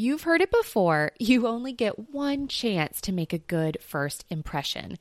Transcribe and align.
You've 0.00 0.22
heard 0.22 0.40
it 0.40 0.52
before. 0.52 1.10
You 1.18 1.48
only 1.48 1.72
get 1.72 2.12
one 2.12 2.46
chance 2.46 3.00
to 3.00 3.10
make 3.10 3.32
a 3.32 3.38
good 3.38 3.78
first 3.80 4.24
impression. 4.30 4.96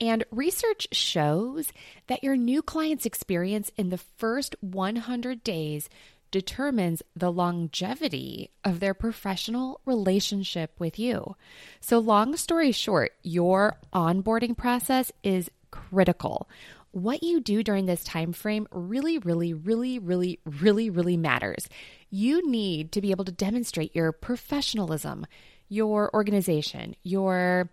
And 0.00 0.22
research 0.30 0.86
shows 0.92 1.72
that 2.06 2.22
your 2.22 2.36
new 2.36 2.62
client's 2.62 3.04
experience 3.04 3.72
in 3.76 3.90
the 3.90 3.98
first 3.98 4.54
100 4.60 5.42
days 5.42 5.90
determines 6.30 7.02
the 7.16 7.32
longevity 7.32 8.50
of 8.62 8.78
their 8.78 8.94
professional 8.94 9.80
relationship 9.84 10.70
with 10.78 10.96
you. 10.96 11.34
So, 11.80 11.98
long 11.98 12.36
story 12.36 12.70
short, 12.70 13.14
your 13.24 13.78
onboarding 13.92 14.56
process 14.56 15.10
is 15.24 15.50
critical. 15.72 16.48
What 16.96 17.22
you 17.22 17.42
do 17.42 17.62
during 17.62 17.84
this 17.84 18.02
time 18.04 18.32
frame 18.32 18.66
really, 18.70 19.18
really, 19.18 19.52
really, 19.52 19.98
really, 19.98 20.40
really, 20.46 20.88
really 20.88 21.18
matters. 21.18 21.68
You 22.08 22.50
need 22.50 22.92
to 22.92 23.02
be 23.02 23.10
able 23.10 23.26
to 23.26 23.32
demonstrate 23.32 23.94
your 23.94 24.12
professionalism, 24.12 25.26
your 25.68 26.10
organization, 26.14 26.96
your 27.02 27.68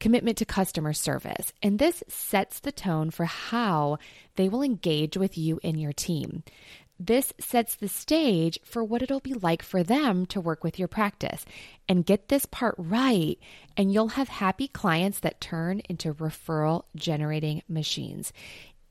commitment 0.00 0.38
to 0.38 0.44
customer 0.44 0.92
service. 0.92 1.52
And 1.62 1.78
this 1.78 2.02
sets 2.08 2.58
the 2.58 2.72
tone 2.72 3.12
for 3.12 3.26
how 3.26 3.98
they 4.34 4.48
will 4.48 4.62
engage 4.62 5.16
with 5.16 5.38
you 5.38 5.60
and 5.62 5.80
your 5.80 5.92
team. 5.92 6.42
This 6.98 7.32
sets 7.40 7.74
the 7.74 7.88
stage 7.88 8.58
for 8.64 8.84
what 8.84 9.02
it'll 9.02 9.18
be 9.18 9.34
like 9.34 9.62
for 9.62 9.82
them 9.82 10.26
to 10.26 10.40
work 10.40 10.62
with 10.62 10.78
your 10.78 10.86
practice. 10.86 11.44
And 11.88 12.06
get 12.06 12.28
this 12.28 12.46
part 12.46 12.76
right, 12.78 13.36
and 13.76 13.92
you'll 13.92 14.08
have 14.08 14.28
happy 14.28 14.68
clients 14.68 15.20
that 15.20 15.40
turn 15.40 15.80
into 15.88 16.14
referral 16.14 16.84
generating 16.94 17.62
machines. 17.68 18.32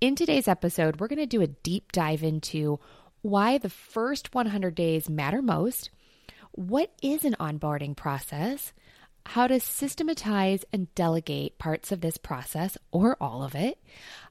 In 0.03 0.15
today's 0.15 0.49
episode, 0.49 0.99
we're 0.99 1.07
going 1.07 1.19
to 1.19 1.25
do 1.25 1.41
a 1.41 1.47
deep 1.47 1.93
dive 1.93 2.23
into 2.23 2.77
why 3.21 3.57
the 3.57 3.69
first 3.69 4.35
100 4.35 4.75
days 4.75 5.09
matter 5.09 5.41
most, 5.41 5.91
what 6.51 6.91
is 7.01 7.23
an 7.23 7.37
onboarding 7.39 7.95
process, 7.95 8.73
how 9.25 9.47
to 9.47 9.61
systematize 9.61 10.65
and 10.73 10.93
delegate 10.93 11.57
parts 11.57 11.93
of 11.93 12.01
this 12.01 12.17
process 12.17 12.77
or 12.91 13.15
all 13.21 13.43
of 13.43 13.55
it, 13.55 13.79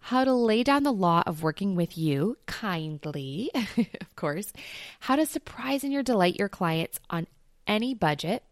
how 0.02 0.24
to 0.24 0.34
lay 0.34 0.62
down 0.62 0.82
the 0.82 0.92
law 0.92 1.22
of 1.26 1.42
working 1.42 1.74
with 1.74 1.96
you 1.96 2.36
kindly, 2.44 3.50
of 3.54 4.14
course, 4.14 4.52
how 5.00 5.16
to 5.16 5.24
surprise 5.24 5.84
and 5.84 5.92
your 5.94 6.02
delight 6.02 6.36
your 6.36 6.50
clients 6.50 7.00
on 7.08 7.26
any 7.66 7.94
budget, 7.94 8.44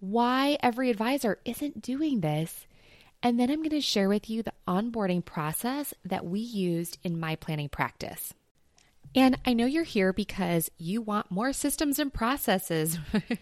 why 0.00 0.56
every 0.62 0.88
advisor 0.88 1.38
isn't 1.44 1.82
doing 1.82 2.20
this, 2.20 2.66
and 3.22 3.38
then 3.38 3.50
I'm 3.50 3.58
going 3.58 3.70
to 3.70 3.80
share 3.80 4.08
with 4.08 4.30
you 4.30 4.42
the 4.42 4.52
onboarding 4.66 5.24
process 5.24 5.92
that 6.04 6.24
we 6.24 6.40
used 6.40 6.98
in 7.02 7.18
my 7.18 7.36
planning 7.36 7.68
practice. 7.68 8.32
And 9.14 9.38
I 9.46 9.54
know 9.54 9.64
you're 9.66 9.84
here 9.84 10.12
because 10.12 10.70
you 10.76 11.00
want 11.00 11.30
more 11.30 11.52
systems 11.52 11.98
and 11.98 12.12
processes, 12.12 12.98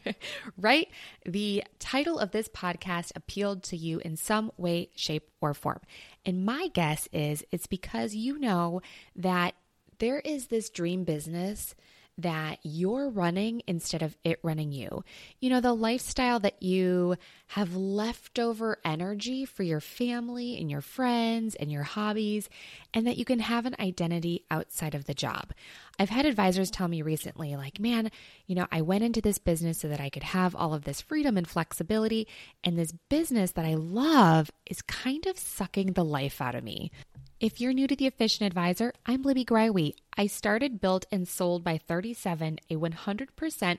right? 0.56 0.88
The 1.24 1.64
title 1.78 2.18
of 2.18 2.30
this 2.30 2.48
podcast 2.48 3.12
appealed 3.16 3.64
to 3.64 3.76
you 3.76 3.98
in 3.98 4.16
some 4.16 4.52
way, 4.56 4.90
shape, 4.94 5.28
or 5.40 5.54
form. 5.54 5.80
And 6.24 6.46
my 6.46 6.68
guess 6.68 7.08
is 7.12 7.44
it's 7.50 7.66
because 7.66 8.14
you 8.14 8.38
know 8.38 8.80
that 9.16 9.54
there 9.98 10.20
is 10.20 10.46
this 10.46 10.70
dream 10.70 11.04
business 11.04 11.74
that 12.18 12.58
you're 12.62 13.10
running 13.10 13.62
instead 13.66 14.02
of 14.02 14.16
it 14.24 14.40
running 14.42 14.72
you. 14.72 15.04
You 15.38 15.50
know, 15.50 15.60
the 15.60 15.74
lifestyle 15.74 16.40
that 16.40 16.62
you 16.62 17.16
have 17.48 17.76
leftover 17.76 18.78
energy 18.84 19.44
for 19.44 19.62
your 19.62 19.80
family 19.80 20.58
and 20.58 20.70
your 20.70 20.80
friends 20.80 21.54
and 21.54 21.70
your 21.70 21.82
hobbies, 21.82 22.48
and 22.94 23.06
that 23.06 23.18
you 23.18 23.24
can 23.24 23.40
have 23.40 23.66
an 23.66 23.76
identity 23.78 24.44
outside 24.50 24.94
of 24.94 25.04
the 25.04 25.14
job. 25.14 25.52
I've 25.98 26.08
had 26.08 26.26
advisors 26.26 26.70
tell 26.70 26.88
me 26.88 27.02
recently, 27.02 27.54
like, 27.54 27.78
man, 27.78 28.10
you 28.46 28.54
know, 28.54 28.66
I 28.72 28.80
went 28.80 29.04
into 29.04 29.20
this 29.20 29.38
business 29.38 29.78
so 29.78 29.88
that 29.88 30.00
I 30.00 30.10
could 30.10 30.22
have 30.22 30.56
all 30.56 30.74
of 30.74 30.84
this 30.84 31.00
freedom 31.00 31.36
and 31.36 31.46
flexibility, 31.46 32.26
and 32.64 32.78
this 32.78 32.92
business 33.10 33.52
that 33.52 33.64
I 33.66 33.74
love 33.74 34.50
is 34.64 34.80
kind 34.82 35.26
of 35.26 35.38
sucking 35.38 35.92
the 35.92 36.04
life 36.04 36.40
out 36.40 36.54
of 36.54 36.64
me. 36.64 36.90
If 37.38 37.60
you're 37.60 37.74
new 37.74 37.86
to 37.86 37.94
the 37.94 38.06
Efficient 38.06 38.46
Advisor, 38.46 38.94
I'm 39.04 39.20
Libby 39.20 39.44
Greiwe. 39.44 39.92
I 40.16 40.26
started, 40.26 40.80
built, 40.80 41.04
and 41.12 41.28
sold 41.28 41.62
by 41.62 41.76
37 41.76 42.60
a 42.70 42.76
100% 42.76 43.78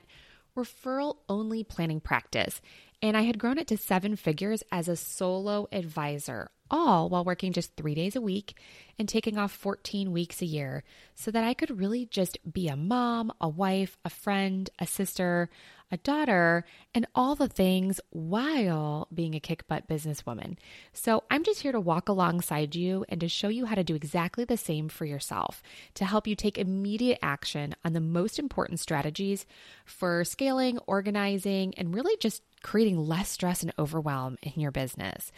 referral 0.56 1.16
only 1.28 1.64
planning 1.64 1.98
practice. 1.98 2.60
And 3.02 3.16
I 3.16 3.22
had 3.22 3.40
grown 3.40 3.58
it 3.58 3.66
to 3.66 3.76
seven 3.76 4.14
figures 4.14 4.62
as 4.70 4.86
a 4.86 4.94
solo 4.94 5.66
advisor, 5.72 6.52
all 6.70 7.08
while 7.08 7.24
working 7.24 7.52
just 7.52 7.76
three 7.76 7.94
days 7.94 8.16
a 8.16 8.20
week 8.20 8.58
and 8.98 9.08
taking 9.08 9.38
off 9.38 9.52
14 9.52 10.12
weeks 10.12 10.42
a 10.42 10.46
year 10.46 10.82
so 11.14 11.30
that 11.30 11.44
I 11.44 11.54
could 11.54 11.78
really 11.78 12.06
just 12.06 12.38
be 12.50 12.68
a 12.68 12.76
mom, 12.76 13.32
a 13.40 13.48
wife, 13.48 13.96
a 14.04 14.10
friend, 14.10 14.68
a 14.78 14.86
sister, 14.86 15.48
a 15.90 15.96
daughter, 15.96 16.64
and 16.94 17.06
all 17.14 17.34
the 17.34 17.48
things 17.48 18.00
while 18.10 19.08
being 19.12 19.34
a 19.34 19.40
kick 19.40 19.66
butt 19.68 19.88
businesswoman. 19.88 20.56
So 20.92 21.24
I'm 21.30 21.44
just 21.44 21.60
here 21.60 21.72
to 21.72 21.80
walk 21.80 22.08
alongside 22.08 22.74
you 22.74 23.04
and 23.08 23.20
to 23.20 23.28
show 23.28 23.48
you 23.48 23.66
how 23.66 23.74
to 23.74 23.84
do 23.84 23.94
exactly 23.94 24.44
the 24.44 24.56
same 24.56 24.88
for 24.88 25.04
yourself, 25.06 25.62
to 25.94 26.04
help 26.04 26.26
you 26.26 26.34
take 26.34 26.58
immediate 26.58 27.18
action 27.22 27.74
on 27.84 27.92
the 27.92 28.00
most 28.00 28.38
important 28.38 28.80
strategies 28.80 29.46
for 29.84 30.24
scaling, 30.24 30.78
organizing, 30.86 31.74
and 31.76 31.94
really 31.94 32.16
just 32.18 32.42
creating 32.62 32.98
less 32.98 33.30
stress 33.30 33.62
and 33.62 33.72
overwhelm 33.78 34.36
in 34.42 34.60
your 34.60 34.72
business. 34.72 35.32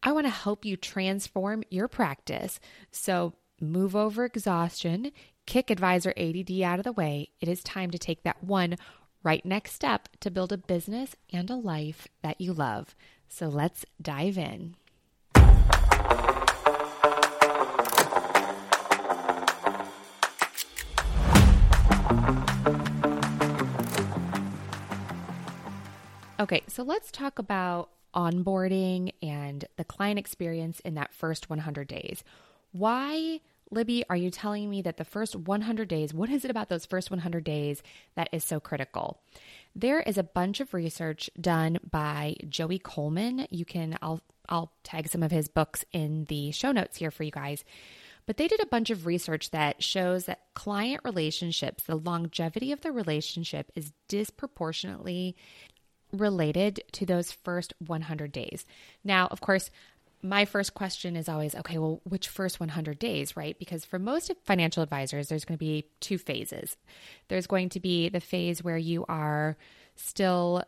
I 0.00 0.12
want 0.12 0.26
to 0.26 0.30
help 0.30 0.64
you 0.64 0.76
transform 0.76 1.64
your 1.70 1.88
practice. 1.88 2.60
So 2.92 3.34
move 3.60 3.96
over 3.96 4.24
exhaustion, 4.24 5.10
kick 5.44 5.70
advisor 5.70 6.14
ADD 6.16 6.60
out 6.62 6.78
of 6.78 6.84
the 6.84 6.92
way. 6.92 7.30
It 7.40 7.48
is 7.48 7.64
time 7.64 7.90
to 7.90 7.98
take 7.98 8.22
that 8.22 8.42
one 8.42 8.76
right 9.24 9.44
next 9.44 9.72
step 9.72 10.08
to 10.20 10.30
build 10.30 10.52
a 10.52 10.56
business 10.56 11.16
and 11.32 11.50
a 11.50 11.56
life 11.56 12.06
that 12.22 12.40
you 12.40 12.52
love. 12.52 12.94
So 13.26 13.48
let's 13.48 13.84
dive 14.00 14.38
in. 14.38 14.76
Okay, 26.40 26.62
so 26.68 26.84
let's 26.84 27.10
talk 27.10 27.40
about 27.40 27.90
onboarding 28.18 29.12
and 29.22 29.64
the 29.76 29.84
client 29.84 30.18
experience 30.18 30.80
in 30.80 30.94
that 30.94 31.14
first 31.14 31.48
100 31.48 31.86
days. 31.86 32.24
Why 32.72 33.40
Libby, 33.70 34.04
are 34.08 34.16
you 34.16 34.30
telling 34.30 34.68
me 34.70 34.82
that 34.82 34.96
the 34.96 35.04
first 35.04 35.36
100 35.36 35.88
days, 35.88 36.14
what 36.14 36.30
is 36.30 36.44
it 36.44 36.50
about 36.50 36.68
those 36.68 36.86
first 36.86 37.10
100 37.10 37.44
days 37.44 37.82
that 38.14 38.28
is 38.32 38.42
so 38.42 38.60
critical? 38.60 39.20
There 39.76 40.00
is 40.00 40.16
a 40.16 40.22
bunch 40.22 40.60
of 40.60 40.72
research 40.74 41.30
done 41.38 41.78
by 41.88 42.36
Joey 42.48 42.78
Coleman. 42.78 43.46
You 43.50 43.64
can, 43.64 43.98
I'll, 44.00 44.22
I'll 44.48 44.72
tag 44.84 45.08
some 45.08 45.22
of 45.22 45.30
his 45.30 45.48
books 45.48 45.84
in 45.92 46.24
the 46.24 46.50
show 46.50 46.72
notes 46.72 46.96
here 46.96 47.10
for 47.10 47.24
you 47.24 47.30
guys. 47.30 47.62
But 48.26 48.36
they 48.36 48.46
did 48.46 48.60
a 48.60 48.66
bunch 48.66 48.90
of 48.90 49.06
research 49.06 49.52
that 49.52 49.82
shows 49.82 50.26
that 50.26 50.42
client 50.52 51.00
relationships, 51.02 51.84
the 51.84 51.96
longevity 51.96 52.72
of 52.72 52.82
the 52.82 52.92
relationship 52.92 53.72
is 53.74 53.92
disproportionately 54.06 55.34
related 56.12 56.80
to 56.92 57.06
those 57.06 57.32
first 57.32 57.74
100 57.86 58.32
days. 58.32 58.64
Now, 59.04 59.28
of 59.28 59.40
course, 59.40 59.70
my 60.22 60.44
first 60.44 60.74
question 60.74 61.16
is 61.16 61.28
always 61.28 61.54
okay, 61.54 61.78
well, 61.78 62.00
which 62.04 62.28
first 62.28 62.58
100 62.58 62.98
days, 62.98 63.36
right? 63.36 63.58
Because 63.58 63.84
for 63.84 63.98
most 63.98 64.32
financial 64.44 64.82
advisors, 64.82 65.28
there's 65.28 65.44
going 65.44 65.56
to 65.56 65.64
be 65.64 65.86
two 66.00 66.18
phases. 66.18 66.76
There's 67.28 67.46
going 67.46 67.68
to 67.70 67.80
be 67.80 68.08
the 68.08 68.20
phase 68.20 68.64
where 68.64 68.76
you 68.76 69.04
are 69.08 69.56
still 69.94 70.64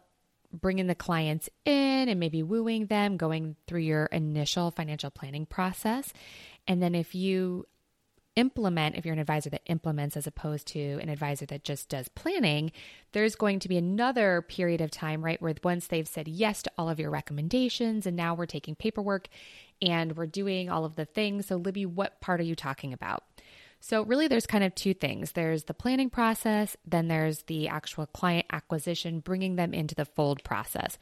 bringing 0.53 0.87
the 0.87 0.95
clients 0.95 1.49
in 1.65 2.09
and 2.09 2.21
maybe 2.21 2.43
wooing 2.43 2.87
them, 2.87 3.17
going 3.17 3.57
through 3.67 3.81
your 3.81 4.07
initial 4.07 4.71
financial 4.71 5.11
planning 5.11 5.47
process. 5.47 6.13
And 6.67 6.83
then 6.83 6.95
if 6.95 7.15
you 7.15 7.67
implement, 8.37 8.97
if 8.97 9.05
you're 9.05 9.13
an 9.13 9.19
advisor 9.21 9.51
that 9.51 9.63
implements 9.67 10.17
as 10.17 10.27
opposed 10.27 10.67
to 10.69 10.99
an 11.01 11.09
advisor 11.09 11.47
that 11.47 11.65
just 11.65 11.89
does 11.89 12.09
planning, 12.09 12.73
there's 13.13 13.35
going 13.35 13.59
to 13.61 13.69
be 13.69 13.77
another 13.77 14.43
period 14.43 14.81
of 14.81 14.91
time, 14.91 15.25
right, 15.25 15.41
where 15.41 15.55
once 15.63 15.87
they've 15.87 16.09
said 16.09 16.29
yes 16.29 16.63
to 16.63 16.73
all 16.79 16.89
of 16.89 17.01
your 17.01 17.11
recommendations 17.11 18.07
and 18.07 18.17
now 18.17 18.35
we're 18.35 18.47
taking 18.47 18.75
paperwork 18.75 19.29
and 19.83 20.17
we're 20.17 20.27
doing 20.27 20.71
all 20.71 20.85
of 20.85 20.97
the 20.97 21.05
things. 21.05 21.47
So, 21.47 21.57
Libby, 21.57 21.87
what 21.87 22.21
part 22.21 22.41
are 22.41 22.45
you 22.45 22.55
talking 22.55 22.93
about? 22.93 23.25
So, 23.81 24.03
really, 24.03 24.29
there's 24.29 24.47
kind 24.47 24.63
of 24.63 24.75
two 24.75 24.93
things 24.93 25.33
there's 25.33 25.65
the 25.65 25.75
planning 25.75 26.11
process, 26.11 26.77
then 26.87 27.09
there's 27.09 27.43
the 27.45 27.69
actual 27.69 28.07
client 28.07 28.47
acquisition, 28.53 29.21
bringing 29.21 29.57
them 29.57 29.73
into 29.73 29.95
the 29.95 30.05
fold 30.05 30.45
process. 30.45 30.99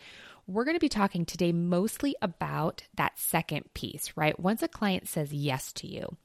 We're 0.46 0.64
going 0.64 0.76
to 0.76 0.80
be 0.80 0.88
talking 0.88 1.26
today 1.26 1.52
mostly 1.52 2.16
about 2.22 2.84
that 2.94 3.18
second 3.18 3.74
piece, 3.74 4.12
right? 4.16 4.38
Once 4.40 4.62
a 4.62 4.68
client 4.68 5.06
says 5.06 5.32
yes 5.32 5.72
to 5.74 5.86
you. 5.86 6.16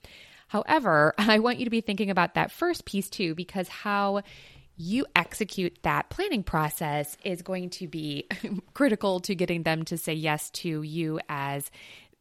However, 0.47 1.13
I 1.17 1.39
want 1.39 1.59
you 1.59 1.65
to 1.65 1.71
be 1.71 1.81
thinking 1.81 2.09
about 2.09 2.35
that 2.35 2.51
first 2.51 2.85
piece 2.85 3.09
too, 3.09 3.35
because 3.35 3.67
how 3.67 4.21
you 4.75 5.05
execute 5.15 5.77
that 5.83 6.09
planning 6.09 6.41
process 6.43 7.15
is 7.23 7.43
going 7.43 7.69
to 7.69 7.87
be 7.87 8.27
critical 8.73 9.19
to 9.19 9.35
getting 9.35 9.61
them 9.63 9.85
to 9.85 9.97
say 9.97 10.13
yes 10.13 10.49
to 10.49 10.81
you 10.81 11.19
as 11.29 11.69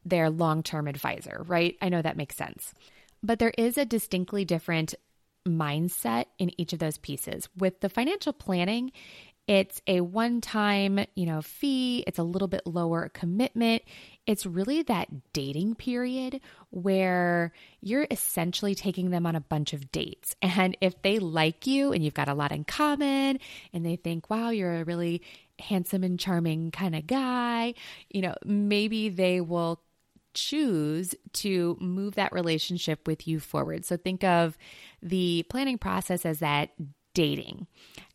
their 0.05 0.29
long 0.29 0.63
term 0.63 0.87
advisor, 0.87 1.45
right? 1.47 1.77
I 1.81 1.89
know 1.89 2.03
that 2.03 2.17
makes 2.17 2.37
sense. 2.37 2.75
But 3.23 3.39
there 3.39 3.55
is 3.57 3.79
a 3.79 3.85
distinctly 3.87 4.45
different 4.45 4.95
mindset 5.49 6.27
in 6.39 6.51
each 6.61 6.73
of 6.73 6.79
those 6.79 6.99
pieces. 6.99 7.49
With 7.57 7.81
the 7.81 7.89
financial 7.89 8.33
planning, 8.33 8.93
It's 9.49 9.83
a 9.89 10.01
one 10.01 10.41
time, 10.41 11.05
you 11.17 11.27
know, 11.27 11.43
fee. 11.43 12.05
It's 12.07 12.19
a 12.19 12.23
little 12.23 12.49
bit 12.49 12.63
lower 12.67 13.09
commitment. 13.09 13.83
It's 14.27 14.47
really 14.47 14.83
that 14.83 15.33
dating 15.33 15.75
period 15.75 16.41
where 16.71 17.53
you're 17.81 18.07
essentially 18.11 18.75
taking 18.75 19.11
them 19.11 19.27
on 19.27 19.35
a 19.35 19.41
bunch 19.41 19.73
of 19.73 19.91
dates. 19.91 20.37
And 20.43 20.77
if 20.81 21.01
they 21.03 21.19
like 21.19 21.67
you 21.67 21.93
and 21.93 22.05
you've 22.05 22.15
got 22.15 22.29
a 22.29 22.35
lot 22.35 22.53
in 22.53 22.65
common 22.65 23.41
and 23.73 23.85
they 23.85 23.97
think, 23.97 24.31
wow, 24.31 24.51
you're 24.51 24.81
a 24.81 24.85
really 24.85 25.23
handsome 25.59 26.05
and 26.05 26.21
charming 26.21 26.71
kind 26.71 26.95
of 26.95 27.07
guy, 27.07 27.75
you 28.11 28.23
know, 28.23 28.35
maybe 28.45 29.09
they 29.09 29.41
will 29.41 29.81
choose 30.35 31.15
to 31.33 31.77
move 31.81 32.15
that 32.15 32.33
relationship 32.33 33.07
with 33.07 33.27
you 33.27 33.41
forward. 33.41 33.85
So 33.85 33.97
think 33.97 34.25
of 34.25 34.57
the 35.03 35.45
planning 35.49 35.79
process 35.79 36.25
as 36.25 36.41
that 36.41 36.71
dating. 37.15 37.67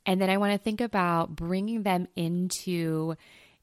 And 0.05 0.21
then 0.21 0.29
I 0.29 0.37
want 0.37 0.53
to 0.53 0.57
think 0.57 0.81
about 0.81 1.35
bringing 1.35 1.83
them 1.83 2.07
into 2.15 3.15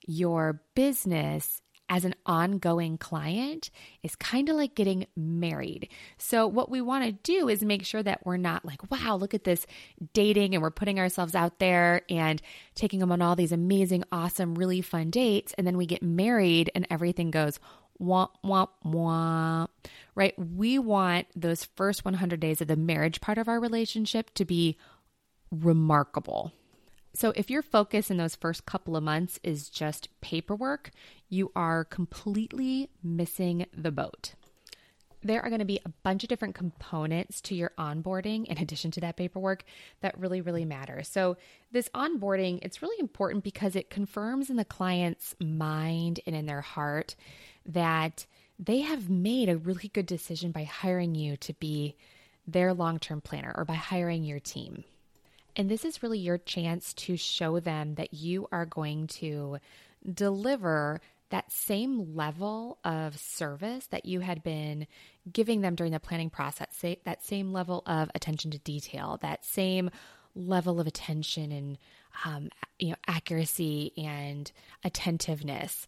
your 0.06 0.60
business 0.74 1.62
as 1.88 2.04
an 2.04 2.14
ongoing 2.24 2.96
client 2.98 3.70
is 4.02 4.16
kind 4.16 4.48
of 4.48 4.56
like 4.56 4.74
getting 4.74 5.06
married. 5.16 5.88
So, 6.18 6.46
what 6.46 6.70
we 6.70 6.80
want 6.80 7.04
to 7.04 7.12
do 7.12 7.48
is 7.48 7.62
make 7.62 7.84
sure 7.84 8.02
that 8.02 8.24
we're 8.24 8.36
not 8.36 8.64
like, 8.64 8.90
wow, 8.90 9.16
look 9.16 9.34
at 9.34 9.44
this 9.44 9.66
dating 10.12 10.54
and 10.54 10.62
we're 10.62 10.70
putting 10.70 10.98
ourselves 10.98 11.34
out 11.34 11.58
there 11.58 12.02
and 12.08 12.40
taking 12.74 13.00
them 13.00 13.12
on 13.12 13.22
all 13.22 13.36
these 13.36 13.52
amazing, 13.52 14.04
awesome, 14.10 14.54
really 14.54 14.80
fun 14.80 15.10
dates. 15.10 15.54
And 15.58 15.66
then 15.66 15.76
we 15.76 15.86
get 15.86 16.02
married 16.02 16.70
and 16.74 16.86
everything 16.90 17.30
goes 17.30 17.60
womp, 18.00 18.30
womp, 18.44 18.70
womp, 18.84 19.68
right? 20.14 20.34
We 20.38 20.78
want 20.78 21.26
those 21.36 21.64
first 21.76 22.04
100 22.04 22.40
days 22.40 22.60
of 22.60 22.68
the 22.68 22.76
marriage 22.76 23.20
part 23.20 23.38
of 23.38 23.48
our 23.48 23.60
relationship 23.60 24.32
to 24.34 24.44
be 24.44 24.78
remarkable. 25.50 26.52
So, 27.16 27.32
if 27.36 27.48
your 27.48 27.62
focus 27.62 28.10
in 28.10 28.16
those 28.16 28.34
first 28.34 28.66
couple 28.66 28.96
of 28.96 29.04
months 29.04 29.38
is 29.44 29.68
just 29.68 30.08
paperwork, 30.20 30.90
you 31.28 31.52
are 31.54 31.84
completely 31.84 32.90
missing 33.04 33.66
the 33.72 33.92
boat. 33.92 34.34
There 35.22 35.40
are 35.40 35.48
going 35.48 35.60
to 35.60 35.64
be 35.64 35.80
a 35.84 35.92
bunch 36.02 36.24
of 36.24 36.28
different 36.28 36.56
components 36.56 37.40
to 37.42 37.54
your 37.54 37.70
onboarding 37.78 38.46
in 38.46 38.58
addition 38.58 38.90
to 38.90 39.00
that 39.00 39.16
paperwork 39.16 39.64
that 40.00 40.18
really, 40.18 40.40
really 40.40 40.64
matter. 40.64 41.04
So, 41.04 41.36
this 41.70 41.88
onboarding, 41.94 42.58
it's 42.62 42.82
really 42.82 42.98
important 42.98 43.44
because 43.44 43.76
it 43.76 43.90
confirms 43.90 44.50
in 44.50 44.56
the 44.56 44.64
client's 44.64 45.36
mind 45.40 46.18
and 46.26 46.34
in 46.34 46.46
their 46.46 46.62
heart 46.62 47.14
that 47.64 48.26
they 48.58 48.80
have 48.80 49.08
made 49.08 49.48
a 49.48 49.56
really 49.56 49.88
good 49.88 50.06
decision 50.06 50.50
by 50.50 50.64
hiring 50.64 51.14
you 51.14 51.36
to 51.36 51.52
be 51.54 51.94
their 52.44 52.74
long 52.74 52.98
term 52.98 53.20
planner 53.20 53.54
or 53.56 53.64
by 53.64 53.74
hiring 53.74 54.24
your 54.24 54.40
team. 54.40 54.82
And 55.56 55.70
this 55.70 55.84
is 55.84 56.02
really 56.02 56.18
your 56.18 56.38
chance 56.38 56.92
to 56.94 57.16
show 57.16 57.60
them 57.60 57.94
that 57.94 58.14
you 58.14 58.48
are 58.50 58.66
going 58.66 59.06
to 59.08 59.58
deliver 60.12 61.00
that 61.30 61.50
same 61.50 62.14
level 62.14 62.78
of 62.84 63.18
service 63.18 63.86
that 63.88 64.04
you 64.04 64.20
had 64.20 64.42
been 64.42 64.86
giving 65.32 65.62
them 65.62 65.74
during 65.74 65.92
the 65.92 66.00
planning 66.00 66.30
process, 66.30 66.84
that 67.04 67.24
same 67.24 67.52
level 67.52 67.82
of 67.86 68.10
attention 68.14 68.50
to 68.50 68.58
detail, 68.58 69.18
that 69.22 69.44
same 69.44 69.90
level 70.34 70.80
of 70.80 70.86
attention 70.86 71.52
and 71.52 71.78
um, 72.24 72.48
you 72.78 72.90
know 72.90 72.96
accuracy 73.06 73.92
and 73.96 74.52
attentiveness. 74.84 75.86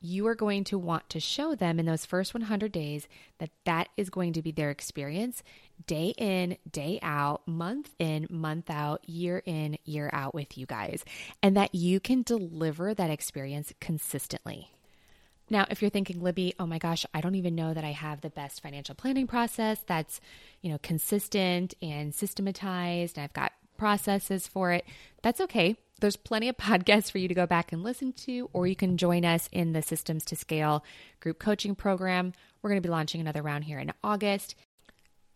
You 0.00 0.26
are 0.26 0.34
going 0.34 0.64
to 0.64 0.78
want 0.78 1.08
to 1.10 1.20
show 1.20 1.54
them 1.54 1.80
in 1.80 1.86
those 1.86 2.04
first 2.04 2.34
100 2.34 2.70
days 2.70 3.08
that 3.38 3.50
that 3.64 3.88
is 3.96 4.10
going 4.10 4.34
to 4.34 4.42
be 4.42 4.52
their 4.52 4.70
experience 4.70 5.42
day 5.86 6.14
in, 6.16 6.56
day 6.70 6.98
out, 7.02 7.46
month 7.46 7.94
in, 7.98 8.26
month 8.30 8.70
out, 8.70 9.08
year 9.08 9.42
in, 9.44 9.78
year 9.84 10.10
out 10.12 10.34
with 10.34 10.56
you 10.56 10.66
guys, 10.66 11.04
and 11.42 11.56
that 11.56 11.74
you 11.74 12.00
can 12.00 12.22
deliver 12.22 12.94
that 12.94 13.10
experience 13.10 13.72
consistently. 13.80 14.70
Now, 15.48 15.66
if 15.70 15.80
you're 15.80 15.90
thinking, 15.90 16.20
Libby, 16.22 16.54
oh 16.58 16.66
my 16.66 16.78
gosh, 16.78 17.06
I 17.14 17.20
don't 17.20 17.36
even 17.36 17.54
know 17.54 17.72
that 17.72 17.84
I 17.84 17.92
have 17.92 18.20
the 18.20 18.30
best 18.30 18.60
financial 18.62 18.96
planning 18.96 19.28
process 19.28 19.80
that's, 19.86 20.20
you 20.60 20.70
know, 20.70 20.78
consistent 20.82 21.74
and 21.80 22.14
systematized, 22.14 23.16
and 23.16 23.24
I've 23.24 23.32
got 23.32 23.52
processes 23.76 24.48
for 24.48 24.72
it, 24.72 24.84
that's 25.22 25.40
okay. 25.40 25.76
There's 26.00 26.16
plenty 26.16 26.48
of 26.48 26.56
podcasts 26.58 27.10
for 27.10 27.18
you 27.18 27.28
to 27.28 27.34
go 27.34 27.46
back 27.46 27.72
and 27.72 27.84
listen 27.84 28.12
to, 28.24 28.50
or 28.52 28.66
you 28.66 28.74
can 28.74 28.96
join 28.96 29.24
us 29.24 29.48
in 29.52 29.72
the 29.72 29.82
Systems 29.82 30.24
to 30.26 30.36
Scale 30.36 30.84
group 31.20 31.38
coaching 31.38 31.76
program. 31.76 32.32
We're 32.60 32.70
going 32.70 32.82
to 32.82 32.86
be 32.86 32.92
launching 32.92 33.20
another 33.20 33.42
round 33.42 33.64
here 33.64 33.78
in 33.78 33.92
August. 34.02 34.56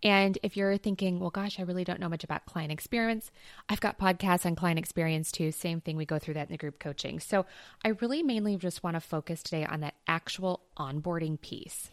And 0.02 0.38
if 0.42 0.56
you're 0.56 0.78
thinking, 0.78 1.20
well, 1.20 1.30
gosh, 1.30 1.60
I 1.60 1.64
really 1.64 1.84
don't 1.84 2.00
know 2.00 2.08
much 2.08 2.24
about 2.24 2.46
client 2.46 2.72
experience, 2.72 3.30
I've 3.68 3.80
got 3.80 3.98
podcasts 3.98 4.46
on 4.46 4.56
client 4.56 4.78
experience 4.78 5.30
too. 5.30 5.52
Same 5.52 5.80
thing, 5.80 5.96
we 5.96 6.06
go 6.06 6.18
through 6.18 6.34
that 6.34 6.48
in 6.48 6.52
the 6.52 6.58
group 6.58 6.78
coaching. 6.78 7.20
So 7.20 7.44
I 7.84 7.88
really 7.88 8.22
mainly 8.22 8.56
just 8.56 8.82
want 8.82 8.94
to 8.94 9.00
focus 9.00 9.42
today 9.42 9.64
on 9.66 9.80
that 9.80 9.94
actual 10.06 10.60
onboarding 10.78 11.40
piece. 11.40 11.90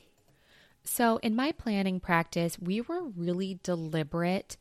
So 0.83 1.18
in 1.18 1.36
my 1.36 1.51
planning 1.51 2.00
practice, 2.00 2.57
we 2.57 2.80
were 2.80 3.04
really 3.04 3.59
deliberate 3.62 4.56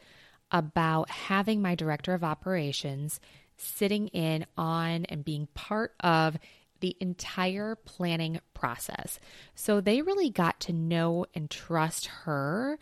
about 0.51 1.09
having 1.09 1.63
my 1.63 1.77
director 1.77 2.15
of 2.15 2.25
operations 2.25 3.21
sitting 3.57 4.09
in 4.09 4.45
on 4.57 5.05
and 5.07 5.25
being 5.25 5.47
part 5.55 5.95
of 6.01 6.37
the 6.81 6.97
entire 7.01 7.77
planning 7.77 8.41
process. 8.55 9.19
So 9.55 9.81
they 9.81 10.03
really 10.03 10.31
got 10.31 10.61
to 10.61 10.73
know 10.73 11.27
and 11.35 11.51
trust 11.51 12.07
her 12.07 12.79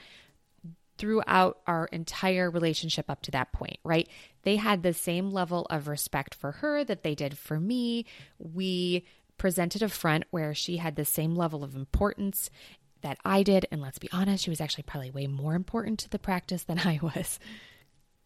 throughout 0.97 1.59
our 1.67 1.87
entire 1.87 2.51
relationship 2.51 3.11
up 3.11 3.23
to 3.23 3.31
that 3.33 3.53
point, 3.53 3.79
right? 3.85 4.09
They 4.43 4.57
had 4.57 4.83
the 4.83 4.95
same 4.95 5.31
level 5.31 5.67
of 5.71 5.89
respect 5.89 6.35
for 6.35 6.53
her 6.53 6.85
that 6.85 7.03
they 7.03 7.15
did 7.15 7.37
for 7.37 7.59
me. 7.59 8.07
We 8.39 9.05
presented 9.37 9.83
a 9.83 9.89
front 9.89 10.25
where 10.31 10.55
she 10.55 10.77
had 10.77 10.97
the 10.97 11.05
same 11.05 11.35
level 11.35 11.65
of 11.65 11.75
importance 11.75 12.51
that 13.03 13.19
I 13.25 13.43
did. 13.43 13.67
And 13.71 13.81
let's 13.81 13.99
be 13.99 14.09
honest, 14.13 14.45
she 14.45 14.51
was 14.51 14.61
actually 14.61 14.85
probably 14.85 15.11
way 15.11 15.27
more 15.27 15.55
important 15.55 15.99
to 16.01 16.09
the 16.09 16.19
practice 16.19 16.65
than 16.65 16.79
I 16.85 16.99
was. 17.03 17.39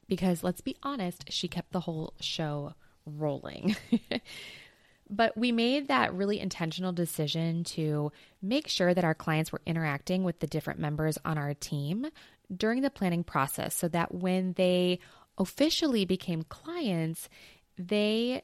Because 0.07 0.43
let's 0.43 0.61
be 0.61 0.77
honest, 0.83 1.25
she 1.31 1.49
kept 1.49 1.73
the 1.73 1.81
whole 1.81 2.15
show 2.21 2.75
rolling. 3.05 3.77
but 5.11 5.37
we 5.37 5.53
made 5.53 5.89
that 5.89 6.15
really 6.15 6.41
intentional 6.41 6.93
decision 6.93 7.65
to 7.65 8.13
make 8.41 8.69
sure 8.69 8.95
that 8.95 9.05
our 9.05 9.15
clients 9.15 9.53
were 9.53 9.63
interacting 9.67 10.25
with 10.25 10.41
the 10.41 10.47
different 10.47 10.81
members 10.81 11.19
on 11.25 11.39
our 11.39 11.55
team 11.55 12.07
during 12.55 12.83
the 12.83 12.91
planning 12.91 13.25
process 13.25 13.75
so 13.75 13.89
that 13.89 14.15
when 14.15 14.55
they 14.55 14.99
officially 15.37 16.05
became 16.05 16.43
clients, 16.43 17.29
they 17.77 18.43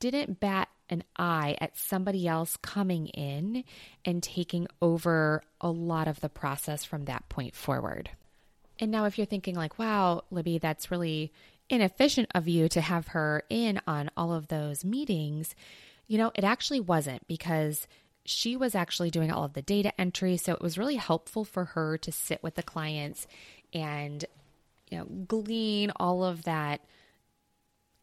didn't 0.00 0.40
bat 0.40 0.68
an 0.90 1.02
eye 1.16 1.56
at 1.60 1.76
somebody 1.76 2.28
else 2.28 2.56
coming 2.58 3.06
in 3.08 3.64
and 4.04 4.22
taking 4.22 4.66
over 4.82 5.42
a 5.60 5.70
lot 5.70 6.08
of 6.08 6.20
the 6.20 6.28
process 6.28 6.84
from 6.84 7.06
that 7.06 7.28
point 7.28 7.54
forward. 7.54 8.10
And 8.78 8.90
now, 8.90 9.04
if 9.04 9.16
you're 9.18 9.26
thinking, 9.26 9.54
like, 9.54 9.78
wow, 9.78 10.24
Libby, 10.30 10.58
that's 10.58 10.90
really 10.90 11.32
inefficient 11.68 12.28
of 12.34 12.48
you 12.48 12.68
to 12.68 12.80
have 12.80 13.08
her 13.08 13.44
in 13.48 13.80
on 13.86 14.10
all 14.16 14.32
of 14.32 14.48
those 14.48 14.84
meetings, 14.84 15.54
you 16.06 16.18
know, 16.18 16.32
it 16.34 16.44
actually 16.44 16.80
wasn't 16.80 17.26
because 17.26 17.86
she 18.24 18.56
was 18.56 18.74
actually 18.74 19.10
doing 19.10 19.30
all 19.30 19.44
of 19.44 19.52
the 19.52 19.62
data 19.62 19.98
entry. 20.00 20.36
So 20.36 20.52
it 20.52 20.62
was 20.62 20.78
really 20.78 20.96
helpful 20.96 21.44
for 21.44 21.64
her 21.66 21.98
to 21.98 22.12
sit 22.12 22.42
with 22.42 22.54
the 22.54 22.62
clients 22.62 23.26
and, 23.72 24.24
you 24.90 24.98
know, 24.98 25.04
glean 25.26 25.92
all 25.96 26.24
of 26.24 26.44
that 26.44 26.80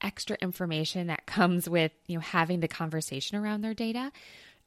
extra 0.02 0.38
information 0.42 1.08
that 1.08 1.26
comes 1.26 1.70
with, 1.70 1.92
you 2.08 2.16
know, 2.16 2.22
having 2.22 2.60
the 2.60 2.68
conversation 2.68 3.38
around 3.38 3.62
their 3.62 3.74
data. 3.74 4.12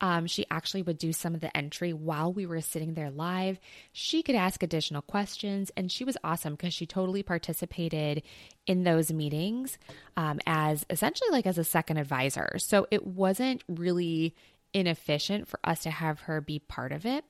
Um, 0.01 0.27
she 0.27 0.45
actually 0.51 0.83
would 0.83 0.99
do 0.99 1.13
some 1.13 1.35
of 1.35 1.41
the 1.41 1.57
entry 1.57 1.93
while 1.93 2.33
we 2.33 2.47
were 2.47 2.61
sitting 2.61 2.95
there 2.95 3.11
live. 3.11 3.61
She 3.93 4.23
could 4.23 4.35
ask 4.35 4.63
additional 4.63 5.03
questions, 5.03 5.71
and 5.77 5.91
she 5.91 6.05
was 6.05 6.17
awesome 6.25 6.55
because 6.55 6.75
she 6.75 6.85
totally 6.85 7.23
participated 7.23 8.23
in 8.67 8.83
those 8.83 9.13
meetings 9.13 9.79
um, 10.17 10.41
as 10.47 10.85
essentially 10.91 11.31
like 11.31 11.47
as 11.47 11.59
a 11.59 11.65
second 11.65 11.99
advisor. 11.99 12.59
So 12.59 12.87
it 12.91 13.07
wasn't 13.07 13.63
really 13.69 14.35
inefficient 14.75 15.49
for 15.49 15.59
us 15.65 15.85
to 15.85 15.91
have 15.91 16.21
her 16.21 16.41
be 16.41 16.59
part 16.59 16.93
of 16.93 17.07
it. 17.07 17.25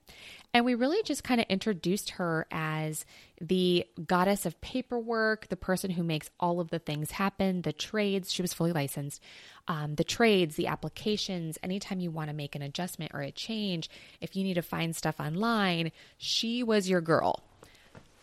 And 0.54 0.64
we 0.64 0.76
really 0.76 1.02
just 1.02 1.24
kind 1.24 1.40
of 1.40 1.46
introduced 1.48 2.10
her 2.10 2.46
as 2.52 3.04
the 3.40 3.86
goddess 4.06 4.46
of 4.46 4.60
paperwork, 4.60 5.48
the 5.48 5.56
person 5.56 5.90
who 5.90 6.04
makes 6.04 6.30
all 6.38 6.60
of 6.60 6.70
the 6.70 6.78
things 6.78 7.10
happen, 7.10 7.62
the 7.62 7.72
trades. 7.72 8.32
She 8.32 8.40
was 8.40 8.54
fully 8.54 8.72
licensed. 8.72 9.20
Um, 9.66 9.96
the 9.96 10.04
trades, 10.04 10.54
the 10.54 10.68
applications, 10.68 11.58
anytime 11.62 11.98
you 11.98 12.12
want 12.12 12.30
to 12.30 12.36
make 12.36 12.54
an 12.54 12.62
adjustment 12.62 13.10
or 13.14 13.20
a 13.20 13.32
change, 13.32 13.90
if 14.20 14.36
you 14.36 14.44
need 14.44 14.54
to 14.54 14.62
find 14.62 14.94
stuff 14.94 15.18
online, 15.18 15.90
she 16.18 16.62
was 16.62 16.88
your 16.88 17.00
girl. 17.00 17.42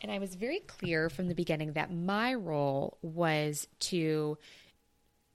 And 0.01 0.10
I 0.10 0.18
was 0.18 0.34
very 0.34 0.60
clear 0.62 1.10
from 1.10 1.28
the 1.28 1.36
beginning 1.36 1.74
that 1.74 1.94
my 1.94 2.34
role 2.34 2.98
was 3.01 3.68
to 3.82 4.38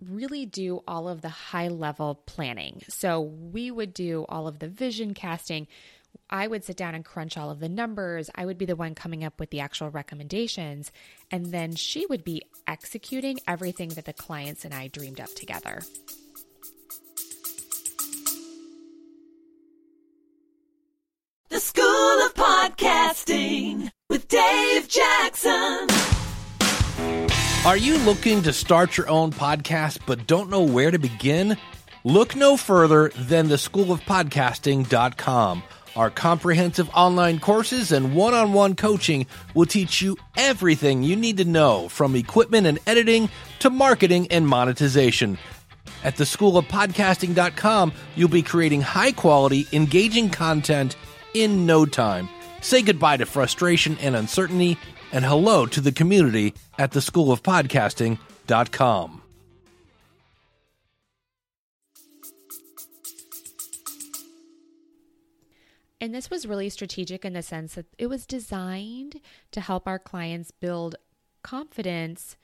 really 0.00 0.46
do 0.46 0.82
all 0.86 1.08
of 1.08 1.22
the 1.22 1.28
high 1.28 1.68
level 1.68 2.22
planning. 2.26 2.82
So 2.88 3.20
we 3.20 3.70
would 3.70 3.94
do 3.94 4.26
all 4.28 4.46
of 4.46 4.58
the 4.58 4.68
vision 4.68 5.14
casting. 5.14 5.66
I 6.28 6.46
would 6.46 6.64
sit 6.64 6.76
down 6.76 6.94
and 6.94 7.04
crunch 7.04 7.36
all 7.36 7.50
of 7.50 7.60
the 7.60 7.68
numbers. 7.68 8.30
I 8.34 8.46
would 8.46 8.58
be 8.58 8.64
the 8.64 8.76
one 8.76 8.94
coming 8.94 9.22
up 9.24 9.38
with 9.38 9.50
the 9.50 9.60
actual 9.60 9.90
recommendations. 9.90 10.90
And 11.30 11.46
then 11.46 11.74
she 11.74 12.06
would 12.06 12.24
be 12.24 12.42
executing 12.66 13.38
everything 13.46 13.90
that 13.90 14.04
the 14.04 14.12
clients 14.12 14.64
and 14.64 14.74
I 14.74 14.88
dreamed 14.88 15.20
up 15.20 15.32
together. 15.34 15.82
The 21.48 21.60
School 21.60 22.26
of 22.26 22.34
Podcasting 22.34 23.90
with 24.08 24.26
Dave 24.28 24.88
Jackson. 24.88 26.15
Are 27.66 27.76
you 27.76 27.98
looking 27.98 28.42
to 28.44 28.52
start 28.52 28.96
your 28.96 29.08
own 29.08 29.32
podcast 29.32 29.98
but 30.06 30.28
don't 30.28 30.50
know 30.50 30.62
where 30.62 30.92
to 30.92 31.00
begin? 31.00 31.56
Look 32.04 32.36
no 32.36 32.56
further 32.56 33.08
than 33.16 33.48
the 33.48 33.56
schoolofpodcasting.com. 33.56 35.62
Our 35.96 36.10
comprehensive 36.10 36.88
online 36.94 37.40
courses 37.40 37.90
and 37.90 38.14
one 38.14 38.34
on 38.34 38.52
one 38.52 38.76
coaching 38.76 39.26
will 39.54 39.66
teach 39.66 40.00
you 40.00 40.16
everything 40.36 41.02
you 41.02 41.16
need 41.16 41.38
to 41.38 41.44
know 41.44 41.88
from 41.88 42.14
equipment 42.14 42.68
and 42.68 42.78
editing 42.86 43.28
to 43.58 43.68
marketing 43.68 44.28
and 44.30 44.46
monetization. 44.46 45.36
At 46.04 46.18
the 46.18 46.24
schoolofpodcasting.com, 46.24 47.92
you'll 48.14 48.28
be 48.28 48.42
creating 48.42 48.82
high 48.82 49.10
quality, 49.10 49.66
engaging 49.72 50.30
content 50.30 50.94
in 51.34 51.66
no 51.66 51.84
time. 51.84 52.28
Say 52.60 52.82
goodbye 52.82 53.16
to 53.16 53.26
frustration 53.26 53.98
and 54.00 54.14
uncertainty 54.14 54.78
and 55.10 55.24
hello 55.24 55.66
to 55.66 55.80
the 55.80 55.92
community 55.92 56.54
at 56.78 56.92
the 56.92 57.00
schoolofpodcasting.com. 57.00 59.22
And 66.00 66.14
this 66.14 66.30
was 66.30 66.46
really 66.46 66.68
strategic 66.68 67.24
in 67.24 67.32
the 67.32 67.42
sense 67.42 67.74
that 67.74 67.86
it 67.98 68.08
was 68.08 68.26
designed 68.26 69.20
to 69.50 69.60
help 69.60 69.88
our 69.88 69.98
clients 69.98 70.50
build 70.50 70.96
confidence 71.42 72.36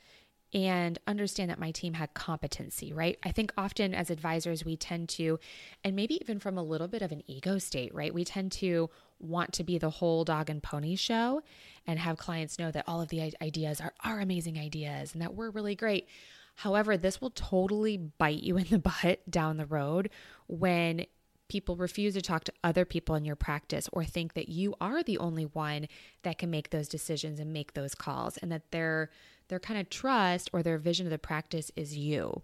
and 0.54 0.98
understand 1.06 1.50
that 1.50 1.58
my 1.58 1.70
team 1.70 1.94
had 1.94 2.12
competency, 2.14 2.92
right? 2.92 3.18
I 3.22 3.30
think 3.30 3.52
often 3.56 3.94
as 3.94 4.10
advisors, 4.10 4.64
we 4.64 4.76
tend 4.76 5.08
to, 5.10 5.38
and 5.82 5.96
maybe 5.96 6.18
even 6.20 6.40
from 6.40 6.58
a 6.58 6.62
little 6.62 6.88
bit 6.88 7.02
of 7.02 7.12
an 7.12 7.22
ego 7.26 7.58
state, 7.58 7.94
right? 7.94 8.12
We 8.12 8.24
tend 8.24 8.52
to 8.52 8.90
want 9.22 9.52
to 9.54 9.64
be 9.64 9.78
the 9.78 9.90
whole 9.90 10.24
dog 10.24 10.50
and 10.50 10.62
pony 10.62 10.96
show 10.96 11.42
and 11.86 11.98
have 11.98 12.18
clients 12.18 12.58
know 12.58 12.70
that 12.70 12.84
all 12.86 13.00
of 13.00 13.08
the 13.08 13.32
ideas 13.40 13.80
are 13.80 13.94
our 14.04 14.20
amazing 14.20 14.58
ideas 14.58 15.12
and 15.12 15.22
that 15.22 15.34
we're 15.34 15.50
really 15.50 15.74
great. 15.74 16.08
However, 16.56 16.96
this 16.96 17.20
will 17.20 17.30
totally 17.30 17.96
bite 17.96 18.42
you 18.42 18.56
in 18.56 18.66
the 18.68 18.78
butt 19.02 19.28
down 19.30 19.56
the 19.56 19.66
road 19.66 20.10
when 20.46 21.06
people 21.48 21.76
refuse 21.76 22.14
to 22.14 22.22
talk 22.22 22.44
to 22.44 22.52
other 22.64 22.84
people 22.84 23.14
in 23.14 23.24
your 23.24 23.36
practice 23.36 23.88
or 23.92 24.04
think 24.04 24.32
that 24.34 24.48
you 24.48 24.74
are 24.80 25.02
the 25.02 25.18
only 25.18 25.44
one 25.44 25.86
that 26.22 26.38
can 26.38 26.50
make 26.50 26.70
those 26.70 26.88
decisions 26.88 27.38
and 27.38 27.52
make 27.52 27.74
those 27.74 27.94
calls 27.94 28.38
and 28.38 28.50
that 28.50 28.70
their 28.70 29.10
their 29.48 29.60
kind 29.60 29.78
of 29.78 29.90
trust 29.90 30.48
or 30.54 30.62
their 30.62 30.78
vision 30.78 31.06
of 31.06 31.10
the 31.10 31.18
practice 31.18 31.70
is 31.76 31.94
you. 31.94 32.42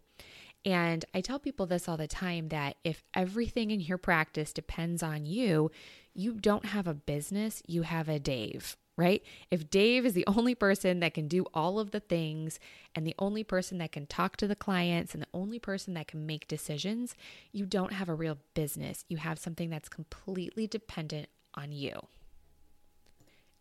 And 0.64 1.06
I 1.14 1.22
tell 1.22 1.38
people 1.38 1.64
this 1.64 1.88
all 1.88 1.96
the 1.96 2.06
time 2.06 2.48
that 2.48 2.76
if 2.84 3.02
everything 3.14 3.70
in 3.70 3.80
your 3.80 3.96
practice 3.96 4.52
depends 4.52 5.02
on 5.02 5.24
you, 5.24 5.70
you 6.18 6.32
don't 6.32 6.64
have 6.66 6.88
a 6.88 6.94
business, 6.94 7.62
you 7.68 7.82
have 7.82 8.08
a 8.08 8.18
Dave, 8.18 8.76
right? 8.96 9.22
If 9.52 9.70
Dave 9.70 10.04
is 10.04 10.14
the 10.14 10.26
only 10.26 10.56
person 10.56 10.98
that 10.98 11.14
can 11.14 11.28
do 11.28 11.46
all 11.54 11.78
of 11.78 11.92
the 11.92 12.00
things 12.00 12.58
and 12.92 13.06
the 13.06 13.14
only 13.20 13.44
person 13.44 13.78
that 13.78 13.92
can 13.92 14.04
talk 14.06 14.36
to 14.38 14.48
the 14.48 14.56
clients 14.56 15.14
and 15.14 15.22
the 15.22 15.28
only 15.32 15.60
person 15.60 15.94
that 15.94 16.08
can 16.08 16.26
make 16.26 16.48
decisions, 16.48 17.14
you 17.52 17.66
don't 17.66 17.92
have 17.92 18.08
a 18.08 18.14
real 18.14 18.36
business. 18.54 19.04
You 19.08 19.18
have 19.18 19.38
something 19.38 19.70
that's 19.70 19.88
completely 19.88 20.66
dependent 20.66 21.28
on 21.54 21.70
you. 21.70 22.00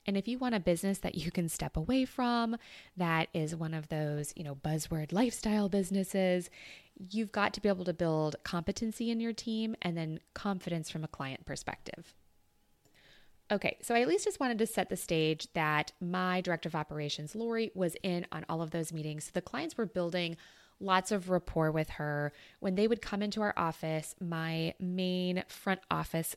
And 0.08 0.18
if 0.18 0.28
you 0.28 0.40
want 0.40 0.56
a 0.56 0.60
business 0.60 0.98
that 1.00 1.14
you 1.14 1.30
can 1.30 1.50
step 1.50 1.78
away 1.78 2.06
from, 2.06 2.58
that 2.96 3.28
is 3.36 3.56
one 3.56 3.76
of 3.76 3.90
those, 3.90 4.34
you 4.36 4.44
know, 4.44 4.56
buzzword 4.56 5.14
lifestyle 5.14 5.70
businesses, 5.70 6.50
you've 7.12 7.32
got 7.32 7.54
to 7.54 7.62
be 7.62 7.70
able 7.70 7.86
to 7.86 7.94
build 7.94 8.38
competency 8.44 9.12
in 9.12 9.20
your 9.20 9.34
team 9.34 9.76
and 9.84 9.96
then 9.96 10.22
confidence 10.34 10.90
from 10.90 11.04
a 11.04 11.08
client 11.08 11.46
perspective. 11.46 12.16
Okay, 13.50 13.78
so 13.82 13.96
I 13.96 14.02
at 14.02 14.10
least 14.10 14.26
just 14.26 14.42
wanted 14.42 14.58
to 14.58 14.68
set 14.68 14.90
the 14.90 14.98
stage 14.98 15.48
that 15.54 15.94
my 16.02 16.42
director 16.42 16.68
of 16.68 16.76
operations, 16.76 17.34
Lori, 17.34 17.72
was 17.74 17.96
in 18.04 18.26
on 18.32 18.46
all 18.50 18.62
of 18.62 18.72
those 18.72 18.92
meetings. 18.92 19.26
So 19.26 19.32
the 19.34 19.42
clients 19.42 19.78
were 19.78 19.86
building 19.86 20.36
lots 20.82 21.12
of 21.12 21.30
rapport 21.30 21.72
with 21.72 21.92
her. 21.92 22.34
When 22.60 22.76
they 22.76 22.88
would 22.88 23.02
come 23.02 23.22
into 23.22 23.42
our 23.42 23.54
office, 23.56 24.16
my 24.20 24.74
main 24.80 25.44
front 25.48 25.80
office, 25.90 26.36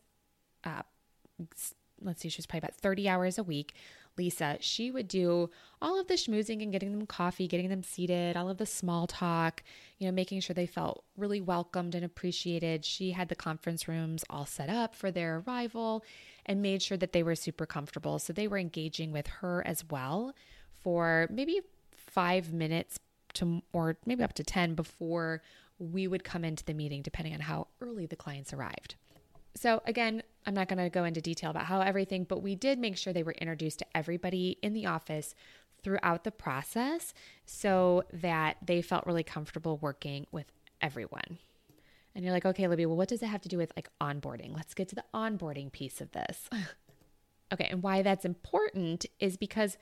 uh, 0.62 0.83
let's 2.00 2.21
see, 2.21 2.29
she 2.29 2.38
was 2.38 2.47
probably 2.47 2.67
about 2.69 2.76
30 2.76 3.09
hours 3.09 3.38
a 3.38 3.43
week. 3.43 3.75
Lisa, 4.17 4.59
she 4.61 4.90
would 4.90 5.09
do 5.09 5.50
all 5.81 5.99
of 5.99 6.07
the 6.07 6.14
schmoozing 6.14 6.62
and 6.62 6.73
getting 6.73 6.93
them 6.93 7.07
coffee, 7.07 7.49
getting 7.49 7.71
them 7.71 7.83
seated, 7.83 8.37
all 8.37 8.49
of 8.49 8.59
the 8.59 8.67
small 8.67 9.07
talk, 9.07 9.62
you 9.99 10.07
know, 10.07 10.12
making 10.12 10.40
sure 10.40 10.55
they 10.55 10.67
felt 10.67 11.05
really 11.17 11.40
welcomed 11.40 11.95
and 11.95 12.05
appreciated. 12.05 12.85
She 12.85 13.12
had 13.12 13.29
the 13.29 13.35
conference 13.35 13.88
rooms 13.88 14.25
all 14.29 14.47
set 14.47 14.69
up 14.69 14.95
for 14.95 15.11
their 15.11 15.43
arrival 15.47 16.05
and 16.47 16.62
made 16.62 16.82
sure 16.82 16.97
that 16.97 17.12
they 17.12 17.23
were 17.23 17.35
super 17.35 17.66
comfortable. 17.66 18.18
So 18.18 18.32
they 18.32 18.49
were 18.49 18.59
engaging 18.59 19.12
with 19.12 19.26
her 19.26 19.66
as 19.66 19.85
well 19.90 20.35
for 20.82 21.28
maybe 21.30 21.61
five 21.92 22.52
minutes 22.52 22.99
to, 23.35 23.62
or 23.73 23.97
maybe 24.06 24.23
up 24.23 24.32
to 24.35 24.44
10 24.44 24.75
before 24.75 25.42
we 25.78 26.06
would 26.06 26.25
come 26.25 26.44
into 26.44 26.64
the 26.64 26.75
meeting, 26.75 27.02
depending 27.02 27.35
on 27.35 27.40
how 27.40 27.68
early 27.80 28.06
the 28.06 28.16
clients 28.16 28.52
arrived. 28.52 28.97
So, 29.56 29.82
again, 29.87 30.23
I'm 30.47 30.54
not 30.54 30.68
going 30.68 30.78
to 30.78 30.90
go 30.90 31.04
into 31.04 31.20
detail 31.20 31.50
about 31.50 31.64
how 31.64 31.80
everything, 31.80 32.25
but 32.25 32.42
we 32.42 32.54
did 32.54 32.78
make 32.78 32.97
sure 32.97 33.12
they 33.12 33.23
were 33.23 33.32
introduced 33.32 33.80
to 33.80 33.87
everybody 33.94 34.59
in 34.62 34.75
the 34.75 34.87
office 34.87 35.35
throughout 35.82 36.25
the 36.25 36.30
process 36.30 37.14
so 37.47 38.04
that 38.12 38.59
they 38.64 38.82
felt 38.82 39.06
really 39.06 39.25
comfortable 39.25 39.78
working 39.78 40.26
with 40.30 40.47
everyone. 40.80 41.38
And 42.14 42.25
you're 42.25 42.35
like, 42.35 42.47
okay, 42.47 42.67
Libby, 42.67 42.87
well, 42.87 42.97
what 42.97 43.09
does 43.09 43.23
it 43.23 43.26
have 43.26 43.43
to 43.43 43.49
do 43.49 43.59
with 43.59 43.73
like 43.76 43.88
onboarding? 44.00 44.55
Let's 44.55 44.75
get 44.75 44.88
to 44.88 44.95
the 44.95 45.05
onboarding 45.14 45.71
piece 45.71 46.00
of 46.00 46.12
this. 46.12 46.49
okay, 47.52 47.69
and 47.71 47.83
why 47.83 48.02
that's 48.02 48.25
important 48.25 49.07
is 49.19 49.37
because 49.37 49.76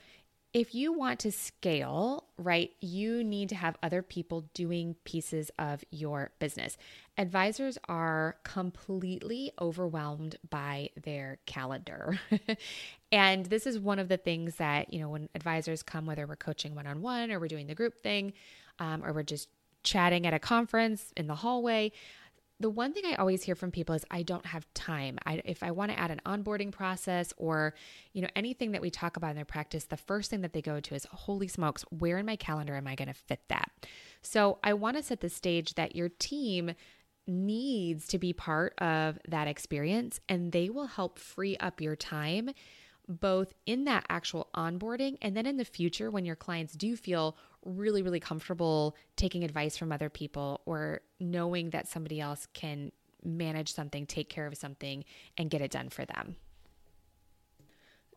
if 0.51 0.73
you 0.73 0.91
want 0.91 1.19
to 1.19 1.31
scale, 1.31 2.25
right, 2.37 2.71
you 2.81 3.23
need 3.23 3.49
to 3.49 3.55
have 3.55 3.77
other 3.83 4.01
people 4.01 4.49
doing 4.55 4.95
pieces 5.03 5.51
of 5.59 5.83
your 5.91 6.31
business. 6.39 6.75
Advisors 7.19 7.77
are 7.87 8.37
completely 8.43 9.51
overwhelmed 9.61 10.37
by 10.49 10.89
their 11.03 11.37
calendar. 11.45 12.19
and 13.11 13.45
this 13.45 13.67
is 13.67 13.77
one 13.77 13.99
of 13.99 14.07
the 14.07 14.17
things 14.17 14.55
that, 14.55 14.91
you 14.91 14.99
know, 14.99 15.09
when 15.09 15.29
advisors 15.35 15.83
come, 15.83 16.07
whether 16.07 16.25
we're 16.25 16.35
coaching 16.35 16.73
one 16.73 16.87
on 16.87 17.01
one 17.03 17.31
or 17.31 17.39
we're 17.39 17.47
doing 17.47 17.67
the 17.67 17.75
group 17.75 17.99
thing 17.99 18.33
um, 18.79 19.05
or 19.05 19.13
we're 19.13 19.21
just 19.21 19.49
chatting 19.83 20.25
at 20.25 20.33
a 20.33 20.39
conference 20.39 21.13
in 21.15 21.27
the 21.27 21.35
hallway, 21.35 21.91
the 22.59 22.69
one 22.69 22.93
thing 22.93 23.03
I 23.05 23.15
always 23.15 23.43
hear 23.43 23.55
from 23.55 23.71
people 23.71 23.95
is 23.95 24.03
I 24.11 24.21
don't 24.21 24.45
have 24.45 24.65
time. 24.73 25.17
I, 25.25 25.41
if 25.45 25.63
I 25.63 25.71
want 25.71 25.91
to 25.91 25.99
add 25.99 26.11
an 26.11 26.19
onboarding 26.25 26.71
process 26.71 27.33
or 27.37 27.73
you 28.11 28.21
know 28.21 28.27
anything 28.35 28.73
that 28.73 28.81
we 28.81 28.89
talk 28.89 29.15
about 29.15 29.29
in 29.29 29.35
their 29.37 29.45
practice, 29.45 29.85
the 29.85 29.97
first 29.97 30.29
thing 30.29 30.41
that 30.41 30.51
they 30.51 30.61
go 30.61 30.79
to 30.81 30.95
is 30.95 31.05
holy 31.11 31.47
smokes, 31.47 31.83
where 31.89 32.17
in 32.17 32.25
my 32.25 32.35
calendar 32.35 32.75
am 32.75 32.87
I 32.87 32.95
going 32.95 33.07
to 33.07 33.13
fit 33.13 33.41
that? 33.47 33.71
So 34.21 34.59
I 34.63 34.73
want 34.73 34.97
to 34.97 35.03
set 35.03 35.21
the 35.21 35.29
stage 35.29 35.75
that 35.75 35.95
your 35.95 36.09
team 36.09 36.73
needs 37.27 38.07
to 38.07 38.17
be 38.17 38.33
part 38.33 38.73
of 38.79 39.19
that 39.27 39.47
experience 39.47 40.19
and 40.27 40.51
they 40.51 40.69
will 40.69 40.87
help 40.87 41.19
free 41.19 41.55
up 41.57 41.79
your 41.79 41.95
time 41.95 42.49
both 43.07 43.53
in 43.65 43.85
that 43.85 44.05
actual 44.09 44.49
onboarding 44.55 45.17
and 45.21 45.35
then 45.37 45.45
in 45.45 45.57
the 45.57 45.65
future 45.65 46.11
when 46.11 46.25
your 46.25 46.35
clients 46.35 46.73
do 46.73 46.95
feel 46.95 47.37
really, 47.65 48.01
really 48.01 48.19
comfortable 48.19 48.95
taking 49.15 49.43
advice 49.43 49.77
from 49.77 49.91
other 49.91 50.09
people 50.09 50.61
or 50.65 51.01
knowing 51.19 51.71
that 51.71 51.87
somebody 51.87 52.19
else 52.19 52.47
can 52.53 52.91
manage 53.23 53.73
something, 53.73 54.05
take 54.05 54.29
care 54.29 54.47
of 54.47 54.55
something, 54.55 55.03
and 55.37 55.49
get 55.49 55.61
it 55.61 55.71
done 55.71 55.89
for 55.89 56.05
them. 56.05 56.35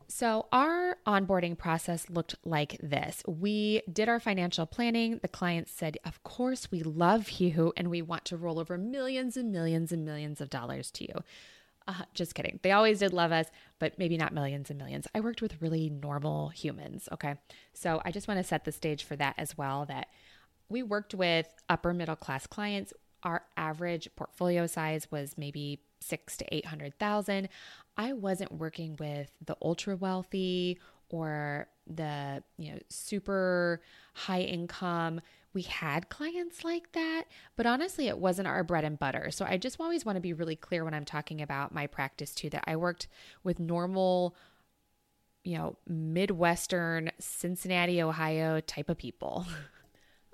So, 0.08 0.46
our 0.52 0.98
onboarding 1.06 1.56
process 1.56 2.10
looked 2.10 2.34
like 2.44 2.76
this. 2.82 3.22
We 3.26 3.80
did 3.90 4.10
our 4.10 4.20
financial 4.20 4.66
planning. 4.66 5.18
The 5.22 5.28
client 5.28 5.70
said, 5.70 5.96
Of 6.04 6.22
course, 6.22 6.70
we 6.70 6.82
love 6.82 7.30
you 7.30 7.72
and 7.78 7.88
we 7.88 8.02
want 8.02 8.26
to 8.26 8.36
roll 8.36 8.58
over 8.58 8.76
millions 8.76 9.38
and 9.38 9.50
millions 9.50 9.90
and 9.90 10.04
millions 10.04 10.42
of 10.42 10.50
dollars 10.50 10.90
to 10.92 11.04
you. 11.04 11.14
Uh, 11.88 12.02
just 12.14 12.34
kidding. 12.34 12.60
They 12.62 12.72
always 12.72 13.00
did 13.00 13.12
love 13.12 13.32
us, 13.32 13.46
but 13.78 13.98
maybe 13.98 14.16
not 14.16 14.32
millions 14.32 14.70
and 14.70 14.78
millions. 14.78 15.06
I 15.14 15.20
worked 15.20 15.42
with 15.42 15.60
really 15.60 15.90
normal 15.90 16.48
humans. 16.50 17.08
Okay. 17.12 17.36
So 17.72 18.00
I 18.04 18.12
just 18.12 18.28
want 18.28 18.38
to 18.38 18.44
set 18.44 18.64
the 18.64 18.72
stage 18.72 19.04
for 19.04 19.16
that 19.16 19.34
as 19.38 19.58
well 19.58 19.84
that 19.86 20.08
we 20.68 20.82
worked 20.82 21.14
with 21.14 21.46
upper 21.68 21.92
middle 21.92 22.16
class 22.16 22.46
clients. 22.46 22.92
Our 23.24 23.42
average 23.56 24.08
portfolio 24.16 24.66
size 24.66 25.10
was 25.10 25.36
maybe 25.36 25.80
six 26.00 26.36
to 26.38 26.54
800,000. 26.54 27.48
I 27.96 28.12
wasn't 28.12 28.52
working 28.52 28.96
with 28.98 29.30
the 29.44 29.56
ultra 29.62 29.96
wealthy 29.96 30.78
or 31.08 31.68
the, 31.86 32.42
you 32.56 32.72
know, 32.72 32.78
super 32.88 33.82
high 34.14 34.40
income. 34.40 35.20
We 35.54 35.62
had 35.62 36.08
clients 36.08 36.64
like 36.64 36.92
that, 36.92 37.24
but 37.56 37.66
honestly, 37.66 38.08
it 38.08 38.18
wasn't 38.18 38.48
our 38.48 38.64
bread 38.64 38.84
and 38.84 38.98
butter. 38.98 39.30
So 39.30 39.44
I 39.44 39.58
just 39.58 39.80
always 39.80 40.04
want 40.04 40.16
to 40.16 40.20
be 40.20 40.32
really 40.32 40.56
clear 40.56 40.84
when 40.84 40.94
I'm 40.94 41.04
talking 41.04 41.42
about 41.42 41.74
my 41.74 41.86
practice 41.86 42.34
too 42.34 42.50
that 42.50 42.64
I 42.66 42.76
worked 42.76 43.08
with 43.44 43.58
normal, 43.58 44.34
you 45.44 45.58
know, 45.58 45.76
Midwestern, 45.86 47.10
Cincinnati, 47.18 48.02
Ohio 48.02 48.60
type 48.60 48.88
of 48.88 48.96
people. 48.96 49.46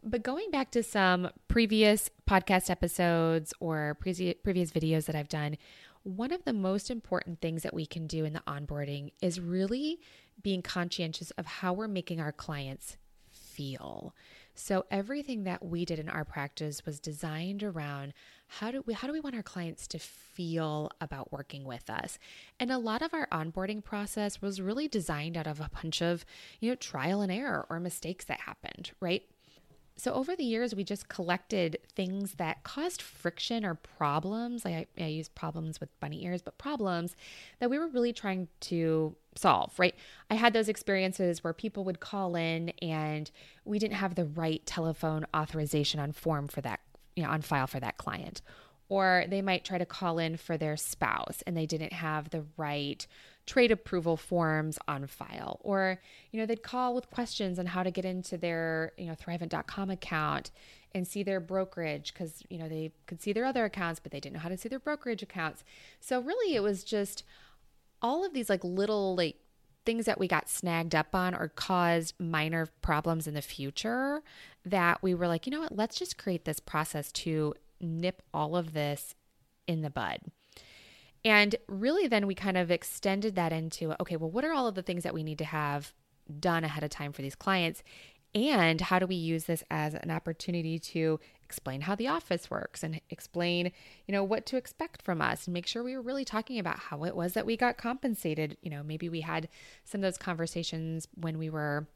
But 0.02 0.22
going 0.22 0.50
back 0.50 0.70
to 0.72 0.82
some 0.82 1.30
previous 1.48 2.08
podcast 2.28 2.70
episodes 2.70 3.52
or 3.58 3.96
pre- 4.00 4.34
previous 4.44 4.70
videos 4.70 5.06
that 5.06 5.16
I've 5.16 5.28
done, 5.28 5.58
one 6.04 6.32
of 6.32 6.44
the 6.44 6.52
most 6.52 6.90
important 6.90 7.40
things 7.40 7.62
that 7.62 7.74
we 7.74 7.84
can 7.84 8.06
do 8.06 8.24
in 8.24 8.32
the 8.32 8.42
onboarding 8.46 9.12
is 9.20 9.40
really 9.40 10.00
being 10.40 10.62
conscientious 10.62 11.30
of 11.32 11.46
how 11.46 11.72
we're 11.72 11.88
making 11.88 12.20
our 12.20 12.32
clients 12.32 12.96
feel. 13.30 14.14
So 14.58 14.84
everything 14.90 15.44
that 15.44 15.64
we 15.64 15.84
did 15.84 16.00
in 16.00 16.08
our 16.08 16.24
practice 16.24 16.84
was 16.84 16.98
designed 16.98 17.62
around 17.62 18.12
how 18.48 18.72
do 18.72 18.82
we 18.84 18.92
how 18.92 19.06
do 19.06 19.12
we 19.12 19.20
want 19.20 19.36
our 19.36 19.42
clients 19.42 19.86
to 19.88 20.00
feel 20.00 20.90
about 21.00 21.30
working 21.30 21.64
with 21.64 21.88
us? 21.88 22.18
And 22.58 22.72
a 22.72 22.78
lot 22.78 23.00
of 23.00 23.14
our 23.14 23.28
onboarding 23.28 23.84
process 23.84 24.42
was 24.42 24.60
really 24.60 24.88
designed 24.88 25.36
out 25.36 25.46
of 25.46 25.60
a 25.60 25.70
bunch 25.80 26.02
of, 26.02 26.24
you 26.58 26.70
know, 26.70 26.74
trial 26.74 27.20
and 27.20 27.30
error 27.30 27.66
or 27.70 27.78
mistakes 27.78 28.24
that 28.24 28.40
happened, 28.40 28.90
right? 29.00 29.22
So 29.98 30.14
over 30.14 30.36
the 30.36 30.44
years, 30.44 30.76
we 30.76 30.84
just 30.84 31.08
collected 31.08 31.78
things 31.96 32.34
that 32.34 32.62
caused 32.62 33.02
friction 33.02 33.64
or 33.64 33.74
problems. 33.74 34.64
I, 34.64 34.86
I 34.96 35.06
use 35.06 35.28
problems 35.28 35.80
with 35.80 35.88
bunny 35.98 36.24
ears, 36.24 36.40
but 36.40 36.56
problems 36.56 37.16
that 37.58 37.68
we 37.68 37.80
were 37.80 37.88
really 37.88 38.12
trying 38.12 38.46
to 38.60 39.16
solve, 39.34 39.76
right? 39.76 39.96
I 40.30 40.34
had 40.34 40.52
those 40.52 40.68
experiences 40.68 41.42
where 41.42 41.52
people 41.52 41.82
would 41.82 41.98
call 41.98 42.36
in 42.36 42.70
and 42.80 43.28
we 43.64 43.80
didn't 43.80 43.96
have 43.96 44.14
the 44.14 44.24
right 44.24 44.64
telephone 44.66 45.26
authorization 45.34 45.98
on 45.98 46.12
form 46.12 46.46
for 46.46 46.60
that, 46.60 46.78
you 47.16 47.24
know, 47.24 47.30
on 47.30 47.42
file 47.42 47.66
for 47.66 47.80
that 47.80 47.96
client. 47.98 48.40
Or 48.88 49.24
they 49.28 49.42
might 49.42 49.64
try 49.64 49.78
to 49.78 49.84
call 49.84 50.20
in 50.20 50.36
for 50.36 50.56
their 50.56 50.76
spouse 50.76 51.42
and 51.44 51.56
they 51.56 51.66
didn't 51.66 51.92
have 51.92 52.30
the 52.30 52.44
right 52.56 53.04
trade 53.48 53.72
approval 53.72 54.14
forms 54.18 54.78
on 54.86 55.06
file 55.06 55.58
or 55.62 55.98
you 56.30 56.38
know 56.38 56.44
they'd 56.44 56.62
call 56.62 56.94
with 56.94 57.10
questions 57.10 57.58
on 57.58 57.64
how 57.64 57.82
to 57.82 57.90
get 57.90 58.04
into 58.04 58.36
their 58.36 58.92
you 58.98 59.06
know 59.06 59.14
thrivent.com 59.14 59.88
account 59.88 60.50
and 60.94 61.08
see 61.08 61.22
their 61.22 61.40
brokerage 61.40 62.12
because 62.12 62.42
you 62.50 62.58
know 62.58 62.68
they 62.68 62.92
could 63.06 63.22
see 63.22 63.32
their 63.32 63.46
other 63.46 63.64
accounts 63.64 64.00
but 64.00 64.12
they 64.12 64.20
didn't 64.20 64.34
know 64.34 64.40
how 64.40 64.50
to 64.50 64.58
see 64.58 64.68
their 64.68 64.78
brokerage 64.78 65.22
accounts. 65.22 65.64
So 65.98 66.20
really 66.20 66.54
it 66.54 66.62
was 66.62 66.84
just 66.84 67.24
all 68.02 68.22
of 68.22 68.34
these 68.34 68.50
like 68.50 68.62
little 68.62 69.16
like 69.16 69.36
things 69.86 70.04
that 70.04 70.20
we 70.20 70.28
got 70.28 70.50
snagged 70.50 70.94
up 70.94 71.14
on 71.14 71.34
or 71.34 71.48
caused 71.48 72.20
minor 72.20 72.68
problems 72.82 73.26
in 73.26 73.32
the 73.32 73.40
future 73.40 74.22
that 74.66 75.02
we 75.02 75.14
were 75.14 75.26
like 75.26 75.46
you 75.46 75.52
know 75.52 75.60
what? 75.60 75.74
Let's 75.74 75.98
just 75.98 76.18
create 76.18 76.44
this 76.44 76.60
process 76.60 77.10
to 77.12 77.54
nip 77.80 78.20
all 78.34 78.56
of 78.56 78.74
this 78.74 79.14
in 79.66 79.80
the 79.80 79.90
bud 79.90 80.20
and 81.24 81.56
really, 81.66 82.06
then 82.06 82.26
we 82.26 82.34
kind 82.34 82.56
of 82.56 82.70
extended 82.70 83.34
that 83.34 83.52
into 83.52 83.94
okay, 84.00 84.16
well, 84.16 84.30
what 84.30 84.44
are 84.44 84.52
all 84.52 84.68
of 84.68 84.74
the 84.74 84.82
things 84.82 85.02
that 85.02 85.14
we 85.14 85.22
need 85.22 85.38
to 85.38 85.44
have 85.44 85.92
done 86.38 86.64
ahead 86.64 86.84
of 86.84 86.90
time 86.90 87.12
for 87.12 87.22
these 87.22 87.34
clients? 87.34 87.82
And 88.34 88.80
how 88.80 88.98
do 88.98 89.06
we 89.06 89.14
use 89.14 89.44
this 89.44 89.64
as 89.70 89.94
an 89.94 90.10
opportunity 90.10 90.78
to 90.78 91.18
explain 91.42 91.80
how 91.80 91.94
the 91.94 92.08
office 92.08 92.50
works 92.50 92.82
and 92.82 93.00
explain, 93.08 93.72
you 94.06 94.12
know, 94.12 94.22
what 94.22 94.44
to 94.46 94.58
expect 94.58 95.00
from 95.00 95.22
us 95.22 95.46
and 95.46 95.54
make 95.54 95.66
sure 95.66 95.82
we 95.82 95.96
were 95.96 96.02
really 96.02 96.26
talking 96.26 96.58
about 96.58 96.78
how 96.78 97.04
it 97.04 97.16
was 97.16 97.32
that 97.32 97.46
we 97.46 97.56
got 97.56 97.78
compensated. 97.78 98.58
You 98.60 98.70
know, 98.70 98.82
maybe 98.82 99.08
we 99.08 99.22
had 99.22 99.48
some 99.84 100.00
of 100.00 100.02
those 100.02 100.18
conversations 100.18 101.08
when 101.14 101.38
we 101.38 101.48
were 101.48 101.88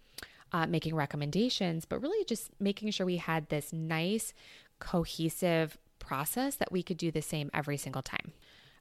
uh, 0.53 0.67
making 0.67 0.95
recommendations, 0.95 1.85
but 1.85 2.01
really 2.01 2.25
just 2.25 2.51
making 2.59 2.91
sure 2.91 3.05
we 3.05 3.19
had 3.19 3.51
this 3.51 3.73
nice, 3.73 4.33
cohesive 4.79 5.77
process 5.99 6.57
that 6.57 6.73
we 6.73 6.83
could 6.83 6.97
do 6.97 7.11
the 7.11 7.23
same 7.23 7.51
every 7.53 7.77
single 7.77 8.03
time. 8.03 8.33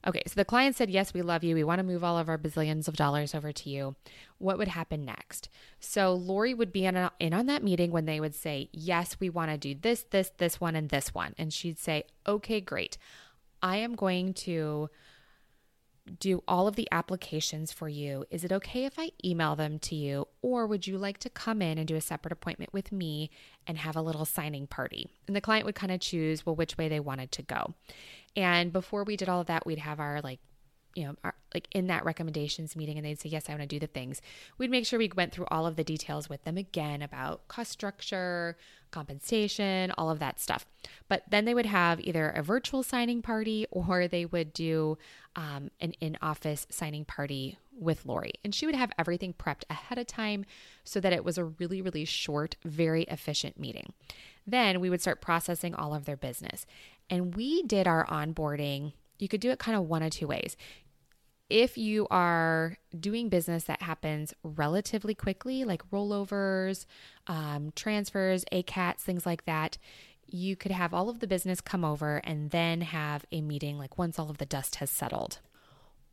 Okay, 0.06 0.22
so 0.26 0.34
the 0.34 0.44
client 0.44 0.74
said, 0.74 0.90
Yes, 0.90 1.14
we 1.14 1.22
love 1.22 1.44
you. 1.44 1.54
We 1.54 1.64
want 1.64 1.78
to 1.78 1.84
move 1.84 2.02
all 2.02 2.18
of 2.18 2.28
our 2.28 2.38
bazillions 2.38 2.88
of 2.88 2.96
dollars 2.96 3.34
over 3.34 3.52
to 3.52 3.70
you. 3.70 3.94
What 4.38 4.58
would 4.58 4.68
happen 4.68 5.04
next? 5.04 5.48
So 5.78 6.12
Lori 6.12 6.54
would 6.54 6.72
be 6.72 6.84
in, 6.86 6.96
a, 6.96 7.12
in 7.20 7.32
on 7.32 7.46
that 7.46 7.62
meeting 7.62 7.92
when 7.92 8.06
they 8.06 8.18
would 8.18 8.34
say, 8.34 8.68
Yes, 8.72 9.18
we 9.20 9.30
want 9.30 9.50
to 9.50 9.58
do 9.58 9.74
this, 9.80 10.04
this, 10.10 10.30
this 10.38 10.60
one, 10.60 10.74
and 10.74 10.88
this 10.88 11.14
one. 11.14 11.34
And 11.38 11.52
she'd 11.52 11.78
say, 11.78 12.04
Okay, 12.26 12.60
great. 12.60 12.98
I 13.62 13.76
am 13.76 13.94
going 13.94 14.34
to 14.34 14.90
do 16.18 16.42
all 16.48 16.66
of 16.66 16.76
the 16.76 16.88
applications 16.90 17.72
for 17.72 17.88
you. 17.88 18.24
Is 18.30 18.44
it 18.44 18.52
okay 18.52 18.84
if 18.84 18.98
I 18.98 19.10
email 19.24 19.54
them 19.54 19.78
to 19.80 19.94
you? 19.94 20.26
Or 20.40 20.66
would 20.66 20.86
you 20.86 20.98
like 20.98 21.18
to 21.18 21.30
come 21.30 21.62
in 21.62 21.78
and 21.78 21.86
do 21.86 21.96
a 21.96 22.00
separate 22.00 22.32
appointment 22.32 22.72
with 22.72 22.90
me 22.92 23.30
and 23.66 23.78
have 23.78 23.96
a 23.96 24.02
little 24.02 24.24
signing 24.24 24.66
party? 24.66 25.08
And 25.26 25.36
the 25.36 25.40
client 25.40 25.64
would 25.64 25.74
kind 25.74 25.92
of 25.92 26.00
choose, 26.00 26.44
well, 26.44 26.56
which 26.56 26.76
way 26.76 26.88
they 26.88 27.00
wanted 27.00 27.30
to 27.32 27.42
go. 27.42 27.74
And 28.36 28.72
before 28.72 29.04
we 29.04 29.16
did 29.16 29.28
all 29.28 29.40
of 29.40 29.46
that, 29.46 29.66
we'd 29.66 29.78
have 29.78 30.00
our 30.00 30.20
like, 30.22 30.40
you 30.94 31.04
know, 31.04 31.14
our, 31.24 31.34
like 31.54 31.68
in 31.72 31.86
that 31.86 32.04
recommendations 32.04 32.76
meeting, 32.76 32.98
and 32.98 33.06
they'd 33.06 33.20
say, 33.20 33.28
Yes, 33.28 33.48
I 33.48 33.52
want 33.52 33.62
to 33.62 33.66
do 33.66 33.78
the 33.78 33.86
things. 33.86 34.20
We'd 34.58 34.70
make 34.70 34.84
sure 34.84 34.98
we 34.98 35.10
went 35.14 35.32
through 35.32 35.46
all 35.50 35.66
of 35.66 35.76
the 35.76 35.84
details 35.84 36.28
with 36.28 36.44
them 36.44 36.58
again 36.58 37.00
about 37.00 37.48
cost 37.48 37.70
structure, 37.70 38.58
compensation, 38.90 39.92
all 39.98 40.10
of 40.10 40.20
that 40.20 40.38
stuff. 40.38 40.66
But 41.08 41.24
then 41.28 41.44
they 41.44 41.54
would 41.54 41.66
have 41.66 41.98
either 42.00 42.28
a 42.30 42.42
virtual 42.42 42.82
signing 42.82 43.22
party 43.22 43.66
or 43.72 44.06
they 44.06 44.24
would 44.24 44.52
do 44.52 44.98
um, 45.36 45.70
an 45.80 45.92
in 46.00 46.18
office 46.20 46.66
signing 46.70 47.04
party 47.04 47.58
with 47.78 48.04
Lori. 48.04 48.32
And 48.44 48.54
she 48.54 48.66
would 48.66 48.74
have 48.74 48.92
everything 48.98 49.32
prepped 49.32 49.64
ahead 49.70 49.98
of 49.98 50.06
time 50.06 50.44
so 50.84 51.00
that 51.00 51.12
it 51.12 51.24
was 51.24 51.38
a 51.38 51.44
really, 51.44 51.80
really 51.80 52.04
short, 52.04 52.56
very 52.64 53.04
efficient 53.04 53.58
meeting. 53.58 53.92
Then 54.46 54.80
we 54.80 54.90
would 54.90 55.00
start 55.00 55.20
processing 55.20 55.74
all 55.74 55.94
of 55.94 56.04
their 56.04 56.16
business. 56.16 56.66
And 57.08 57.34
we 57.34 57.62
did 57.62 57.86
our 57.86 58.06
onboarding. 58.06 58.92
You 59.18 59.28
could 59.28 59.40
do 59.40 59.50
it 59.50 59.58
kind 59.58 59.76
of 59.76 59.88
one 59.88 60.02
of 60.02 60.10
two 60.10 60.26
ways. 60.26 60.56
If 61.48 61.76
you 61.76 62.06
are 62.10 62.78
doing 62.98 63.28
business 63.28 63.64
that 63.64 63.82
happens 63.82 64.32
relatively 64.42 65.14
quickly, 65.14 65.64
like 65.64 65.88
rollovers, 65.90 66.86
um, 67.26 67.72
transfers, 67.76 68.44
ACATs, 68.52 69.02
things 69.02 69.26
like 69.26 69.44
that, 69.44 69.76
you 70.32 70.56
could 70.56 70.72
have 70.72 70.94
all 70.94 71.08
of 71.08 71.20
the 71.20 71.26
business 71.26 71.60
come 71.60 71.84
over 71.84 72.20
and 72.24 72.50
then 72.50 72.80
have 72.80 73.24
a 73.30 73.40
meeting 73.40 73.78
like 73.78 73.98
once 73.98 74.18
all 74.18 74.30
of 74.30 74.38
the 74.38 74.46
dust 74.46 74.76
has 74.76 74.90
settled. 74.90 75.40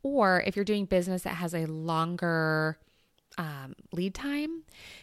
Or 0.02 0.42
if 0.46 0.56
you're 0.56 0.64
doing 0.64 0.86
business 0.86 1.22
that 1.22 1.34
has 1.34 1.54
a 1.54 1.66
longer 1.66 2.78
um, 3.38 3.74
lead 3.92 4.14
time, 4.14 4.62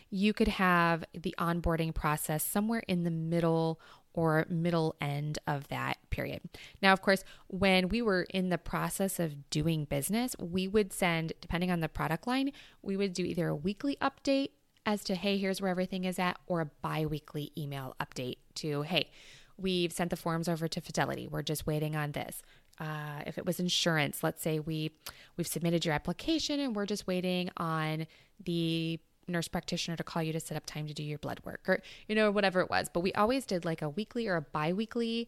you 0.09 0.33
could 0.33 0.47
have 0.47 1.03
the 1.13 1.35
onboarding 1.37 1.93
process 1.93 2.43
somewhere 2.43 2.83
in 2.87 3.03
the 3.03 3.11
middle 3.11 3.79
or 4.13 4.47
middle 4.49 4.95
end 4.99 5.37
of 5.45 5.67
that 5.67 5.97
period. 6.09 6.41
Now, 6.81 6.91
of 6.91 7.01
course, 7.01 7.23
when 7.47 7.89
we 7.89 8.01
were 8.01 8.23
in 8.23 8.49
the 8.49 8.57
process 8.57 9.19
of 9.19 9.49
doing 9.51 9.85
business, 9.85 10.35
we 10.39 10.67
would 10.67 10.91
send, 10.91 11.33
depending 11.39 11.69
on 11.69 11.81
the 11.81 11.89
product 11.89 12.25
line, 12.25 12.51
we 12.81 12.97
would 12.97 13.13
do 13.13 13.23
either 13.23 13.47
a 13.47 13.55
weekly 13.55 13.95
update 14.01 14.49
as 14.87 15.03
to, 15.03 15.15
hey, 15.15 15.37
here's 15.37 15.61
where 15.61 15.69
everything 15.69 16.05
is 16.05 16.17
at, 16.17 16.39
or 16.47 16.61
a 16.61 16.65
bi 16.65 17.05
weekly 17.05 17.51
email 17.57 17.95
update 17.99 18.37
to, 18.55 18.83
hey, 18.83 19.11
we've 19.57 19.91
sent 19.91 20.09
the 20.09 20.15
forms 20.15 20.47
over 20.47 20.67
to 20.69 20.79
Fidelity. 20.79 21.27
We're 21.27 21.43
just 21.43 21.67
waiting 21.67 21.95
on 21.95 22.13
this. 22.13 22.41
Uh, 22.79 23.21
if 23.25 23.37
it 23.37 23.45
was 23.45 23.59
insurance, 23.59 24.23
let's 24.23 24.41
say 24.41 24.59
we 24.59 24.91
we've 25.35 25.47
submitted 25.47 25.83
your 25.83 25.93
application 25.93 26.59
and 26.59 26.75
we're 26.75 26.85
just 26.85 27.05
waiting 27.05 27.49
on 27.57 28.07
the 28.43 28.99
nurse 29.27 29.47
practitioner 29.49 29.97
to 29.97 30.03
call 30.03 30.23
you 30.23 30.31
to 30.31 30.39
set 30.39 30.55
up 30.55 30.65
time 30.65 30.87
to 30.87 30.93
do 30.93 31.03
your 31.03 31.17
blood 31.17 31.41
work 31.43 31.67
or 31.67 31.81
you 32.07 32.15
know 32.15 32.31
whatever 32.31 32.61
it 32.61 32.69
was 32.69 32.87
but 32.93 33.01
we 33.01 33.11
always 33.13 33.45
did 33.45 33.65
like 33.65 33.81
a 33.81 33.89
weekly 33.89 34.25
or 34.25 34.37
a 34.37 34.41
bi-weekly 34.41 35.27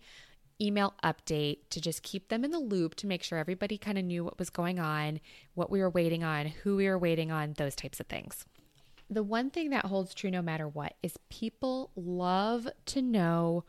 email 0.61 0.93
update 1.03 1.57
to 1.69 1.81
just 1.81 2.01
keep 2.01 2.29
them 2.29 2.45
in 2.45 2.51
the 2.51 2.59
loop 2.59 2.95
to 2.95 3.07
make 3.07 3.23
sure 3.23 3.37
everybody 3.37 3.77
kind 3.77 3.97
of 3.97 4.05
knew 4.05 4.23
what 4.23 4.39
was 4.39 4.49
going 4.49 4.79
on 4.79 5.19
what 5.53 5.69
we 5.69 5.81
were 5.81 5.89
waiting 5.89 6.23
on 6.23 6.45
who 6.45 6.77
we 6.77 6.87
were 6.87 6.97
waiting 6.97 7.29
on 7.29 7.53
those 7.57 7.75
types 7.75 7.99
of 7.99 8.05
things 8.05 8.45
the 9.09 9.23
one 9.23 9.49
thing 9.49 9.69
that 9.71 9.85
holds 9.85 10.13
true 10.13 10.31
no 10.31 10.41
matter 10.41 10.67
what 10.67 10.93
is 11.01 11.17
people 11.29 11.91
love 11.95 12.67
to 12.85 13.01
know 13.01 13.63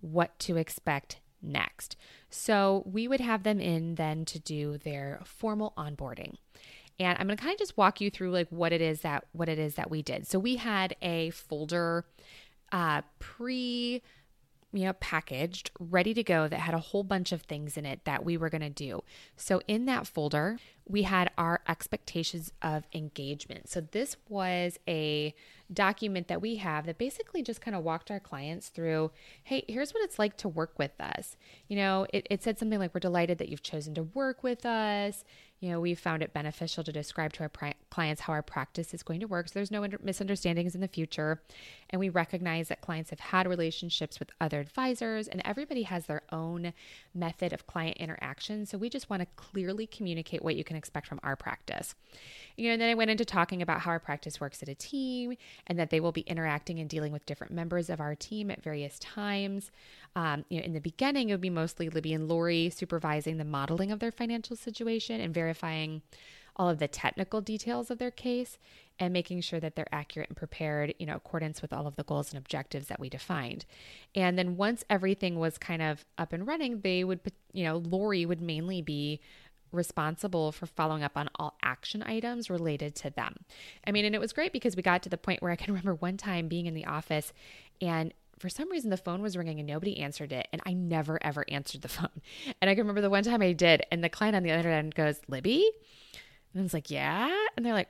what 0.00 0.38
to 0.40 0.56
expect 0.56 1.20
next. 1.42 1.96
So 2.30 2.82
we 2.86 3.06
would 3.06 3.20
have 3.20 3.42
them 3.42 3.60
in 3.60 3.96
then 3.96 4.24
to 4.26 4.38
do 4.38 4.78
their 4.78 5.20
formal 5.24 5.74
onboarding 5.76 6.36
and 6.98 7.18
I'm 7.18 7.26
going 7.26 7.36
to 7.36 7.42
kind 7.42 7.54
of 7.54 7.58
just 7.58 7.76
walk 7.76 8.00
you 8.00 8.10
through 8.10 8.30
like 8.30 8.48
what 8.50 8.72
it 8.72 8.80
is 8.80 9.02
that 9.02 9.24
what 9.32 9.48
it 9.48 9.58
is 9.58 9.74
that 9.74 9.90
we 9.90 10.02
did. 10.02 10.26
So 10.26 10.38
we 10.38 10.56
had 10.56 10.96
a 11.02 11.30
folder 11.30 12.04
uh, 12.72 13.02
pre 13.18 14.02
you 14.72 14.84
know 14.84 14.92
packaged 14.94 15.70
ready 15.78 16.12
to 16.12 16.22
go 16.22 16.48
that 16.48 16.60
had 16.60 16.74
a 16.74 16.78
whole 16.78 17.04
bunch 17.04 17.32
of 17.32 17.42
things 17.42 17.76
in 17.76 17.86
it 17.86 18.04
that 18.04 18.24
we 18.24 18.36
were 18.36 18.50
going 18.50 18.62
to 18.62 18.68
do 18.68 19.02
so 19.36 19.62
in 19.68 19.86
that 19.86 20.06
folder 20.06 20.58
we 20.88 21.02
had 21.02 21.30
our 21.36 21.60
expectations 21.68 22.52
of 22.62 22.86
engagement. 22.92 23.68
So, 23.68 23.80
this 23.80 24.16
was 24.28 24.78
a 24.88 25.34
document 25.72 26.28
that 26.28 26.40
we 26.40 26.56
have 26.56 26.86
that 26.86 26.96
basically 26.98 27.42
just 27.42 27.60
kind 27.60 27.76
of 27.76 27.82
walked 27.82 28.10
our 28.10 28.20
clients 28.20 28.68
through 28.68 29.10
hey, 29.42 29.64
here's 29.68 29.92
what 29.92 30.04
it's 30.04 30.18
like 30.18 30.36
to 30.36 30.48
work 30.48 30.78
with 30.78 30.92
us. 31.00 31.36
You 31.68 31.76
know, 31.76 32.06
it, 32.12 32.26
it 32.30 32.42
said 32.42 32.58
something 32.58 32.78
like, 32.78 32.94
We're 32.94 33.00
delighted 33.00 33.38
that 33.38 33.48
you've 33.48 33.62
chosen 33.62 33.94
to 33.94 34.04
work 34.04 34.42
with 34.42 34.64
us. 34.64 35.24
You 35.58 35.70
know, 35.70 35.80
we 35.80 35.94
found 35.94 36.22
it 36.22 36.34
beneficial 36.34 36.84
to 36.84 36.92
describe 36.92 37.32
to 37.34 37.44
our 37.44 37.72
clients 37.90 38.20
how 38.20 38.34
our 38.34 38.42
practice 38.42 38.92
is 38.92 39.02
going 39.02 39.20
to 39.20 39.26
work 39.26 39.48
so 39.48 39.54
there's 39.54 39.70
no 39.70 39.84
under- 39.84 39.98
misunderstandings 40.02 40.74
in 40.74 40.82
the 40.82 40.88
future. 40.88 41.40
And 41.88 41.98
we 41.98 42.10
recognize 42.10 42.68
that 42.68 42.82
clients 42.82 43.08
have 43.08 43.20
had 43.20 43.48
relationships 43.48 44.18
with 44.18 44.30
other 44.38 44.60
advisors 44.60 45.28
and 45.28 45.40
everybody 45.46 45.84
has 45.84 46.06
their 46.06 46.22
own 46.30 46.74
method 47.14 47.54
of 47.54 47.66
client 47.66 47.96
interaction. 47.96 48.66
So 48.66 48.76
we 48.76 48.90
just 48.90 49.08
want 49.08 49.22
to 49.22 49.28
clearly 49.36 49.86
communicate 49.86 50.44
what 50.44 50.56
you 50.56 50.64
can 50.64 50.75
expect 50.76 51.06
from 51.06 51.20
our 51.22 51.36
practice. 51.36 51.94
You 52.56 52.68
know, 52.68 52.72
and 52.72 52.82
then 52.82 52.90
I 52.90 52.94
went 52.94 53.10
into 53.10 53.24
talking 53.24 53.62
about 53.62 53.80
how 53.80 53.90
our 53.90 54.00
practice 54.00 54.40
works 54.40 54.62
at 54.62 54.68
a 54.68 54.74
team 54.74 55.36
and 55.66 55.78
that 55.78 55.90
they 55.90 56.00
will 56.00 56.12
be 56.12 56.22
interacting 56.22 56.78
and 56.78 56.88
dealing 56.88 57.12
with 57.12 57.26
different 57.26 57.52
members 57.52 57.90
of 57.90 58.00
our 58.00 58.14
team 58.14 58.50
at 58.50 58.62
various 58.62 58.98
times. 58.98 59.70
Um, 60.14 60.44
you 60.48 60.58
know, 60.58 60.64
in 60.64 60.72
the 60.72 60.80
beginning, 60.80 61.28
it 61.28 61.34
would 61.34 61.40
be 61.40 61.50
mostly 61.50 61.88
Libby 61.88 62.14
and 62.14 62.28
Lori 62.28 62.70
supervising 62.70 63.36
the 63.36 63.44
modeling 63.44 63.92
of 63.92 64.00
their 64.00 64.12
financial 64.12 64.56
situation 64.56 65.20
and 65.20 65.34
verifying 65.34 66.02
all 66.56 66.68
of 66.68 66.78
the 66.78 66.88
technical 66.88 67.40
details 67.40 67.90
of 67.90 67.98
their 67.98 68.10
case 68.10 68.58
and 68.98 69.12
making 69.12 69.42
sure 69.42 69.60
that 69.60 69.76
they're 69.76 69.92
accurate 69.92 70.30
and 70.30 70.36
prepared, 70.36 70.94
you 70.98 71.04
know, 71.04 71.16
accordance 71.16 71.60
with 71.60 71.72
all 71.72 71.86
of 71.86 71.96
the 71.96 72.02
goals 72.04 72.32
and 72.32 72.38
objectives 72.38 72.86
that 72.86 72.98
we 72.98 73.10
defined. 73.10 73.66
And 74.14 74.38
then 74.38 74.56
once 74.56 74.82
everything 74.88 75.38
was 75.38 75.58
kind 75.58 75.82
of 75.82 76.04
up 76.16 76.32
and 76.32 76.46
running, 76.46 76.80
they 76.80 77.04
would, 77.04 77.20
you 77.52 77.64
know, 77.64 77.76
Lori 77.76 78.24
would 78.24 78.40
mainly 78.40 78.80
be 78.80 79.20
responsible 79.76 80.52
for 80.52 80.66
following 80.66 81.02
up 81.02 81.16
on 81.16 81.28
all 81.36 81.56
action 81.62 82.02
items 82.02 82.50
related 82.50 82.94
to 82.96 83.10
them. 83.10 83.36
I 83.86 83.92
mean, 83.92 84.04
and 84.04 84.14
it 84.14 84.20
was 84.20 84.32
great 84.32 84.52
because 84.52 84.76
we 84.76 84.82
got 84.82 85.02
to 85.04 85.08
the 85.08 85.16
point 85.18 85.42
where 85.42 85.52
I 85.52 85.56
can 85.56 85.72
remember 85.74 85.94
one 85.94 86.16
time 86.16 86.48
being 86.48 86.66
in 86.66 86.74
the 86.74 86.86
office 86.86 87.32
and 87.80 88.12
for 88.38 88.48
some 88.48 88.70
reason 88.70 88.90
the 88.90 88.96
phone 88.96 89.22
was 89.22 89.36
ringing 89.36 89.58
and 89.60 89.66
nobody 89.66 89.98
answered 89.98 90.30
it 90.30 90.46
and 90.52 90.60
i 90.66 90.72
never 90.72 91.18
ever 91.22 91.44
answered 91.48 91.82
the 91.82 91.88
phone. 91.96 92.20
And 92.60 92.70
i 92.70 92.74
can 92.74 92.82
remember 92.82 93.00
the 93.00 93.10
one 93.10 93.24
time 93.24 93.42
i 93.42 93.52
did 93.52 93.82
and 93.90 94.02
the 94.02 94.08
client 94.08 94.36
on 94.36 94.42
the 94.42 94.52
other 94.52 94.70
end 94.70 94.94
goes 94.94 95.20
libby? 95.28 95.70
And 96.52 96.60
i 96.60 96.62
was 96.62 96.74
like 96.74 96.90
yeah. 96.90 97.34
And 97.56 97.64
they're 97.64 97.72
like 97.72 97.88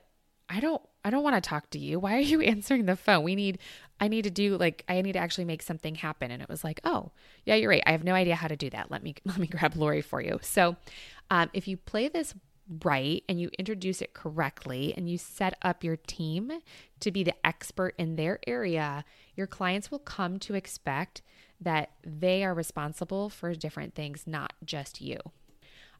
i 0.49 0.59
don't 0.59 0.81
i 1.03 1.09
don't 1.09 1.23
want 1.23 1.41
to 1.41 1.47
talk 1.47 1.69
to 1.71 1.79
you. 1.79 1.99
Why 1.99 2.15
are 2.15 2.21
you 2.21 2.41
answering 2.53 2.85
the 2.85 2.95
phone? 2.95 3.23
We 3.23 3.35
need 3.35 3.59
i 3.99 4.07
need 4.07 4.23
to 4.23 4.29
do 4.29 4.57
like 4.57 4.83
i 4.87 5.01
need 5.01 5.13
to 5.13 5.19
actually 5.19 5.45
make 5.45 5.61
something 5.61 5.95
happen. 5.95 6.31
And 6.31 6.41
it 6.41 6.49
was 6.49 6.63
like 6.63 6.79
oh 6.83 7.11
yeah 7.45 7.55
you're 7.55 7.69
right. 7.69 7.83
I 7.85 7.91
have 7.91 8.03
no 8.03 8.13
idea 8.13 8.35
how 8.35 8.47
to 8.47 8.55
do 8.55 8.69
that. 8.69 8.91
Let 8.91 9.03
me 9.03 9.15
let 9.25 9.37
me 9.37 9.47
grab 9.47 9.75
lori 9.75 10.01
for 10.01 10.21
you. 10.21 10.39
So 10.41 10.75
um, 11.29 11.49
if 11.53 11.67
you 11.67 11.77
play 11.77 12.07
this 12.07 12.33
right 12.83 13.23
and 13.29 13.39
you 13.39 13.49
introduce 13.57 14.01
it 14.01 14.13
correctly 14.13 14.93
and 14.95 15.09
you 15.09 15.17
set 15.17 15.57
up 15.61 15.83
your 15.83 15.95
team 15.95 16.51
to 16.99 17.11
be 17.11 17.23
the 17.23 17.33
expert 17.45 17.95
in 17.97 18.15
their 18.15 18.39
area, 18.45 19.05
your 19.35 19.47
clients 19.47 19.89
will 19.89 19.99
come 19.99 20.39
to 20.39 20.53
expect 20.53 21.21
that 21.59 21.91
they 22.03 22.43
are 22.43 22.53
responsible 22.53 23.29
for 23.29 23.55
different 23.55 23.95
things, 23.95 24.23
not 24.27 24.53
just 24.63 25.01
you. 25.01 25.17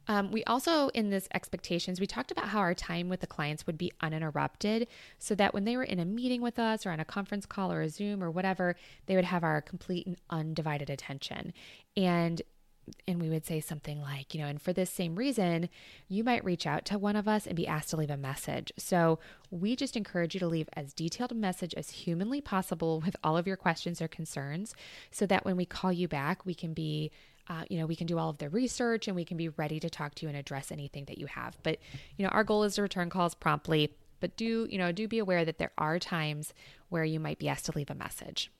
Um, 0.08 0.32
we 0.32 0.44
also, 0.46 0.90
in 0.90 1.10
this 1.10 1.28
expectations, 1.34 2.00
we 2.00 2.08
talked 2.08 2.32
about 2.32 2.48
how 2.50 2.60
our 2.60 2.74
time 2.74 3.10
with 3.10 3.20
the 3.20 3.28
clients 3.28 3.68
would 3.68 3.78
be 3.78 3.92
uninterrupted 4.02 4.88
so 5.20 5.36
that 5.36 5.54
when 5.54 5.66
they 5.66 5.76
were 5.76 5.84
in 5.84 6.00
a 6.00 6.06
meeting 6.06 6.42
with 6.42 6.60
us 6.60 6.86
or 6.86 6.92
on 6.92 7.00
a 7.00 7.06
conference 7.06 7.46
call 7.46 7.72
or 7.72 7.82
a 7.82 7.90
Zoom 7.90 8.24
or 8.24 8.32
whatever, 8.32 8.76
they 9.06 9.16
would 9.16 9.26
have 9.26 9.44
our 9.44 9.62
complete 9.62 10.08
and 10.08 10.18
undivided 10.30 10.90
attention. 10.90 11.54
And 11.96 12.42
and 13.06 13.22
we 13.22 13.30
would 13.30 13.46
say 13.46 13.60
something 13.60 14.02
like, 14.02 14.34
you 14.34 14.40
know, 14.40 14.48
and 14.48 14.62
for 14.62 14.72
this 14.72 14.90
same 14.90 15.16
reason, 15.16 15.68
you 16.08 16.24
might 16.24 16.46
reach 16.46 16.66
out 16.66 16.86
to 16.86 16.98
one 16.98 17.16
of 17.16 17.28
us 17.28 17.46
and 17.46 17.56
be 17.56 17.68
asked 17.68 17.90
to 17.90 17.98
leave 17.98 18.10
a 18.10 18.16
message. 18.16 18.72
So 18.78 19.20
we 19.52 19.76
just 19.76 19.98
encourage 19.98 20.34
you 20.34 20.40
to 20.40 20.48
leave 20.48 20.70
as 20.74 20.94
detailed 20.94 21.32
a 21.32 21.36
message 21.36 21.74
as 21.74 21.90
humanly 21.90 22.42
possible 22.42 23.02
with 23.06 23.16
all 23.24 23.36
of 23.36 23.48
your 23.48 23.58
questions 23.58 24.02
or 24.02 24.08
concerns 24.08 24.74
so 25.12 25.26
that 25.26 25.44
when 25.44 25.58
we 25.58 25.66
call 25.66 25.92
you 25.92 26.08
back, 26.08 26.46
we 26.46 26.54
can 26.54 26.74
be. 26.74 27.12
Uh, 27.50 27.64
you 27.70 27.78
know, 27.80 27.86
we 27.86 27.96
can 27.96 28.08
do 28.08 28.18
all 28.18 28.30
of 28.30 28.38
the 28.38 28.50
research 28.50 29.08
and 29.08 29.16
we 29.16 29.26
can 29.26 29.38
be 29.38 29.50
ready 29.50 29.80
to 29.80 29.90
talk 29.90 30.16
to 30.16 30.26
you 30.26 30.30
and 30.30 30.38
address 30.38 30.72
anything 30.72 31.06
that 31.06 31.18
you 31.18 31.28
have. 31.28 31.58
But, 31.64 31.80
you 32.18 32.24
know, 32.24 32.30
our 32.30 32.44
goal 32.44 32.64
is 32.64 32.76
to 32.76 32.82
return 32.82 33.10
calls 33.10 33.36
promptly. 33.36 33.94
But 34.20 34.36
do, 34.36 34.68
you 34.70 34.78
know, 34.78 34.92
do 34.92 35.08
be 35.08 35.20
aware 35.20 35.46
that 35.46 35.58
there 35.58 35.72
are 35.78 36.00
times 36.00 36.54
where 36.90 37.06
you 37.06 37.20
might 37.20 37.40
be 37.40 37.48
asked 37.48 37.66
to 37.66 37.74
leave 37.76 37.90
a 37.90 37.96
message. 37.96 38.52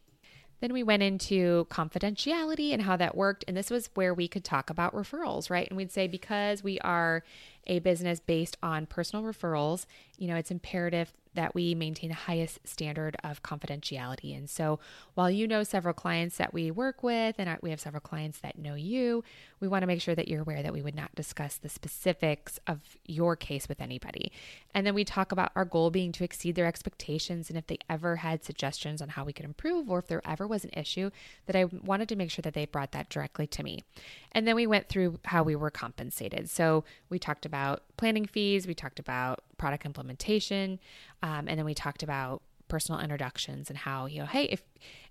Then 0.60 0.74
we 0.74 0.84
went 0.84 1.04
into 1.04 1.68
confidentiality 1.70 2.74
and 2.74 2.82
how 2.82 2.98
that 2.98 3.16
worked. 3.16 3.46
And 3.48 3.56
this 3.56 3.70
was 3.70 3.90
where 3.94 4.14
we 4.14 4.28
could 4.28 4.44
talk 4.44 4.70
about 4.70 4.94
referrals, 4.94 5.50
right? 5.50 5.68
And 5.68 5.78
we'd 5.78 5.92
say 5.92 6.08
because 6.08 6.64
we 6.64 6.80
are 6.80 7.24
a 7.68 7.80
business 7.80 8.20
based 8.20 8.58
on 8.64 8.86
personal 8.86 9.24
referrals, 9.24 9.86
you 10.18 10.28
know, 10.28 10.36
it's 10.36 10.52
imperative 10.52 11.14
that 11.38 11.54
we 11.54 11.76
maintain 11.76 12.10
the 12.10 12.16
highest 12.16 12.60
standard 12.68 13.16
of 13.24 13.44
confidentiality. 13.44 14.36
And 14.36 14.50
so, 14.50 14.80
while 15.14 15.30
you 15.30 15.48
know 15.48 15.64
several 15.64 15.94
clients 15.94 16.38
that 16.38 16.52
we 16.52 16.72
work 16.72 17.04
with, 17.04 17.36
and 17.38 17.58
we 17.62 17.70
have 17.70 17.80
several 17.80 18.02
clients 18.02 18.40
that 18.40 18.58
know 18.58 18.74
you, 18.74 19.24
we 19.60 19.68
want 19.68 19.84
to 19.84 19.88
make 19.88 20.02
sure 20.02 20.16
that 20.16 20.28
you're 20.28 20.42
aware 20.42 20.64
that 20.64 20.74
we 20.74 20.82
would 20.82 20.96
not 20.96 21.14
discuss 21.14 21.58
the 21.58 21.70
specifics 21.70 22.60
of 22.66 22.80
your 23.06 23.36
case 23.36 23.70
with 23.70 23.80
anybody. 23.80 24.32
And 24.74 24.86
then 24.86 24.96
we 24.96 25.06
talk 25.06 25.32
about 25.32 25.52
our 25.56 25.64
goal 25.64 25.92
being 25.92 26.12
to 26.14 26.24
exceed 26.24 26.56
their 26.56 26.66
expectations. 26.66 27.50
And 27.50 27.58
if 27.58 27.68
they 27.68 27.78
ever 27.88 28.18
had 28.18 28.44
suggestions 28.44 29.00
on 29.00 29.10
how 29.10 29.24
we 29.24 29.34
could 29.34 29.46
improve, 29.46 29.92
or 29.92 30.00
if 30.00 30.08
there 30.08 30.28
ever 30.28 30.48
was 30.48 30.64
an 30.64 30.72
issue, 30.74 31.12
that 31.46 31.56
I 31.56 31.66
wanted 31.66 32.10
to 32.10 32.16
make 32.16 32.32
sure 32.32 32.42
that 32.42 32.56
they 32.56 32.66
brought 32.66 32.94
that 32.94 33.10
directly 33.10 33.46
to 33.46 33.64
me. 33.64 33.84
And 34.32 34.48
then 34.48 34.56
we 34.56 34.66
went 34.66 34.90
through 34.90 35.20
how 35.26 35.44
we 35.44 35.56
were 35.56 35.70
compensated. 35.70 36.50
So, 36.50 36.84
we 37.10 37.20
talked 37.20 37.46
about 37.58 37.84
planning 37.98 38.26
fees, 38.26 38.68
we 38.68 38.74
talked 38.74 39.00
about 39.00 39.44
product 39.58 39.86
implementation, 39.86 40.80
um, 41.24 41.48
and 41.48 41.58
then 41.58 41.66
we 41.66 41.74
talked 41.74 42.04
about 42.04 42.42
personal 42.68 43.00
introductions 43.00 43.70
and 43.70 43.78
how 43.78 44.06
you 44.06 44.20
know, 44.20 44.26
hey, 44.26 44.44
if 44.44 44.64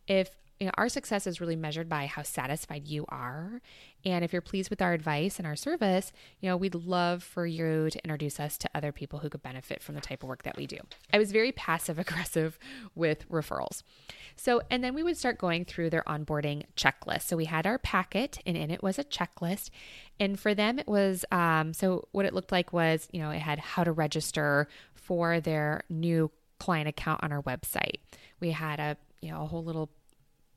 if 0.06 0.36
you 0.58 0.66
know, 0.66 0.72
our 0.78 0.88
success 0.88 1.26
is 1.26 1.40
really 1.40 1.56
measured 1.56 1.88
by 1.88 2.06
how 2.06 2.22
satisfied 2.22 2.88
you 2.88 3.04
are. 3.08 3.60
And 4.04 4.24
if 4.24 4.32
you're 4.32 4.40
pleased 4.40 4.70
with 4.70 4.80
our 4.80 4.92
advice 4.92 5.38
and 5.38 5.46
our 5.46 5.56
service, 5.56 6.12
you 6.40 6.48
know, 6.48 6.56
we'd 6.56 6.74
love 6.74 7.22
for 7.22 7.44
you 7.46 7.90
to 7.90 8.04
introduce 8.04 8.40
us 8.40 8.56
to 8.58 8.70
other 8.74 8.92
people 8.92 9.18
who 9.18 9.28
could 9.28 9.42
benefit 9.42 9.82
from 9.82 9.96
the 9.96 10.00
type 10.00 10.22
of 10.22 10.28
work 10.28 10.44
that 10.44 10.56
we 10.56 10.66
do. 10.66 10.78
I 11.12 11.18
was 11.18 11.32
very 11.32 11.52
passive 11.66 11.98
aggressive 11.98 12.58
with 12.94 13.28
referrals. 13.28 13.82
So, 14.36 14.62
and 14.70 14.82
then 14.82 14.94
we 14.94 15.02
would 15.02 15.16
start 15.16 15.38
going 15.38 15.64
through 15.64 15.90
their 15.90 16.04
onboarding 16.06 16.64
checklist. 16.76 17.22
So 17.22 17.36
we 17.36 17.46
had 17.46 17.66
our 17.66 17.78
packet, 17.78 18.38
and 18.46 18.56
in 18.56 18.70
it 18.70 18.82
was 18.82 18.98
a 18.98 19.04
checklist. 19.04 19.70
And 20.18 20.38
for 20.38 20.54
them, 20.54 20.78
it 20.78 20.88
was 20.88 21.24
um, 21.30 21.74
so 21.74 22.08
what 22.12 22.24
it 22.24 22.32
looked 22.32 22.52
like 22.52 22.72
was, 22.72 23.08
you 23.12 23.20
know, 23.20 23.30
it 23.30 23.40
had 23.40 23.58
how 23.58 23.84
to 23.84 23.92
register 23.92 24.68
for 24.94 25.40
their 25.40 25.82
new 25.90 26.30
client 26.58 26.88
account 26.88 27.22
on 27.22 27.32
our 27.32 27.42
website. 27.42 27.96
We 28.40 28.52
had 28.52 28.80
a, 28.80 28.96
you 29.20 29.30
know, 29.30 29.42
a 29.42 29.46
whole 29.46 29.64
little 29.64 29.90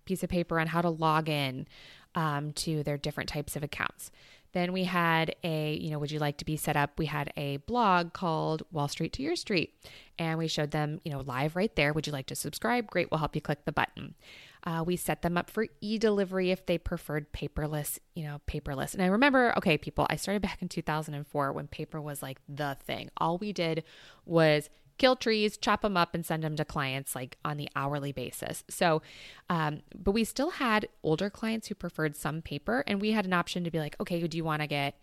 piece 0.10 0.24
of 0.24 0.30
paper 0.30 0.60
on 0.60 0.66
how 0.66 0.82
to 0.82 0.90
log 0.90 1.30
in 1.30 1.68
um, 2.16 2.52
to 2.54 2.82
their 2.82 2.98
different 2.98 3.30
types 3.30 3.56
of 3.56 3.64
accounts. 3.64 4.10
Then 4.54 4.74
we 4.74 4.86
had 4.86 5.36
a, 5.44 5.76
you 5.76 5.92
know, 5.92 6.00
would 6.00 6.10
you 6.10 6.18
like 6.18 6.38
to 6.38 6.46
be 6.46 6.58
set 6.58 6.76
up? 6.76 6.98
We 6.98 7.06
had 7.06 7.32
a 7.38 7.58
blog 7.58 8.14
called 8.14 8.64
Wall 8.72 8.88
Street 8.88 9.14
to 9.14 9.22
Your 9.22 9.36
Street, 9.36 9.76
and 10.18 10.40
we 10.40 10.48
showed 10.48 10.72
them, 10.72 11.00
you 11.06 11.12
know, 11.12 11.20
live 11.20 11.56
right 11.56 11.74
there. 11.76 11.94
Would 11.94 12.08
you 12.08 12.14
like 12.14 12.26
to 12.26 12.36
subscribe? 12.36 12.88
Great, 12.88 13.12
we'll 13.12 13.20
help 13.20 13.36
you 13.36 13.42
click 13.42 13.66
the 13.66 13.72
button. 13.72 14.16
Uh, 14.64 14.84
we 14.86 14.96
set 14.96 15.22
them 15.22 15.38
up 15.38 15.52
for 15.52 15.68
e-delivery 15.80 16.50
if 16.50 16.66
they 16.66 16.80
preferred 16.80 17.32
paperless, 17.32 18.00
you 18.16 18.24
know, 18.24 18.42
paperless. 18.48 18.94
And 18.94 19.04
I 19.04 19.06
remember, 19.06 19.54
okay, 19.58 19.78
people, 19.78 20.08
I 20.10 20.16
started 20.16 20.42
back 20.42 20.64
in 20.64 20.68
2004 20.68 21.54
when 21.54 21.68
paper 21.68 22.02
was 22.02 22.24
like 22.24 22.40
the 22.50 22.76
thing. 22.84 23.12
All 23.18 23.38
we 23.38 23.54
did 23.54 23.84
was 24.26 24.70
kill 25.00 25.16
trees, 25.16 25.58
chop 25.58 25.82
them 25.82 25.98
up, 25.98 26.14
and 26.14 26.26
send 26.26 26.44
them 26.44 26.56
to 26.58 26.66
clients 26.66 27.16
like 27.16 27.38
on 27.44 27.58
the 27.58 27.70
hourly 27.76 28.12
basis. 28.12 28.64
So, 28.70 29.02
um, 29.50 29.82
but 29.98 30.12
we 30.12 30.24
still 30.24 30.52
had 30.52 30.88
older 31.02 31.30
clients 31.30 31.68
who 31.68 31.76
preferred 31.76 32.16
some 32.16 32.44
paper, 32.44 32.84
and 32.86 33.02
we 33.02 33.12
had 33.12 33.26
an 33.26 33.34
option 33.34 33.64
to 33.64 33.72
be 33.72 33.80
like, 33.80 33.96
okay, 34.00 34.26
do 34.28 34.38
you 34.38 34.44
want 34.44 34.62
to 34.62 34.68
get 34.68 34.96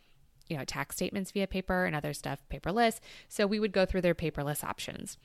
you 0.48 0.56
know 0.56 0.64
tax 0.64 0.94
statements 0.94 1.32
via 1.32 1.48
paper 1.48 1.84
and 1.84 1.96
other 1.96 2.12
stuff 2.12 2.44
paperless? 2.52 3.00
So 3.28 3.46
we 3.46 3.58
would 3.58 3.72
go 3.72 3.84
through 3.84 4.02
their 4.02 4.14
paperless 4.14 4.62
options. 4.62 5.18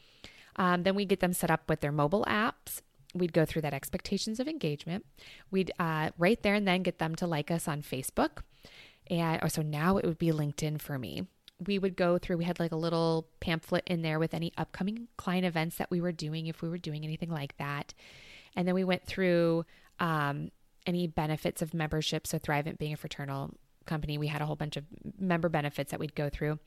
Um, 0.55 0.83
then 0.83 0.95
we 0.95 1.05
get 1.05 1.19
them 1.19 1.33
set 1.33 1.51
up 1.51 1.69
with 1.69 1.81
their 1.81 1.91
mobile 1.91 2.25
apps. 2.27 2.81
We'd 3.13 3.33
go 3.33 3.45
through 3.45 3.61
that 3.63 3.73
expectations 3.73 4.39
of 4.39 4.47
engagement. 4.47 5.05
We'd 5.51 5.71
uh, 5.77 6.11
right 6.17 6.41
there 6.41 6.55
and 6.55 6.67
then 6.67 6.81
get 6.81 6.97
them 6.97 7.15
to 7.15 7.27
like 7.27 7.51
us 7.51 7.67
on 7.67 7.81
Facebook. 7.81 8.39
And 9.09 9.39
oh, 9.43 9.47
so 9.47 9.61
now 9.61 9.97
it 9.97 10.05
would 10.05 10.17
be 10.17 10.31
LinkedIn 10.31 10.81
for 10.81 10.97
me 10.97 11.27
we 11.65 11.79
would 11.79 11.95
go 11.95 12.17
through, 12.17 12.37
we 12.37 12.45
had 12.45 12.59
like 12.59 12.71
a 12.71 12.77
little 12.77 13.27
pamphlet 13.39 13.83
in 13.87 14.01
there 14.01 14.19
with 14.19 14.33
any 14.33 14.51
upcoming 14.57 15.07
client 15.17 15.45
events 15.45 15.77
that 15.77 15.91
we 15.91 16.01
were 16.01 16.11
doing, 16.11 16.47
if 16.47 16.61
we 16.61 16.69
were 16.69 16.77
doing 16.77 17.03
anything 17.03 17.29
like 17.29 17.57
that. 17.57 17.93
And 18.55 18.67
then 18.67 18.75
we 18.75 18.83
went 18.83 19.05
through 19.05 19.65
um, 19.99 20.51
any 20.85 21.07
benefits 21.07 21.61
of 21.61 21.73
membership. 21.73 22.27
So, 22.27 22.39
Thrivent 22.39 22.77
being 22.77 22.93
a 22.93 22.97
fraternal 22.97 23.51
company, 23.85 24.17
we 24.17 24.27
had 24.27 24.41
a 24.41 24.45
whole 24.45 24.55
bunch 24.55 24.77
of 24.77 24.85
member 25.19 25.49
benefits 25.49 25.91
that 25.91 25.99
we'd 25.99 26.15
go 26.15 26.29
through. 26.29 26.59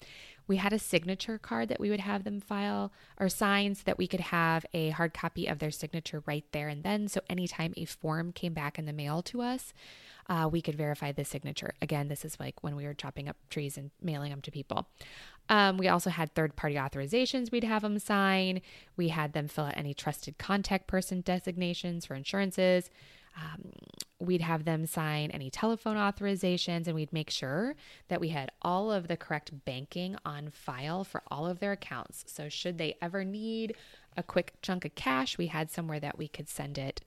We 0.46 0.56
had 0.56 0.72
a 0.72 0.78
signature 0.78 1.38
card 1.38 1.68
that 1.68 1.80
we 1.80 1.90
would 1.90 2.00
have 2.00 2.24
them 2.24 2.40
file 2.40 2.92
or 3.18 3.28
sign 3.28 3.74
so 3.74 3.82
that 3.86 3.98
we 3.98 4.06
could 4.06 4.20
have 4.20 4.66
a 4.74 4.90
hard 4.90 5.14
copy 5.14 5.46
of 5.46 5.58
their 5.58 5.70
signature 5.70 6.22
right 6.26 6.44
there 6.52 6.68
and 6.68 6.82
then. 6.82 7.08
So 7.08 7.20
anytime 7.30 7.72
a 7.76 7.86
form 7.86 8.32
came 8.32 8.52
back 8.52 8.78
in 8.78 8.86
the 8.86 8.92
mail 8.92 9.22
to 9.22 9.40
us, 9.40 9.72
uh, 10.28 10.48
we 10.50 10.62
could 10.62 10.74
verify 10.74 11.12
the 11.12 11.24
signature. 11.24 11.74
Again, 11.82 12.08
this 12.08 12.24
is 12.24 12.38
like 12.40 12.62
when 12.62 12.76
we 12.76 12.84
were 12.84 12.94
chopping 12.94 13.28
up 13.28 13.36
trees 13.50 13.76
and 13.76 13.90
mailing 14.02 14.30
them 14.30 14.40
to 14.42 14.50
people. 14.50 14.88
Um, 15.48 15.76
we 15.76 15.88
also 15.88 16.08
had 16.08 16.34
third 16.34 16.56
party 16.56 16.76
authorizations 16.76 17.52
we'd 17.52 17.64
have 17.64 17.82
them 17.82 17.98
sign. 17.98 18.62
We 18.96 19.08
had 19.08 19.34
them 19.34 19.48
fill 19.48 19.64
out 19.64 19.76
any 19.76 19.92
trusted 19.92 20.38
contact 20.38 20.86
person 20.86 21.20
designations 21.20 22.06
for 22.06 22.14
insurances. 22.14 22.88
Um, 23.36 23.72
we'd 24.20 24.40
have 24.40 24.64
them 24.64 24.86
sign 24.86 25.30
any 25.30 25.50
telephone 25.50 25.96
authorizations 25.96 26.86
and 26.86 26.94
we'd 26.94 27.12
make 27.12 27.30
sure 27.30 27.74
that 28.08 28.20
we 28.20 28.28
had 28.28 28.50
all 28.62 28.92
of 28.92 29.08
the 29.08 29.16
correct 29.16 29.64
banking 29.64 30.16
on 30.24 30.50
file 30.50 31.04
for 31.04 31.22
all 31.28 31.46
of 31.46 31.58
their 31.58 31.72
accounts. 31.72 32.24
So, 32.26 32.48
should 32.48 32.78
they 32.78 32.96
ever 33.02 33.24
need 33.24 33.74
a 34.16 34.22
quick 34.22 34.54
chunk 34.62 34.84
of 34.84 34.94
cash, 34.94 35.36
we 35.38 35.48
had 35.48 35.70
somewhere 35.70 36.00
that 36.00 36.18
we 36.18 36.28
could 36.28 36.48
send 36.48 36.78
it 36.78 37.00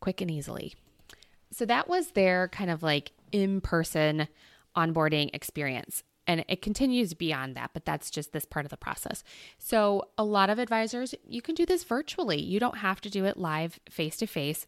quick 0.00 0.20
and 0.20 0.30
easily. 0.30 0.74
So, 1.50 1.64
that 1.66 1.88
was 1.88 2.08
their 2.08 2.48
kind 2.48 2.70
of 2.70 2.82
like 2.82 3.12
in 3.32 3.60
person 3.60 4.28
onboarding 4.76 5.30
experience. 5.34 6.02
And 6.28 6.44
it 6.48 6.60
continues 6.60 7.14
beyond 7.14 7.54
that, 7.54 7.70
but 7.72 7.84
that's 7.84 8.10
just 8.10 8.32
this 8.32 8.44
part 8.44 8.66
of 8.66 8.70
the 8.70 8.76
process. 8.76 9.22
So, 9.58 10.08
a 10.18 10.24
lot 10.24 10.50
of 10.50 10.58
advisors, 10.58 11.14
you 11.26 11.40
can 11.40 11.54
do 11.54 11.64
this 11.64 11.84
virtually. 11.84 12.40
You 12.40 12.58
don't 12.60 12.78
have 12.78 13.00
to 13.02 13.10
do 13.10 13.24
it 13.24 13.36
live 13.36 13.78
face 13.88 14.16
to 14.18 14.26
face. 14.26 14.66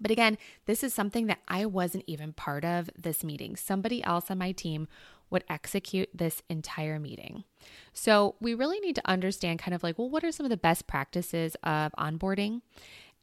But 0.00 0.10
again, 0.10 0.38
this 0.66 0.82
is 0.82 0.94
something 0.94 1.26
that 1.26 1.40
I 1.48 1.66
wasn't 1.66 2.04
even 2.06 2.32
part 2.32 2.64
of 2.64 2.90
this 2.96 3.24
meeting. 3.24 3.56
Somebody 3.56 4.02
else 4.04 4.30
on 4.30 4.38
my 4.38 4.52
team 4.52 4.88
would 5.30 5.44
execute 5.48 6.08
this 6.14 6.42
entire 6.48 6.98
meeting. 6.98 7.44
So 7.92 8.36
we 8.40 8.54
really 8.54 8.80
need 8.80 8.94
to 8.96 9.08
understand 9.08 9.58
kind 9.58 9.74
of 9.74 9.82
like, 9.82 9.98
well, 9.98 10.08
what 10.08 10.24
are 10.24 10.32
some 10.32 10.46
of 10.46 10.50
the 10.50 10.56
best 10.56 10.86
practices 10.86 11.56
of 11.62 11.92
onboarding? 11.98 12.62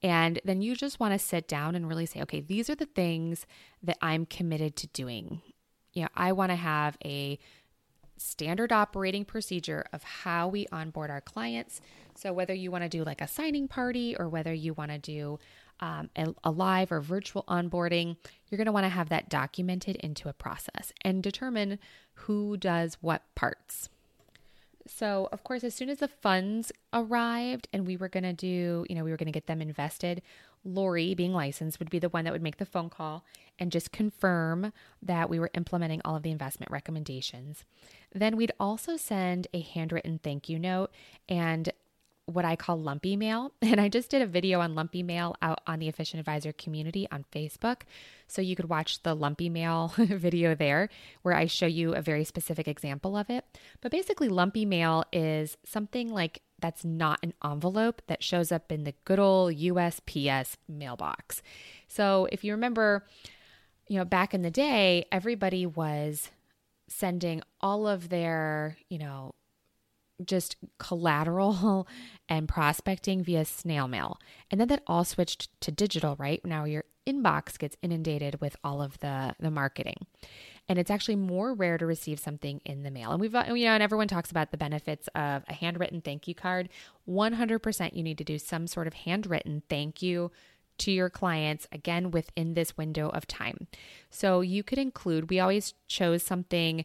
And 0.04 0.39
then 0.43 0.62
you 0.62 0.75
just 0.75 0.99
want 0.99 1.13
to 1.13 1.19
sit 1.19 1.47
down 1.47 1.75
and 1.75 1.88
really 1.88 2.06
say, 2.06 2.21
okay, 2.21 2.41
these 2.41 2.69
are 2.69 2.75
the 2.75 2.86
things 2.86 3.47
that 3.82 3.97
I'm 4.01 4.25
committed 4.25 4.75
to 4.78 4.88
doing. 4.88 5.41
You 5.93 6.04
know, 6.04 6.10
I 6.15 6.32
want 6.32 6.51
to 6.51 6.56
have 6.56 6.97
a 7.04 7.39
standard 8.17 8.71
operating 8.71 9.25
procedure 9.25 9.86
of 9.91 10.04
how 10.04 10.47
we 10.47 10.67
onboard 10.71 11.10
our 11.10 11.21
clients. 11.21 11.82
So, 12.15 12.32
whether 12.34 12.54
you 12.54 12.71
want 12.71 12.84
to 12.84 12.89
do 12.89 13.04
like 13.04 13.21
a 13.21 13.28
signing 13.28 13.67
party 13.67 14.15
or 14.17 14.30
whether 14.30 14.54
you 14.54 14.73
want 14.73 14.91
to 14.91 14.97
do 14.97 15.39
um, 15.79 16.09
a, 16.15 16.33
a 16.43 16.51
live 16.51 16.91
or 16.91 17.01
virtual 17.01 17.43
onboarding, 17.47 18.17
you're 18.49 18.57
going 18.57 18.65
to 18.65 18.71
want 18.71 18.85
to 18.85 18.89
have 18.89 19.09
that 19.09 19.29
documented 19.29 19.95
into 19.97 20.29
a 20.29 20.33
process 20.33 20.93
and 21.01 21.21
determine 21.21 21.79
who 22.13 22.57
does 22.57 22.97
what 23.01 23.23
parts. 23.35 23.89
So, 24.88 25.29
of 25.31 25.43
course, 25.43 25.63
as 25.63 25.73
soon 25.73 25.89
as 25.89 25.97
the 25.97 26.07
funds 26.07 26.71
arrived 26.93 27.67
and 27.73 27.88
we 27.88 27.97
were 27.97 28.07
going 28.09 28.23
to 28.23 28.33
do, 28.33 28.85
you 28.88 28.95
know, 28.95 29.03
we 29.03 29.11
were 29.11 29.17
going 29.17 29.25
to 29.25 29.31
get 29.31 29.47
them 29.47 29.61
invested, 29.61 30.21
Lori, 30.63 31.13
being 31.15 31.33
licensed, 31.33 31.79
would 31.79 31.89
be 31.89 31.99
the 31.99 32.09
one 32.09 32.23
that 32.23 32.33
would 32.33 32.41
make 32.41 32.57
the 32.57 32.65
phone 32.65 32.89
call 32.89 33.23
and 33.57 33.71
just 33.71 33.91
confirm 33.91 34.73
that 35.01 35.29
we 35.29 35.39
were 35.39 35.51
implementing 35.53 36.01
all 36.05 36.15
of 36.15 36.23
the 36.23 36.31
investment 36.31 36.71
recommendations. 36.71 37.63
Then 38.13 38.35
we'd 38.35 38.51
also 38.59 38.97
send 38.97 39.47
a 39.53 39.61
handwritten 39.61 40.19
thank 40.19 40.49
you 40.49 40.59
note 40.59 40.91
and 41.27 41.71
what 42.25 42.45
I 42.45 42.55
call 42.55 42.79
lumpy 42.79 43.15
mail. 43.15 43.51
And 43.61 43.81
I 43.81 43.89
just 43.89 44.09
did 44.09 44.21
a 44.21 44.27
video 44.27 44.61
on 44.61 44.73
lumpy 44.75 45.03
mail 45.03 45.35
out 45.41 45.59
on 45.67 45.79
the 45.79 45.89
Efficient 45.89 46.19
Advisor 46.19 46.53
community 46.53 47.07
on 47.11 47.25
Facebook. 47.31 47.81
So 48.27 48.41
you 48.41 48.55
could 48.55 48.69
watch 48.69 49.03
the 49.03 49.13
lumpy 49.13 49.49
mail 49.49 49.93
video 49.97 50.55
there 50.55 50.89
where 51.23 51.35
I 51.35 51.45
show 51.45 51.65
you 51.65 51.93
a 51.93 52.01
very 52.01 52.23
specific 52.23 52.67
example 52.67 53.17
of 53.17 53.29
it. 53.29 53.43
But 53.81 53.91
basically, 53.91 54.29
lumpy 54.29 54.65
mail 54.65 55.03
is 55.11 55.57
something 55.65 56.09
like 56.09 56.41
that's 56.59 56.85
not 56.85 57.19
an 57.21 57.33
envelope 57.43 58.01
that 58.07 58.23
shows 58.23 58.51
up 58.51 58.71
in 58.71 58.85
the 58.85 58.93
good 59.03 59.19
old 59.19 59.55
USPS 59.55 60.55
mailbox. 60.69 61.41
So 61.88 62.27
if 62.31 62.43
you 62.43 62.53
remember, 62.53 63.05
you 63.88 63.97
know, 63.97 64.05
back 64.05 64.33
in 64.33 64.41
the 64.41 64.51
day, 64.51 65.05
everybody 65.11 65.65
was 65.65 66.29
sending 66.88 67.41
all 67.61 67.88
of 67.88 68.09
their, 68.09 68.77
you 68.89 68.99
know, 68.99 69.33
just 70.23 70.56
collateral 70.78 71.88
and 72.30 72.47
prospecting 72.47 73.23
via 73.23 73.45
snail 73.45 73.88
mail. 73.88 74.19
And 74.49 74.60
then 74.60 74.67
that 74.69 74.84
all 74.88 75.04
switched 75.04 75.49
to 75.62 75.71
digital, 75.71 76.15
right? 76.17 76.43
Now 76.45 76.65
your 76.65 76.86
inbox 77.08 77.58
gets 77.60 77.78
inundated 77.82 78.41
with 78.41 78.56
all 78.63 78.82
of 78.82 78.99
the 78.99 79.36
the 79.39 79.51
marketing. 79.51 80.06
And 80.67 80.80
it's 80.80 80.89
actually 80.89 81.17
more 81.17 81.54
rare 81.54 81.78
to 81.78 81.86
receive 81.86 82.19
something 82.19 82.60
in 82.65 82.82
the 82.82 82.89
mail. 82.89 83.12
And 83.12 83.21
we've 83.21 83.34
you 83.34 83.65
know, 83.65 83.73
and 83.73 83.84
everyone 83.84 84.08
talks 84.08 84.32
about 84.32 84.51
the 84.51 84.58
benefits 84.58 85.08
of 85.13 85.43
a 85.47 85.54
handwritten 85.54 86.01
thank 86.01 86.28
you 86.28 86.34
card. 86.34 86.69
100% 87.08 87.95
you 87.95 88.01
need 88.01 88.17
to 88.17 88.23
do 88.23 88.39
some 88.39 88.65
sort 88.65 88.88
of 88.88 88.93
handwritten 88.93 89.62
thank 89.69 90.01
you 90.01 90.32
to 90.78 90.91
your 90.91 91.10
clients 91.10 91.67
again 91.71 92.12
within 92.12 92.54
this 92.54 92.75
window 92.75 93.10
of 93.10 93.28
time. 93.28 93.67
So 94.10 94.41
you 94.41 94.63
could 94.63 94.80
include 94.80 95.30
we 95.30 95.39
always 95.39 95.73
chose 95.88 96.23
something 96.23 96.84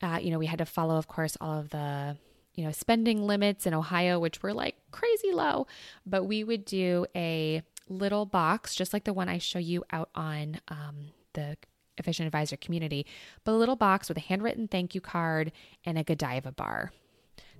uh, 0.00 0.18
you 0.20 0.30
know, 0.30 0.38
we 0.38 0.46
had 0.46 0.58
to 0.58 0.66
follow, 0.66 0.96
of 0.96 1.08
course, 1.08 1.36
all 1.40 1.58
of 1.58 1.70
the 1.70 2.16
you 2.58 2.64
know, 2.64 2.72
spending 2.72 3.24
limits 3.24 3.68
in 3.68 3.72
Ohio, 3.72 4.18
which 4.18 4.42
were 4.42 4.52
like 4.52 4.74
crazy 4.90 5.30
low, 5.30 5.68
but 6.04 6.24
we 6.24 6.42
would 6.42 6.64
do 6.64 7.06
a 7.14 7.62
little 7.88 8.26
box, 8.26 8.74
just 8.74 8.92
like 8.92 9.04
the 9.04 9.12
one 9.12 9.28
I 9.28 9.38
show 9.38 9.60
you 9.60 9.84
out 9.92 10.10
on 10.16 10.58
um, 10.66 11.12
the 11.34 11.56
Efficient 11.98 12.26
Advisor 12.26 12.56
community, 12.56 13.06
but 13.44 13.52
a 13.52 13.54
little 13.54 13.76
box 13.76 14.08
with 14.08 14.18
a 14.18 14.22
handwritten 14.22 14.66
thank 14.66 14.92
you 14.92 15.00
card 15.00 15.52
and 15.84 15.96
a 15.96 16.02
Godiva 16.02 16.50
bar. 16.50 16.90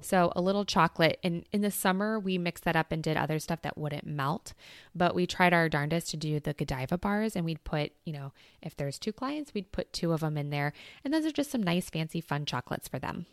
So 0.01 0.33
a 0.35 0.41
little 0.41 0.65
chocolate. 0.65 1.21
And 1.23 1.45
in 1.53 1.61
the 1.61 1.71
summer, 1.71 2.19
we 2.19 2.37
mixed 2.37 2.65
that 2.65 2.75
up 2.75 2.91
and 2.91 3.01
did 3.01 3.17
other 3.17 3.39
stuff 3.39 3.63
that 3.63 3.79
wouldn't 3.79 4.05
melt. 4.05 4.53
But 4.97 5.15
we 5.15 5.29
tried 5.29 5.53
our 5.53 5.69
darndest 5.69 6.11
to 6.11 6.17
do 6.17 6.41
the 6.41 6.55
Godiva 6.55 6.99
bars, 6.99 7.37
and 7.37 7.45
we'd 7.45 7.63
put, 7.63 7.93
you 8.05 8.13
know, 8.13 8.33
if 8.61 8.77
there's 8.77 8.99
two 8.99 9.13
clients, 9.13 9.55
we'd 9.55 9.71
put 9.71 9.93
two 9.93 10.13
of 10.13 10.21
them 10.21 10.37
in 10.37 10.51
there. 10.51 10.73
And 11.05 11.15
those 11.15 11.25
are 11.25 11.31
just 11.31 11.53
some 11.53 11.63
nice, 11.63 11.89
fancy, 11.89 12.21
fun 12.21 12.47
chocolates 12.47 12.89
for 12.89 12.99
them. 12.99 13.27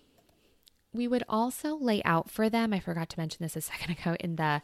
We 0.95 1.07
would 1.07 1.23
also 1.27 1.75
lay 1.75 2.01
out 2.03 2.29
for 2.29 2.49
them, 2.49 2.73
I 2.73 2.79
forgot 2.79 3.09
to 3.09 3.19
mention 3.19 3.39
this 3.43 3.55
a 3.55 3.61
second 3.73 3.97
ago 3.99 4.15
in 4.19 4.37
the 4.37 4.61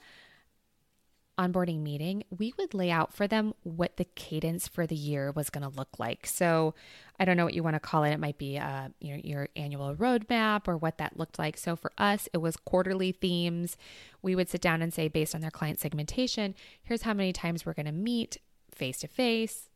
onboarding 1.38 1.82
meeting, 1.82 2.24
we 2.30 2.54
would 2.58 2.74
lay 2.74 2.92
out 2.92 3.14
for 3.14 3.28
them 3.28 3.54
what 3.64 3.98
the 3.98 4.06
cadence 4.06 4.68
for 4.68 4.86
the 4.86 4.96
year 4.96 5.32
was 5.32 5.50
going 5.50 5.64
to 5.64 5.76
look 5.76 5.98
like. 5.98 6.28
So, 6.28 6.76
I 7.20 7.26
don't 7.26 7.38
know 7.38 7.46
what 7.46 7.54
you 7.54 7.64
want 7.64 7.76
to 7.76 7.80
call 7.80 8.04
it. 8.04 8.12
It 8.12 8.20
might 8.20 8.38
be 8.38 8.58
uh, 8.58 8.90
you 9.00 9.14
know, 9.14 9.22
your 9.24 9.50
annual 9.56 9.96
roadmap 9.96 10.68
or 10.68 10.78
what 10.78 10.98
that 10.98 11.18
looked 11.18 11.40
like. 11.40 11.58
So, 11.58 11.76
for 11.76 11.92
us, 11.98 12.30
it 12.34 12.38
was 12.38 12.58
quarterly 12.58 13.12
themes. 13.12 13.78
We 14.22 14.36
would 14.36 14.50
sit 14.50 14.62
down 14.62 14.82
and 14.82 14.94
say, 14.94 15.08
based 15.08 15.34
on 15.34 15.42
their 15.42 15.52
client 15.52 15.80
segmentation, 15.80 16.56
here's 16.84 17.04
how 17.04 17.14
many 17.14 17.34
times 17.34 17.66
we're 17.66 17.74
going 17.74 17.86
to 17.86 17.92
meet 17.92 18.38
face 18.74 19.00
to 19.00 19.08
face, 19.08 19.70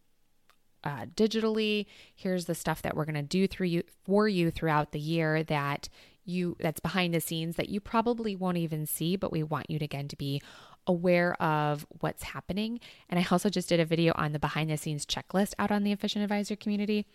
uh, 0.84 1.06
digitally. 1.16 1.86
Here's 2.14 2.46
the 2.46 2.56
stuff 2.56 2.82
that 2.84 2.96
we're 2.96 3.06
going 3.06 3.16
to 3.16 3.22
do 3.24 3.48
through 3.48 3.68
you 3.68 3.84
for 4.04 4.28
you 4.28 4.52
throughout 4.52 4.92
the 4.92 5.00
year 5.00 5.44
that 5.44 5.90
you 6.26 6.56
that's 6.60 6.80
behind 6.80 7.14
the 7.14 7.22
scenes 7.22 7.56
that 7.56 7.70
you 7.70 7.80
probably 7.80 8.36
won't 8.36 8.58
even 8.58 8.86
see, 8.86 9.16
but 9.16 9.32
we 9.32 9.44
want 9.44 9.70
you 9.70 9.80
to 9.80 9.86
again 9.86 10.08
to 10.10 10.16
be 10.16 10.42
aware 10.88 11.34
of 11.42 11.86
what's 12.00 12.24
happening. 12.24 12.80
And 13.10 13.20
I 13.20 13.26
also 13.30 13.50
just 13.50 13.70
did 13.70 13.80
a 13.80 13.86
video 13.86 14.14
on 14.16 14.34
the 14.34 14.40
behind 14.40 14.70
the 14.70 14.78
scenes 14.78 15.06
checklist 15.06 15.54
out 15.58 15.72
on 15.72 15.84
the 15.84 15.92
Efficient 15.92 16.24
Advisor 16.24 16.56
community. 16.56 17.06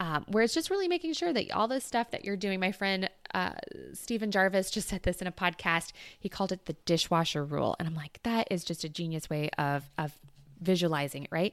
Um, 0.00 0.24
where 0.28 0.44
it's 0.44 0.54
just 0.54 0.70
really 0.70 0.86
making 0.86 1.14
sure 1.14 1.32
that 1.32 1.50
all 1.50 1.66
the 1.66 1.80
stuff 1.80 2.12
that 2.12 2.24
you're 2.24 2.36
doing. 2.36 2.60
My 2.60 2.70
friend 2.70 3.10
uh, 3.34 3.54
Stephen 3.94 4.30
Jarvis 4.30 4.70
just 4.70 4.88
said 4.88 5.02
this 5.02 5.20
in 5.20 5.26
a 5.26 5.32
podcast. 5.32 5.90
He 6.20 6.28
called 6.28 6.52
it 6.52 6.66
the 6.66 6.76
dishwasher 6.84 7.44
rule, 7.44 7.74
and 7.80 7.88
I'm 7.88 7.96
like, 7.96 8.20
that 8.22 8.46
is 8.48 8.62
just 8.62 8.84
a 8.84 8.88
genius 8.88 9.28
way 9.28 9.50
of 9.58 9.90
of 9.98 10.16
visualizing 10.60 11.24
it, 11.24 11.30
right? 11.32 11.52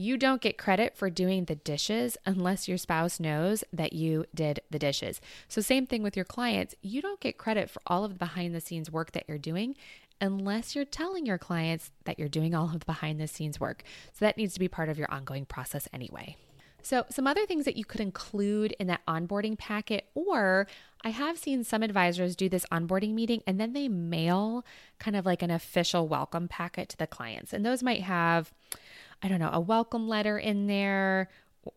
You 0.00 0.16
don't 0.16 0.40
get 0.40 0.56
credit 0.56 0.96
for 0.96 1.10
doing 1.10 1.44
the 1.44 1.56
dishes 1.56 2.16
unless 2.24 2.66
your 2.66 2.78
spouse 2.78 3.20
knows 3.20 3.64
that 3.70 3.92
you 3.92 4.24
did 4.34 4.60
the 4.70 4.78
dishes. 4.78 5.20
So, 5.46 5.60
same 5.60 5.86
thing 5.86 6.02
with 6.02 6.16
your 6.16 6.24
clients. 6.24 6.74
You 6.80 7.02
don't 7.02 7.20
get 7.20 7.36
credit 7.36 7.68
for 7.68 7.82
all 7.86 8.02
of 8.02 8.12
the 8.12 8.18
behind 8.18 8.54
the 8.54 8.62
scenes 8.62 8.90
work 8.90 9.12
that 9.12 9.24
you're 9.28 9.36
doing 9.36 9.76
unless 10.18 10.74
you're 10.74 10.86
telling 10.86 11.26
your 11.26 11.36
clients 11.36 11.90
that 12.04 12.18
you're 12.18 12.30
doing 12.30 12.54
all 12.54 12.64
of 12.64 12.80
the 12.80 12.86
behind 12.86 13.20
the 13.20 13.28
scenes 13.28 13.60
work. 13.60 13.82
So, 14.14 14.24
that 14.24 14.38
needs 14.38 14.54
to 14.54 14.60
be 14.60 14.68
part 14.68 14.88
of 14.88 14.96
your 14.96 15.12
ongoing 15.12 15.44
process 15.44 15.86
anyway. 15.92 16.34
So, 16.80 17.04
some 17.10 17.26
other 17.26 17.44
things 17.44 17.66
that 17.66 17.76
you 17.76 17.84
could 17.84 18.00
include 18.00 18.72
in 18.80 18.86
that 18.86 19.04
onboarding 19.06 19.58
packet, 19.58 20.06
or 20.14 20.66
I 21.04 21.10
have 21.10 21.36
seen 21.36 21.62
some 21.62 21.82
advisors 21.82 22.36
do 22.36 22.48
this 22.48 22.64
onboarding 22.72 23.12
meeting 23.12 23.42
and 23.46 23.60
then 23.60 23.74
they 23.74 23.86
mail 23.86 24.64
kind 24.98 25.14
of 25.14 25.26
like 25.26 25.42
an 25.42 25.50
official 25.50 26.08
welcome 26.08 26.48
packet 26.48 26.88
to 26.88 26.96
the 26.96 27.06
clients. 27.06 27.52
And 27.52 27.66
those 27.66 27.82
might 27.82 28.00
have 28.00 28.50
I 29.22 29.28
don't 29.28 29.38
know, 29.38 29.50
a 29.52 29.60
welcome 29.60 30.08
letter 30.08 30.38
in 30.38 30.66
there. 30.66 31.28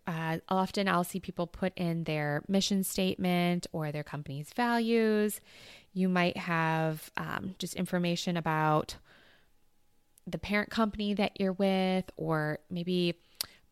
Uh, 0.08 0.38
often 0.48 0.88
I'll 0.88 1.04
see 1.04 1.20
people 1.20 1.46
put 1.46 1.78
in 1.78 2.06
their 2.06 2.44
mission 2.48 2.84
statement 2.84 3.68
or 3.74 3.92
their 3.92 4.04
company's 4.04 4.52
values. 4.54 5.42
You 5.94 6.08
might 6.08 6.38
have 6.38 7.12
um, 7.18 7.56
just 7.60 7.76
information 7.76 8.38
about 8.38 8.96
the 10.26 10.38
parent 10.38 10.70
company 10.70 11.14
that 11.14 11.40
you're 11.40 11.52
with, 11.54 12.06
or 12.16 12.60
maybe 12.70 13.16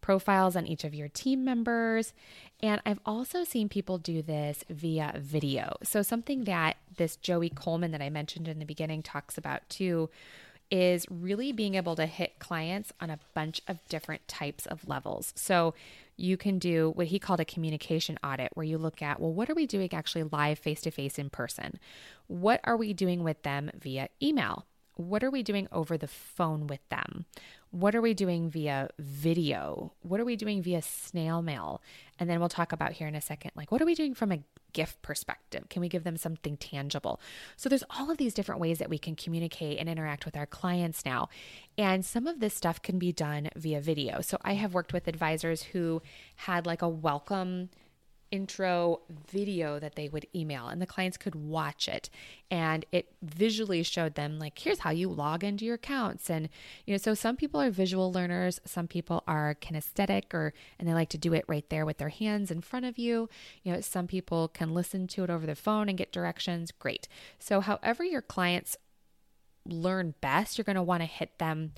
profiles 0.02 0.56
on 0.56 0.68
each 0.68 0.84
of 0.84 0.94
your 0.94 1.08
team 1.08 1.46
members. 1.46 2.14
And 2.62 2.82
I've 2.86 3.00
also 3.06 3.44
seen 3.44 3.70
people 3.70 3.98
do 3.98 4.22
this 4.22 4.66
via 4.70 5.14
video. 5.18 5.78
So, 5.84 6.02
something 6.02 6.44
that 6.44 6.78
this 6.98 7.16
Joey 7.16 7.50
Coleman 7.50 7.92
that 7.92 8.02
I 8.02 8.10
mentioned 8.10 8.48
in 8.48 8.60
the 8.60 8.66
beginning 8.66 9.02
talks 9.02 9.38
about 9.38 9.68
too 9.70 10.10
is 10.72 11.06
really 11.10 11.52
being 11.52 11.76
able 11.76 11.96
to 11.98 12.06
hit 12.06 12.40
clients 12.40 12.94
on 13.02 13.10
a 13.10 13.20
bunch 13.36 13.62
of 13.68 13.86
different 13.90 14.28
types 14.28 14.66
of 14.66 14.88
levels. 14.88 15.34
So, 15.36 15.74
you 16.18 16.38
can 16.38 16.60
do 16.60 16.92
what 16.92 17.08
he 17.08 17.20
called 17.20 17.40
a 17.40 17.46
communication 17.46 18.18
audit, 18.24 18.52
where 18.54 18.66
you 18.66 18.78
look 18.78 19.02
at, 19.02 19.20
well, 19.20 19.34
what 19.34 19.50
are 19.50 19.56
we 19.56 19.66
doing 19.66 19.92
actually 19.94 20.24
live 20.24 20.60
face 20.60 20.82
to 20.82 20.92
face 20.92 21.18
in 21.18 21.30
person? 21.30 21.80
What 22.28 22.62
are 22.64 22.78
we 22.78 22.94
doing 22.94 23.24
with 23.24 23.42
them 23.42 23.72
via 23.80 24.10
email? 24.22 24.68
What 24.96 25.24
are 25.24 25.32
we 25.32 25.42
doing 25.42 25.68
over 25.72 25.98
the 25.98 26.08
phone 26.08 26.68
with 26.68 26.88
them? 26.90 27.26
What 27.72 27.96
are 27.96 28.02
we 28.02 28.14
doing 28.14 28.50
via 28.50 28.90
video? 29.00 29.94
What 30.02 30.20
are 30.20 30.26
we 30.26 30.36
doing 30.36 30.62
via 30.62 30.82
snail 30.82 31.42
mail? 31.42 31.82
And 32.20 32.30
then 32.30 32.40
we'll 32.40 32.50
talk 32.50 32.72
about 32.72 32.92
here 32.94 33.08
in 33.08 33.16
a 33.16 33.22
second, 33.22 33.52
like, 33.56 33.72
what 33.72 33.82
are 33.82 33.86
we 33.86 33.96
doing 33.96 34.14
from 34.14 34.32
a 34.32 34.44
gift 34.74 35.02
perspective? 35.02 35.70
Can 35.70 35.82
we 35.82 35.90
give 35.90 36.04
them 36.04 36.18
something 36.18 36.58
tangible? 36.58 37.20
So 37.56 37.70
there's 37.70 37.84
all 37.90 38.10
of 38.12 38.18
these 38.18 38.34
different 38.34 38.62
ways 38.62 38.80
that 38.80 38.90
we 38.90 38.98
can 38.98 39.16
communicate 39.16 39.80
and 39.80 39.90
interact 39.90 40.26
with 40.26 40.38
our 40.38 40.46
clients 40.46 41.06
now. 41.06 41.30
And 41.78 42.06
some 42.06 42.28
of 42.28 42.40
this 42.40 42.54
stuff 42.54 42.82
can 42.82 43.00
be 43.00 43.12
done 43.12 43.50
via 43.56 43.82
video. 43.82 44.22
So 44.22 44.38
I 44.42 44.54
have 44.54 44.74
worked 44.74 44.94
with 44.94 45.08
advisors 45.08 45.64
who 45.64 46.02
had 46.36 46.66
like 46.66 46.82
a 46.82 46.90
welcome 46.90 47.70
intro 48.32 49.02
video 49.30 49.80
that 49.80 49.96
they 49.96 50.10
would 50.10 50.26
email 50.34 50.68
and 50.68 50.82
the 50.82 50.88
clients 50.88 51.18
could 51.18 51.36
watch 51.36 51.88
it. 51.88 52.10
And 52.50 52.86
it 52.92 53.14
visually 53.22 53.84
showed 53.84 54.16
them 54.16 54.40
like 54.40 54.58
here's 54.58 54.80
how 54.80 54.92
you 54.92 55.10
log 55.10 55.44
into 55.44 55.66
your 55.66 55.76
accounts. 55.76 56.30
And 56.30 56.50
you 56.86 56.94
know 56.94 56.98
so 56.98 57.14
some 57.14 57.36
people 57.36 57.62
are 57.62 57.70
visual 57.70 58.12
learners 58.12 58.60
some 58.66 58.88
people 58.88 59.24
are 59.28 59.56
kinesthetic 59.62 60.34
or 60.34 60.54
and 60.80 60.88
they 60.88 60.94
like 60.94 61.10
to 61.10 61.18
do 61.18 61.34
it 61.34 61.46
right 61.48 61.70
there 61.70 61.86
with 61.86 61.98
their 61.98 62.10
hands 62.10 62.50
in 62.50 62.62
front 62.62 62.86
of 62.86 62.98
you. 62.98 63.30
You 63.64 63.74
know 63.74 63.82
some 63.82 64.08
people 64.08 64.48
can 64.48 64.74
listen 64.74 65.08
to 65.08 65.24
it 65.24 65.30
over 65.30 65.46
the 65.46 65.56
phone 65.56 65.90
and 65.90 65.98
get 65.98 66.12
directions. 66.12 66.72
Great. 66.72 67.08
So 67.40 67.62
however 67.62 68.04
your 68.04 68.22
clients 68.22 68.78
learn 69.66 70.16
best 70.22 70.58
you're 70.58 70.66
going 70.66 70.76
to 70.76 70.82
want 70.82 71.02
to 71.02 71.06
hit 71.06 71.38
them 71.38 71.72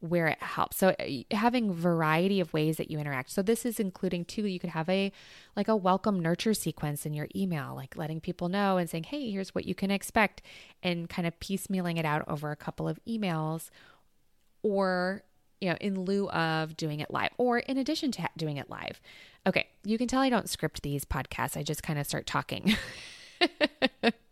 where 0.00 0.26
it 0.26 0.42
helps. 0.42 0.76
So 0.76 0.94
uh, 0.98 1.36
having 1.36 1.72
variety 1.72 2.40
of 2.40 2.52
ways 2.52 2.76
that 2.76 2.90
you 2.90 2.98
interact. 2.98 3.30
So 3.30 3.42
this 3.42 3.64
is 3.64 3.80
including 3.80 4.24
too 4.24 4.46
you 4.46 4.58
could 4.58 4.70
have 4.70 4.88
a 4.88 5.12
like 5.56 5.68
a 5.68 5.76
welcome 5.76 6.20
nurture 6.20 6.54
sequence 6.54 7.06
in 7.06 7.14
your 7.14 7.28
email, 7.34 7.74
like 7.74 7.96
letting 7.96 8.20
people 8.20 8.48
know 8.48 8.76
and 8.76 8.88
saying, 8.88 9.04
"Hey, 9.04 9.30
here's 9.30 9.54
what 9.54 9.64
you 9.64 9.74
can 9.74 9.90
expect," 9.90 10.42
and 10.82 11.08
kind 11.08 11.26
of 11.26 11.38
piecemealing 11.40 11.98
it 11.98 12.04
out 12.04 12.24
over 12.28 12.50
a 12.50 12.56
couple 12.56 12.88
of 12.88 13.00
emails 13.06 13.70
or 14.62 15.22
you 15.60 15.70
know, 15.70 15.76
in 15.80 16.00
lieu 16.00 16.28
of 16.30 16.76
doing 16.76 17.00
it 17.00 17.10
live 17.10 17.30
or 17.38 17.60
in 17.60 17.78
addition 17.78 18.12
to 18.12 18.28
doing 18.36 18.58
it 18.58 18.68
live. 18.68 19.00
Okay, 19.46 19.66
you 19.84 19.96
can 19.96 20.08
tell 20.08 20.20
I 20.20 20.28
don't 20.28 20.50
script 20.50 20.82
these 20.82 21.04
podcasts. 21.04 21.56
I 21.56 21.62
just 21.62 21.82
kind 21.82 21.98
of 21.98 22.06
start 22.06 22.26
talking. 22.26 22.76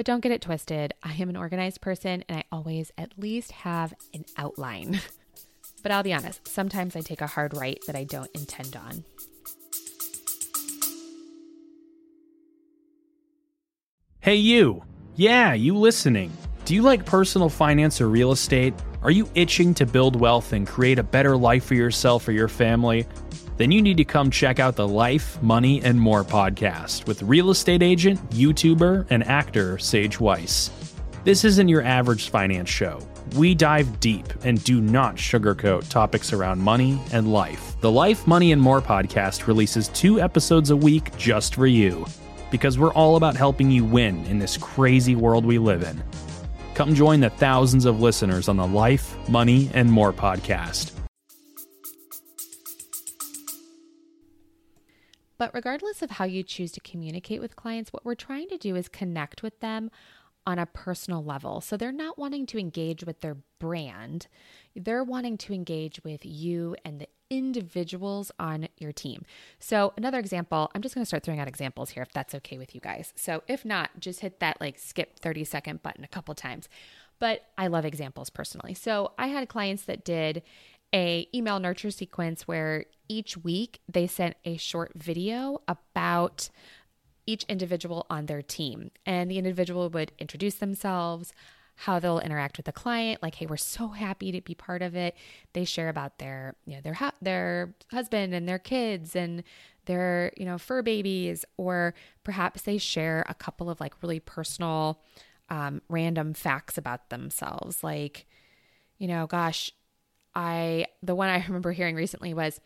But 0.00 0.06
don't 0.06 0.22
get 0.22 0.32
it 0.32 0.40
twisted. 0.40 0.94
I 1.02 1.12
am 1.12 1.28
an 1.28 1.36
organized 1.36 1.82
person 1.82 2.24
and 2.26 2.38
I 2.38 2.44
always 2.50 2.90
at 2.96 3.18
least 3.18 3.52
have 3.52 3.92
an 4.14 4.24
outline. 4.38 4.98
but 5.82 5.92
I'll 5.92 6.02
be 6.02 6.14
honest, 6.14 6.48
sometimes 6.48 6.96
I 6.96 7.02
take 7.02 7.20
a 7.20 7.26
hard 7.26 7.54
right 7.54 7.78
that 7.86 7.94
I 7.94 8.04
don't 8.04 8.30
intend 8.34 8.76
on. 8.76 9.04
Hey, 14.20 14.36
you. 14.36 14.82
Yeah, 15.16 15.52
you 15.52 15.76
listening. 15.76 16.32
Do 16.64 16.74
you 16.74 16.80
like 16.80 17.04
personal 17.04 17.50
finance 17.50 18.00
or 18.00 18.08
real 18.08 18.32
estate? 18.32 18.72
Are 19.02 19.10
you 19.10 19.28
itching 19.34 19.74
to 19.74 19.84
build 19.84 20.18
wealth 20.18 20.54
and 20.54 20.66
create 20.66 20.98
a 20.98 21.02
better 21.02 21.36
life 21.36 21.64
for 21.66 21.74
yourself 21.74 22.26
or 22.26 22.32
your 22.32 22.48
family? 22.48 23.06
Then 23.60 23.70
you 23.70 23.82
need 23.82 23.98
to 23.98 24.04
come 24.06 24.30
check 24.30 24.58
out 24.58 24.74
the 24.74 24.88
Life, 24.88 25.40
Money, 25.42 25.82
and 25.82 26.00
More 26.00 26.24
podcast 26.24 27.06
with 27.06 27.22
real 27.22 27.50
estate 27.50 27.82
agent, 27.82 28.18
YouTuber, 28.30 29.06
and 29.10 29.22
actor 29.24 29.76
Sage 29.76 30.18
Weiss. 30.18 30.70
This 31.24 31.44
isn't 31.44 31.68
your 31.68 31.82
average 31.82 32.30
finance 32.30 32.70
show. 32.70 33.06
We 33.36 33.54
dive 33.54 34.00
deep 34.00 34.26
and 34.44 34.64
do 34.64 34.80
not 34.80 35.16
sugarcoat 35.16 35.90
topics 35.90 36.32
around 36.32 36.60
money 36.60 36.98
and 37.12 37.30
life. 37.30 37.78
The 37.82 37.90
Life, 37.90 38.26
Money, 38.26 38.52
and 38.52 38.62
More 38.62 38.80
podcast 38.80 39.46
releases 39.46 39.88
two 39.88 40.22
episodes 40.22 40.70
a 40.70 40.76
week 40.76 41.14
just 41.18 41.56
for 41.56 41.66
you 41.66 42.06
because 42.50 42.78
we're 42.78 42.94
all 42.94 43.16
about 43.16 43.36
helping 43.36 43.70
you 43.70 43.84
win 43.84 44.24
in 44.24 44.38
this 44.38 44.56
crazy 44.56 45.16
world 45.16 45.44
we 45.44 45.58
live 45.58 45.82
in. 45.82 46.02
Come 46.72 46.94
join 46.94 47.20
the 47.20 47.28
thousands 47.28 47.84
of 47.84 48.00
listeners 48.00 48.48
on 48.48 48.56
the 48.56 48.66
Life, 48.66 49.14
Money, 49.28 49.68
and 49.74 49.92
More 49.92 50.14
podcast. 50.14 50.92
But 55.40 55.54
regardless 55.54 56.02
of 56.02 56.10
how 56.10 56.26
you 56.26 56.42
choose 56.42 56.70
to 56.72 56.80
communicate 56.80 57.40
with 57.40 57.56
clients, 57.56 57.94
what 57.94 58.04
we're 58.04 58.14
trying 58.14 58.48
to 58.48 58.58
do 58.58 58.76
is 58.76 58.90
connect 58.90 59.42
with 59.42 59.58
them 59.60 59.90
on 60.46 60.58
a 60.58 60.66
personal 60.66 61.24
level. 61.24 61.62
So 61.62 61.78
they're 61.78 61.92
not 61.92 62.18
wanting 62.18 62.44
to 62.44 62.58
engage 62.58 63.04
with 63.04 63.22
their 63.22 63.38
brand, 63.58 64.26
they're 64.76 65.02
wanting 65.02 65.38
to 65.38 65.54
engage 65.54 66.04
with 66.04 66.26
you 66.26 66.76
and 66.84 67.00
the 67.00 67.08
individuals 67.30 68.30
on 68.38 68.68
your 68.76 68.92
team. 68.92 69.24
So, 69.58 69.94
another 69.96 70.18
example, 70.18 70.70
I'm 70.74 70.82
just 70.82 70.94
going 70.94 71.02
to 71.02 71.06
start 71.06 71.22
throwing 71.22 71.40
out 71.40 71.48
examples 71.48 71.90
here 71.90 72.02
if 72.02 72.12
that's 72.12 72.34
okay 72.34 72.58
with 72.58 72.74
you 72.74 72.80
guys. 72.82 73.14
So, 73.16 73.42
if 73.48 73.64
not, 73.64 73.90
just 73.98 74.20
hit 74.20 74.40
that 74.40 74.60
like 74.60 74.78
skip 74.78 75.18
30 75.20 75.44
second 75.44 75.82
button 75.82 76.04
a 76.04 76.08
couple 76.08 76.34
times. 76.34 76.68
But 77.18 77.46
I 77.56 77.68
love 77.68 77.86
examples 77.86 78.28
personally. 78.28 78.74
So, 78.74 79.12
I 79.16 79.28
had 79.28 79.48
clients 79.48 79.84
that 79.84 80.04
did 80.04 80.42
a 80.94 81.28
email 81.34 81.58
nurture 81.60 81.90
sequence 81.90 82.48
where 82.48 82.86
each 83.08 83.36
week 83.36 83.80
they 83.88 84.06
sent 84.06 84.36
a 84.44 84.56
short 84.56 84.92
video 84.94 85.62
about 85.68 86.50
each 87.26 87.44
individual 87.44 88.06
on 88.10 88.26
their 88.26 88.42
team. 88.42 88.90
And 89.06 89.30
the 89.30 89.38
individual 89.38 89.88
would 89.90 90.12
introduce 90.18 90.56
themselves 90.56 91.32
how 91.76 91.98
they'll 91.98 92.18
interact 92.18 92.58
with 92.58 92.66
the 92.66 92.72
client 92.72 93.22
like 93.22 93.36
hey 93.36 93.46
we're 93.46 93.56
so 93.56 93.88
happy 93.88 94.30
to 94.32 94.40
be 94.42 94.54
part 94.54 94.82
of 94.82 94.94
it. 94.94 95.16
They 95.54 95.64
share 95.64 95.88
about 95.88 96.18
their 96.18 96.54
you 96.66 96.74
know 96.74 96.80
their 96.82 96.98
their 97.22 97.74
husband 97.90 98.34
and 98.34 98.48
their 98.48 98.58
kids 98.58 99.16
and 99.16 99.42
their 99.86 100.32
you 100.36 100.44
know 100.44 100.58
fur 100.58 100.82
babies. 100.82 101.44
Or 101.56 101.94
perhaps 102.22 102.62
they 102.62 102.76
share 102.78 103.24
a 103.28 103.34
couple 103.34 103.70
of 103.70 103.80
like 103.80 103.94
really 104.02 104.20
personal 104.20 105.00
um, 105.48 105.80
random 105.88 106.34
facts 106.34 106.76
about 106.76 107.08
themselves. 107.08 107.82
Like 107.82 108.26
you 108.98 109.08
know 109.08 109.26
gosh 109.26 109.72
I 110.34 110.86
the 111.02 111.14
one 111.14 111.28
I 111.28 111.44
remember 111.46 111.72
hearing 111.72 111.96
recently 111.96 112.34
was 112.34 112.60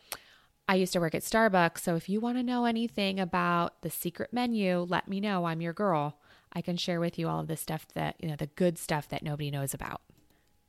I 0.67 0.75
used 0.75 0.93
to 0.93 0.99
work 0.99 1.13
at 1.13 1.21
Starbucks, 1.21 1.79
so 1.79 1.95
if 1.95 2.09
you 2.09 2.19
want 2.19 2.37
to 2.37 2.43
know 2.43 2.65
anything 2.65 3.19
about 3.19 3.81
the 3.81 3.89
secret 3.91 4.33
menu, 4.33 4.79
let 4.79 5.07
me 5.07 5.19
know. 5.19 5.45
I'm 5.45 5.61
your 5.61 5.73
girl. 5.73 6.17
I 6.53 6.61
can 6.61 6.75
share 6.77 6.99
with 6.99 7.19
you 7.19 7.27
all 7.27 7.41
of 7.41 7.47
the 7.47 7.57
stuff 7.57 7.85
that, 7.93 8.15
you 8.19 8.27
know, 8.27 8.35
the 8.35 8.47
good 8.47 8.79
stuff 8.79 9.07
that 9.09 9.21
nobody 9.21 9.51
knows 9.51 9.73
about. 9.73 10.01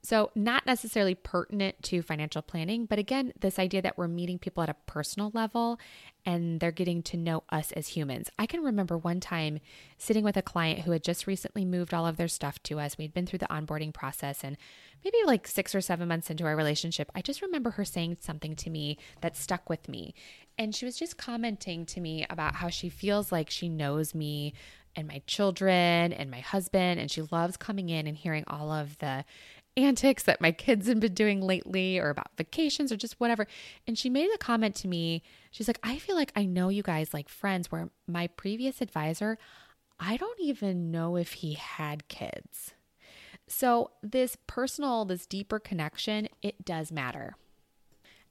So, 0.07 0.31
not 0.37 0.67
necessarily 0.67 1.17
pertinent 1.17 1.83
to 1.83 2.01
financial 2.01 2.41
planning, 2.41 2.87
but 2.87 3.01
again, 3.01 3.33
this 3.41 3.59
idea 3.59 3.83
that 3.83 3.99
we're 3.99 4.07
meeting 4.07 4.39
people 4.39 4.63
at 4.63 4.69
a 4.69 4.77
personal 4.87 5.33
level 5.35 5.81
and 6.25 6.61
they're 6.61 6.71
getting 6.71 7.03
to 7.03 7.17
know 7.17 7.43
us 7.51 7.73
as 7.73 7.89
humans. 7.89 8.31
I 8.39 8.47
can 8.47 8.63
remember 8.63 8.97
one 8.97 9.19
time 9.19 9.59
sitting 9.99 10.23
with 10.23 10.37
a 10.37 10.43
client 10.43 10.83
who 10.83 10.93
had 10.93 11.03
just 11.03 11.27
recently 11.27 11.65
moved 11.65 11.93
all 11.93 12.07
of 12.07 12.19
their 12.19 12.29
stuff 12.29 12.63
to 12.63 12.79
us. 12.79 12.97
We'd 12.97 13.15
been 13.15 13.27
through 13.27 13.41
the 13.41 13.47
onboarding 13.47 13.93
process, 13.93 14.45
and 14.45 14.57
maybe 15.05 15.17
like 15.27 15.49
six 15.49 15.75
or 15.75 15.81
seven 15.81 16.07
months 16.07 16.31
into 16.31 16.45
our 16.45 16.55
relationship, 16.55 17.11
I 17.13 17.21
just 17.21 17.43
remember 17.43 17.71
her 17.71 17.85
saying 17.85 18.19
something 18.21 18.55
to 18.55 18.71
me 18.71 18.99
that 19.23 19.37
stuck 19.37 19.69
with 19.69 19.89
me. 19.89 20.15
And 20.57 20.73
she 20.73 20.85
was 20.85 20.97
just 20.97 21.19
commenting 21.19 21.85
to 21.87 22.01
me 22.01 22.25
about 22.31 22.55
how 22.55 22.69
she 22.69 22.91
feels 22.91 23.33
like 23.33 23.51
she 23.51 23.69
knows 23.69 24.15
me 24.15 24.55
and 24.97 25.07
my 25.07 25.23
children 25.27 26.13
and 26.13 26.31
my 26.31 26.41
husband, 26.41 26.99
and 26.99 27.11
she 27.11 27.23
loves 27.31 27.57
coming 27.57 27.91
in 27.91 28.07
and 28.07 28.17
hearing 28.17 28.45
all 28.47 28.73
of 28.73 28.97
the 28.99 29.25
antics 29.77 30.23
that 30.25 30.41
my 30.41 30.53
kids 30.53 30.89
have 30.89 31.01
been 31.01 31.15
doing 31.15 31.41
lately 31.41 31.99
or 31.99 32.11
about 32.11 32.31
vacations 32.37 32.91
or 32.91 32.97
just 32.97 33.21
whatever. 33.21 33.47
And 33.87 33.99
she 33.99 34.09
made 34.09 34.31
a 34.35 34.39
comment 34.39 34.75
to 34.77 34.89
me. 34.89 35.23
She's 35.51 35.69
like, 35.69 35.81
I 35.83 35.99
feel 35.99 36.17
like 36.17 36.33
I 36.35 36.45
know 36.45 36.69
you 36.69 36.83
guys 36.83 37.13
like 37.13 37.29
friends, 37.29 37.71
where 37.71 37.91
my 38.07 38.27
previous 38.27 38.81
advisor, 38.81 39.39
I 40.01 40.17
don't 40.17 40.41
even 40.41 40.91
know 40.91 41.17
if 41.17 41.35
he 41.35 41.55
had 41.55 42.09
kids. 42.09 42.73
So, 43.49 43.93
this 44.03 44.37
personal, 44.47 45.05
this 45.05 45.25
deeper 45.25 45.61
connection, 45.61 46.29
it 46.43 46.65
does 46.65 46.91
matter. 46.91 47.37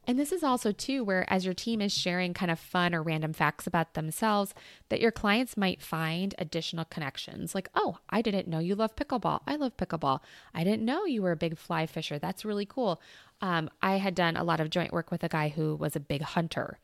And 0.08 0.20
this 0.20 0.32
is 0.32 0.44
also 0.44 0.72
too 0.72 1.04
where 1.04 1.32
as 1.32 1.46
your 1.46 1.54
team 1.54 1.82
is 1.82 1.92
sharing 1.92 2.34
kind 2.34 2.52
of 2.52 2.60
fun 2.60 2.94
or 2.94 3.02
random 3.02 3.34
facts 3.34 3.66
about 3.66 3.96
themselves 3.96 4.54
that 4.90 5.02
your 5.02 5.12
clients 5.12 5.58
might 5.58 5.82
find 5.82 6.36
additional 6.38 6.86
connections. 6.86 7.56
Like, 7.56 7.70
"Oh, 7.74 7.98
I 8.10 8.22
didn't 8.22 8.48
know 8.48 8.60
you 8.60 8.76
love 8.76 8.96
pickleball. 8.96 9.42
I 9.48 9.56
love 9.56 9.78
pickleball. 9.78 10.22
I 10.54 10.64
didn't 10.64 10.86
know 10.86 11.06
you 11.06 11.22
were 11.24 11.32
a 11.32 11.38
big 11.38 11.58
fly 11.58 11.86
fisher. 11.88 12.20
That's 12.20 12.46
really 12.46 12.66
cool." 12.66 13.02
Um, 13.42 13.70
I 13.82 13.98
had 13.98 14.16
done 14.16 14.38
a 14.38 14.44
lot 14.44 14.60
of 14.60 14.70
joint 14.70 14.94
work 14.94 15.12
with 15.12 15.24
a 15.24 15.30
guy 15.30 15.50
who 15.50 15.76
was 15.76 15.96
a 15.96 16.00
big 16.00 16.22
hunter. 16.22 16.80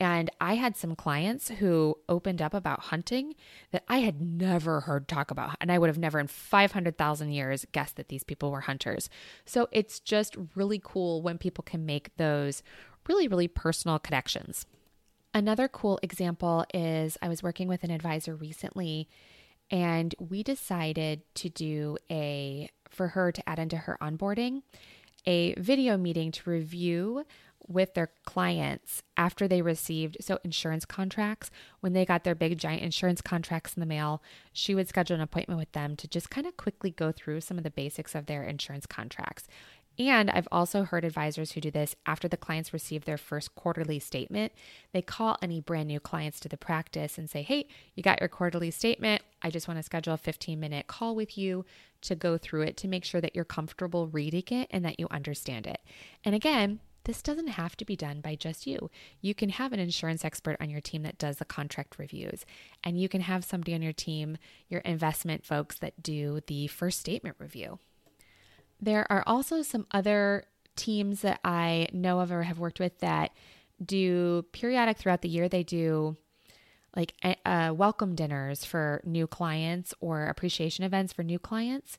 And 0.00 0.30
I 0.40 0.54
had 0.54 0.76
some 0.76 0.94
clients 0.94 1.48
who 1.48 1.98
opened 2.08 2.40
up 2.40 2.54
about 2.54 2.80
hunting 2.80 3.34
that 3.72 3.84
I 3.88 3.98
had 3.98 4.20
never 4.20 4.80
heard 4.80 5.08
talk 5.08 5.30
about. 5.30 5.56
And 5.60 5.72
I 5.72 5.78
would 5.78 5.88
have 5.88 5.98
never 5.98 6.20
in 6.20 6.28
500,000 6.28 7.32
years 7.32 7.66
guessed 7.72 7.96
that 7.96 8.08
these 8.08 8.22
people 8.22 8.52
were 8.52 8.60
hunters. 8.60 9.10
So 9.44 9.68
it's 9.72 9.98
just 9.98 10.36
really 10.54 10.80
cool 10.82 11.20
when 11.20 11.36
people 11.36 11.64
can 11.64 11.84
make 11.84 12.16
those 12.16 12.62
really, 13.08 13.26
really 13.26 13.48
personal 13.48 13.98
connections. 13.98 14.66
Another 15.34 15.66
cool 15.66 15.98
example 16.02 16.64
is 16.72 17.18
I 17.20 17.28
was 17.28 17.42
working 17.42 17.68
with 17.68 17.82
an 17.82 17.90
advisor 17.90 18.34
recently 18.34 19.08
and 19.70 20.14
we 20.18 20.42
decided 20.42 21.22
to 21.34 21.48
do 21.48 21.98
a, 22.10 22.70
for 22.88 23.08
her 23.08 23.32
to 23.32 23.48
add 23.48 23.58
into 23.58 23.76
her 23.76 23.98
onboarding, 24.00 24.62
a 25.26 25.54
video 25.54 25.98
meeting 25.98 26.32
to 26.32 26.50
review 26.50 27.24
with 27.68 27.94
their 27.94 28.10
clients 28.24 29.02
after 29.16 29.46
they 29.46 29.62
received 29.62 30.16
so 30.20 30.38
insurance 30.42 30.84
contracts 30.84 31.50
when 31.80 31.92
they 31.92 32.04
got 32.04 32.24
their 32.24 32.34
big 32.34 32.58
giant 32.58 32.82
insurance 32.82 33.20
contracts 33.20 33.74
in 33.74 33.80
the 33.80 33.86
mail 33.86 34.22
she 34.52 34.74
would 34.74 34.88
schedule 34.88 35.14
an 35.14 35.20
appointment 35.20 35.58
with 35.58 35.72
them 35.72 35.94
to 35.94 36.08
just 36.08 36.30
kind 36.30 36.46
of 36.46 36.56
quickly 36.56 36.90
go 36.90 37.12
through 37.12 37.40
some 37.40 37.58
of 37.58 37.64
the 37.64 37.70
basics 37.70 38.14
of 38.14 38.26
their 38.26 38.42
insurance 38.42 38.86
contracts 38.86 39.46
and 39.98 40.30
I've 40.30 40.46
also 40.52 40.84
heard 40.84 41.04
advisors 41.04 41.52
who 41.52 41.60
do 41.60 41.72
this 41.72 41.96
after 42.06 42.28
the 42.28 42.36
clients 42.36 42.72
receive 42.72 43.04
their 43.04 43.18
first 43.18 43.56
quarterly 43.56 43.98
statement. 43.98 44.52
They 44.92 45.02
call 45.02 45.36
any 45.42 45.60
brand 45.60 45.88
new 45.88 45.98
clients 45.98 46.38
to 46.40 46.48
the 46.48 46.56
practice 46.56 47.18
and 47.18 47.28
say, 47.28 47.42
Hey, 47.42 47.66
you 47.94 48.02
got 48.02 48.20
your 48.20 48.28
quarterly 48.28 48.70
statement. 48.70 49.22
I 49.42 49.50
just 49.50 49.66
want 49.66 49.78
to 49.78 49.82
schedule 49.82 50.14
a 50.14 50.18
15 50.18 50.58
minute 50.58 50.86
call 50.86 51.16
with 51.16 51.36
you 51.36 51.64
to 52.02 52.14
go 52.14 52.38
through 52.38 52.62
it 52.62 52.76
to 52.78 52.88
make 52.88 53.04
sure 53.04 53.20
that 53.20 53.34
you're 53.34 53.44
comfortable 53.44 54.06
reading 54.06 54.44
it 54.50 54.68
and 54.70 54.84
that 54.84 55.00
you 55.00 55.08
understand 55.10 55.66
it. 55.66 55.80
And 56.24 56.34
again, 56.34 56.78
this 57.08 57.22
doesn't 57.22 57.48
have 57.48 57.74
to 57.74 57.86
be 57.86 57.96
done 57.96 58.20
by 58.20 58.34
just 58.34 58.66
you. 58.66 58.90
You 59.22 59.34
can 59.34 59.48
have 59.48 59.72
an 59.72 59.80
insurance 59.80 60.26
expert 60.26 60.58
on 60.60 60.68
your 60.68 60.82
team 60.82 61.04
that 61.04 61.16
does 61.16 61.38
the 61.38 61.46
contract 61.46 61.98
reviews, 61.98 62.44
and 62.84 63.00
you 63.00 63.08
can 63.08 63.22
have 63.22 63.46
somebody 63.46 63.72
on 63.72 63.80
your 63.80 63.94
team, 63.94 64.36
your 64.68 64.82
investment 64.82 65.46
folks, 65.46 65.78
that 65.78 66.02
do 66.02 66.40
the 66.48 66.66
first 66.66 67.00
statement 67.00 67.36
review. 67.38 67.78
There 68.78 69.10
are 69.10 69.24
also 69.26 69.62
some 69.62 69.86
other 69.90 70.44
teams 70.76 71.22
that 71.22 71.40
I 71.42 71.88
know 71.94 72.20
of 72.20 72.30
or 72.30 72.42
have 72.42 72.58
worked 72.58 72.78
with 72.78 72.98
that 72.98 73.30
do 73.82 74.44
periodic 74.52 74.98
throughout 74.98 75.22
the 75.22 75.30
year. 75.30 75.48
They 75.48 75.62
do 75.62 76.18
like 76.94 77.14
uh, 77.46 77.72
welcome 77.74 78.16
dinners 78.16 78.66
for 78.66 79.00
new 79.02 79.26
clients 79.26 79.94
or 80.00 80.26
appreciation 80.26 80.84
events 80.84 81.14
for 81.14 81.22
new 81.22 81.38
clients 81.38 81.96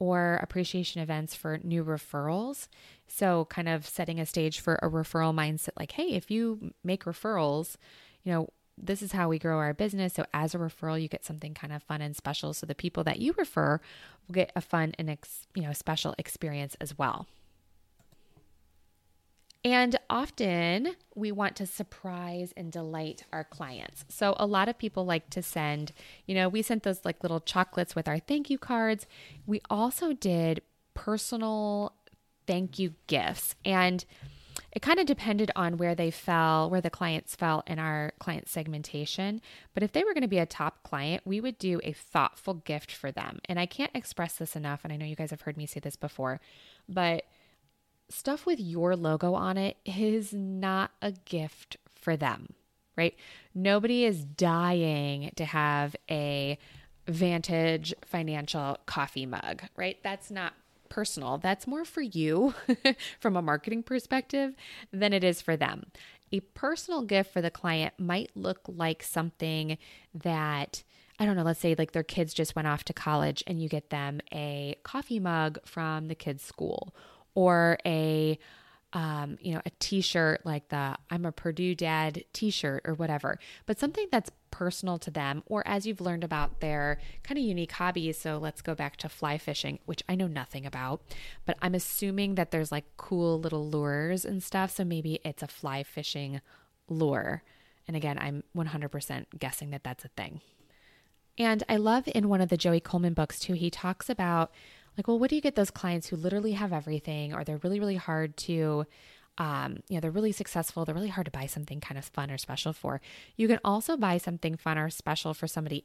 or 0.00 0.40
appreciation 0.42 1.00
events 1.00 1.36
for 1.36 1.60
new 1.62 1.84
referrals. 1.84 2.66
So, 3.06 3.44
kind 3.44 3.68
of 3.68 3.86
setting 3.86 4.18
a 4.18 4.26
stage 4.26 4.58
for 4.58 4.76
a 4.82 4.88
referral 4.88 5.34
mindset 5.34 5.70
like, 5.78 5.92
hey, 5.92 6.14
if 6.14 6.30
you 6.30 6.72
make 6.82 7.04
referrals, 7.04 7.76
you 8.24 8.32
know, 8.32 8.48
this 8.78 9.02
is 9.02 9.12
how 9.12 9.28
we 9.28 9.38
grow 9.38 9.58
our 9.58 9.74
business. 9.74 10.14
So, 10.14 10.24
as 10.32 10.54
a 10.54 10.58
referral, 10.58 11.00
you 11.00 11.06
get 11.06 11.24
something 11.24 11.54
kind 11.54 11.72
of 11.72 11.82
fun 11.82 12.00
and 12.00 12.16
special. 12.16 12.54
So, 12.54 12.66
the 12.66 12.74
people 12.74 13.04
that 13.04 13.20
you 13.20 13.34
refer 13.36 13.80
will 14.26 14.34
get 14.34 14.50
a 14.56 14.60
fun 14.60 14.94
and 14.98 15.10
ex, 15.10 15.46
you 15.54 15.62
know 15.62 15.72
special 15.72 16.14
experience 16.18 16.76
as 16.80 16.98
well. 16.98 17.26
And 19.62 19.96
often 20.08 20.96
we 21.14 21.30
want 21.32 21.54
to 21.56 21.66
surprise 21.66 22.54
and 22.56 22.72
delight 22.72 23.24
our 23.32 23.44
clients. 23.44 24.06
So 24.08 24.34
a 24.38 24.46
lot 24.46 24.68
of 24.68 24.78
people 24.78 25.04
like 25.04 25.28
to 25.30 25.42
send, 25.42 25.92
you 26.26 26.34
know, 26.34 26.48
we 26.48 26.62
sent 26.62 26.82
those 26.82 27.04
like 27.04 27.22
little 27.22 27.40
chocolates 27.40 27.94
with 27.94 28.08
our 28.08 28.18
thank 28.18 28.48
you 28.48 28.56
cards. 28.56 29.06
We 29.46 29.60
also 29.68 30.14
did 30.14 30.62
personal 30.94 31.92
thank 32.46 32.78
you 32.78 32.94
gifts. 33.06 33.54
And 33.64 34.04
it 34.72 34.82
kind 34.82 34.98
of 34.98 35.06
depended 35.06 35.50
on 35.54 35.76
where 35.76 35.94
they 35.94 36.10
fell, 36.10 36.70
where 36.70 36.80
the 36.80 36.90
clients 36.90 37.36
fell 37.36 37.62
in 37.66 37.78
our 37.78 38.12
client 38.18 38.48
segmentation. 38.48 39.42
But 39.74 39.82
if 39.82 39.92
they 39.92 40.04
were 40.04 40.14
going 40.14 40.22
to 40.22 40.28
be 40.28 40.38
a 40.38 40.46
top 40.46 40.82
client, 40.84 41.22
we 41.26 41.40
would 41.40 41.58
do 41.58 41.80
a 41.84 41.92
thoughtful 41.92 42.54
gift 42.54 42.92
for 42.92 43.12
them. 43.12 43.40
And 43.44 43.58
I 43.58 43.66
can't 43.66 43.90
express 43.94 44.36
this 44.36 44.56
enough. 44.56 44.80
And 44.84 44.92
I 44.92 44.96
know 44.96 45.06
you 45.06 45.16
guys 45.16 45.30
have 45.30 45.42
heard 45.42 45.56
me 45.56 45.66
say 45.66 45.80
this 45.80 45.96
before, 45.96 46.40
but 46.88 47.24
stuff 48.10 48.46
with 48.46 48.60
your 48.60 48.96
logo 48.96 49.34
on 49.34 49.56
it 49.56 49.76
is 49.84 50.32
not 50.32 50.90
a 51.00 51.12
gift 51.12 51.76
for 51.94 52.16
them, 52.16 52.54
right? 52.96 53.14
Nobody 53.54 54.04
is 54.04 54.24
dying 54.24 55.32
to 55.36 55.44
have 55.44 55.96
a 56.10 56.58
Vantage 57.08 57.92
financial 58.04 58.76
coffee 58.86 59.26
mug, 59.26 59.62
right? 59.76 59.98
That's 60.02 60.30
not 60.30 60.54
personal. 60.88 61.38
That's 61.38 61.66
more 61.66 61.84
for 61.84 62.02
you 62.02 62.54
from 63.20 63.36
a 63.36 63.42
marketing 63.42 63.82
perspective 63.82 64.54
than 64.92 65.12
it 65.12 65.24
is 65.24 65.40
for 65.40 65.56
them. 65.56 65.86
A 66.32 66.40
personal 66.40 67.02
gift 67.02 67.32
for 67.32 67.40
the 67.40 67.50
client 67.50 67.94
might 67.98 68.30
look 68.36 68.60
like 68.68 69.02
something 69.02 69.78
that 70.14 70.82
I 71.18 71.26
don't 71.26 71.36
know, 71.36 71.42
let's 71.42 71.60
say 71.60 71.74
like 71.76 71.92
their 71.92 72.02
kids 72.02 72.32
just 72.32 72.56
went 72.56 72.66
off 72.66 72.84
to 72.84 72.94
college 72.94 73.44
and 73.46 73.62
you 73.62 73.68
get 73.68 73.90
them 73.90 74.20
a 74.32 74.76
coffee 74.84 75.20
mug 75.20 75.58
from 75.66 76.08
the 76.08 76.14
kids' 76.14 76.42
school 76.42 76.94
or 77.40 77.78
a 77.86 78.38
um, 78.92 79.38
you 79.40 79.54
know, 79.54 79.62
a 79.64 79.70
t-shirt 79.78 80.44
like 80.44 80.68
the 80.68 80.96
I'm 81.10 81.24
a 81.24 81.30
Purdue 81.30 81.76
dad 81.76 82.24
t-shirt 82.32 82.82
or 82.84 82.94
whatever, 82.94 83.38
but 83.64 83.78
something 83.78 84.08
that's 84.10 84.30
personal 84.50 84.98
to 84.98 85.12
them 85.12 85.44
or 85.46 85.66
as 85.66 85.86
you've 85.86 86.00
learned 86.00 86.24
about 86.24 86.58
their 86.58 86.98
kind 87.22 87.38
of 87.38 87.44
unique 87.44 87.70
hobbies. 87.70 88.18
So 88.18 88.36
let's 88.36 88.62
go 88.62 88.74
back 88.74 88.96
to 88.98 89.08
fly 89.08 89.38
fishing, 89.38 89.78
which 89.86 90.02
I 90.08 90.16
know 90.16 90.26
nothing 90.26 90.66
about, 90.66 91.02
but 91.46 91.56
I'm 91.62 91.74
assuming 91.74 92.34
that 92.34 92.50
there's 92.50 92.72
like 92.72 92.84
cool 92.96 93.38
little 93.38 93.70
lures 93.70 94.24
and 94.24 94.42
stuff. 94.42 94.72
So 94.72 94.84
maybe 94.84 95.20
it's 95.24 95.42
a 95.42 95.48
fly 95.48 95.84
fishing 95.84 96.40
lure. 96.88 97.44
And 97.86 97.96
again, 97.96 98.18
I'm 98.18 98.42
100% 98.56 99.26
guessing 99.38 99.70
that 99.70 99.84
that's 99.84 100.04
a 100.04 100.08
thing. 100.08 100.40
And 101.38 101.62
I 101.68 101.76
love 101.76 102.08
in 102.12 102.28
one 102.28 102.40
of 102.40 102.48
the 102.48 102.56
Joey 102.56 102.80
Coleman 102.80 103.14
books 103.14 103.38
too, 103.38 103.54
he 103.54 103.70
talks 103.70 104.10
about 104.10 104.50
like, 104.96 105.08
well, 105.08 105.18
what 105.18 105.30
do 105.30 105.36
you 105.36 105.42
get 105.42 105.54
those 105.54 105.70
clients 105.70 106.08
who 106.08 106.16
literally 106.16 106.52
have 106.52 106.72
everything 106.72 107.32
or 107.32 107.44
they're 107.44 107.58
really, 107.58 107.80
really 107.80 107.96
hard 107.96 108.36
to, 108.38 108.86
um, 109.38 109.78
you 109.88 109.96
know, 109.96 110.00
they're 110.00 110.10
really 110.10 110.32
successful. 110.32 110.84
They're 110.84 110.94
really 110.94 111.08
hard 111.08 111.24
to 111.26 111.30
buy 111.30 111.46
something 111.46 111.80
kind 111.80 111.98
of 111.98 112.04
fun 112.04 112.30
or 112.30 112.38
special 112.38 112.72
for. 112.72 113.00
You 113.36 113.48
can 113.48 113.60
also 113.64 113.96
buy 113.96 114.18
something 114.18 114.56
fun 114.56 114.78
or 114.78 114.90
special 114.90 115.34
for 115.34 115.46
somebody 115.46 115.84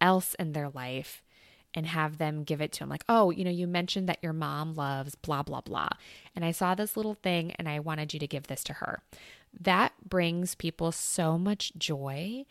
else 0.00 0.34
in 0.34 0.52
their 0.52 0.70
life 0.70 1.22
and 1.74 1.86
have 1.86 2.18
them 2.18 2.44
give 2.44 2.60
it 2.60 2.72
to 2.72 2.80
them. 2.80 2.88
Like, 2.88 3.04
oh, 3.08 3.30
you 3.30 3.44
know, 3.44 3.50
you 3.50 3.66
mentioned 3.66 4.08
that 4.08 4.22
your 4.22 4.32
mom 4.32 4.74
loves 4.74 5.16
blah, 5.16 5.42
blah, 5.42 5.60
blah. 5.60 5.90
And 6.34 6.44
I 6.44 6.52
saw 6.52 6.74
this 6.74 6.96
little 6.96 7.14
thing 7.14 7.52
and 7.52 7.68
I 7.68 7.80
wanted 7.80 8.14
you 8.14 8.20
to 8.20 8.26
give 8.26 8.46
this 8.46 8.62
to 8.64 8.74
her. 8.74 9.02
That 9.60 9.92
brings 10.08 10.54
people 10.54 10.92
so 10.92 11.36
much 11.36 11.72
joy 11.76 12.44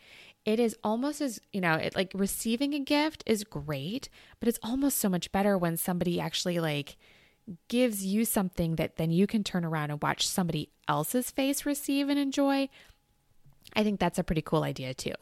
it 0.44 0.60
is 0.60 0.76
almost 0.84 1.20
as 1.20 1.40
you 1.52 1.60
know 1.60 1.74
it 1.74 1.94
like 1.96 2.12
receiving 2.14 2.74
a 2.74 2.78
gift 2.78 3.22
is 3.26 3.44
great 3.44 4.08
but 4.40 4.48
it's 4.48 4.58
almost 4.62 4.98
so 4.98 5.08
much 5.08 5.32
better 5.32 5.56
when 5.56 5.76
somebody 5.76 6.20
actually 6.20 6.58
like 6.58 6.96
gives 7.68 8.04
you 8.04 8.24
something 8.24 8.76
that 8.76 8.96
then 8.96 9.10
you 9.10 9.26
can 9.26 9.44
turn 9.44 9.64
around 9.64 9.90
and 9.90 10.02
watch 10.02 10.26
somebody 10.26 10.70
else's 10.88 11.30
face 11.30 11.66
receive 11.66 12.08
and 12.08 12.18
enjoy 12.18 12.68
i 13.74 13.82
think 13.82 13.98
that's 13.98 14.18
a 14.18 14.24
pretty 14.24 14.42
cool 14.42 14.62
idea 14.62 14.94
too 14.94 15.14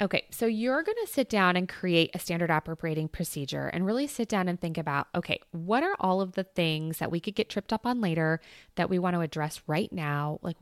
Okay, 0.00 0.24
so 0.30 0.46
you're 0.46 0.82
going 0.82 0.98
to 1.06 1.12
sit 1.12 1.28
down 1.28 1.56
and 1.56 1.68
create 1.68 2.10
a 2.14 2.18
standard 2.18 2.50
operating 2.50 3.06
procedure 3.06 3.68
and 3.68 3.86
really 3.86 4.08
sit 4.08 4.28
down 4.28 4.48
and 4.48 4.60
think 4.60 4.76
about 4.76 5.06
okay, 5.14 5.38
what 5.52 5.84
are 5.84 5.94
all 6.00 6.20
of 6.20 6.32
the 6.32 6.42
things 6.42 6.98
that 6.98 7.12
we 7.12 7.20
could 7.20 7.36
get 7.36 7.48
tripped 7.48 7.72
up 7.72 7.86
on 7.86 8.00
later 8.00 8.40
that 8.74 8.90
we 8.90 8.98
want 8.98 9.14
to 9.14 9.20
address 9.20 9.62
right 9.68 9.92
now? 9.92 10.40
Like, 10.42 10.56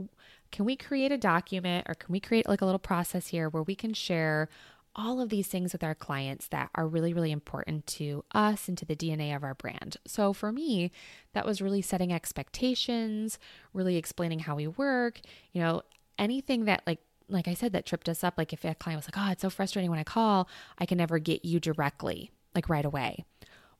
can 0.53 0.65
we 0.65 0.77
create 0.77 1.11
a 1.11 1.19
document 1.19 1.87
or 1.89 1.95
can 1.95 2.13
we 2.13 2.21
create 2.21 2.49
like 2.49 2.61
a 2.61 2.65
little 2.65 2.79
process 2.79 3.29
here 3.29 3.49
where 3.49 3.63
we 3.63 3.75
can 3.75 3.95
share 3.95 4.49
all 4.95 5.21
of 5.21 5.31
these 5.31 5.47
things 5.47 5.73
with 5.73 5.83
our 5.83 5.95
clients 5.95 6.49
that 6.49 6.69
are 6.75 6.87
really, 6.87 7.15
really 7.15 7.33
important 7.33 7.87
to 7.87 8.25
us 8.33 8.69
and 8.69 8.77
to 8.77 8.85
the 8.85 8.95
DNA 8.95 9.35
of 9.35 9.43
our 9.43 9.55
brand. 9.55 9.97
So 10.07 10.35
for 10.35 10.53
me, 10.53 10.91
that 11.33 11.47
was 11.47 11.63
really 11.63 11.81
setting 11.81 12.13
expectations, 12.13 13.39
really 13.73 13.97
explaining 13.97 14.41
how 14.41 14.55
we 14.55 14.67
work, 14.67 15.21
you 15.53 15.63
know, 15.63 15.83
anything 16.19 16.67
that 16.67 16.83
like 16.87 17.01
like 17.29 17.49
I 17.49 17.55
said, 17.55 17.73
that 17.73 17.87
tripped 17.87 18.11
us 18.11 18.23
up. 18.23 18.35
Like 18.37 18.53
if 18.53 18.63
a 18.65 18.75
client 18.75 18.99
was 18.99 19.07
like, 19.07 19.17
oh, 19.17 19.33
it's 19.33 19.41
so 19.41 19.49
frustrating 19.49 19.91
when 19.91 20.01
I 20.01 20.05
call, 20.05 20.49
I 20.79 20.85
can 20.85 20.99
never 20.99 21.19
get 21.19 21.47
you 21.47 21.61
directly, 21.61 22.31
like 22.55 22.69
right 22.69 22.85
away. 22.85 23.25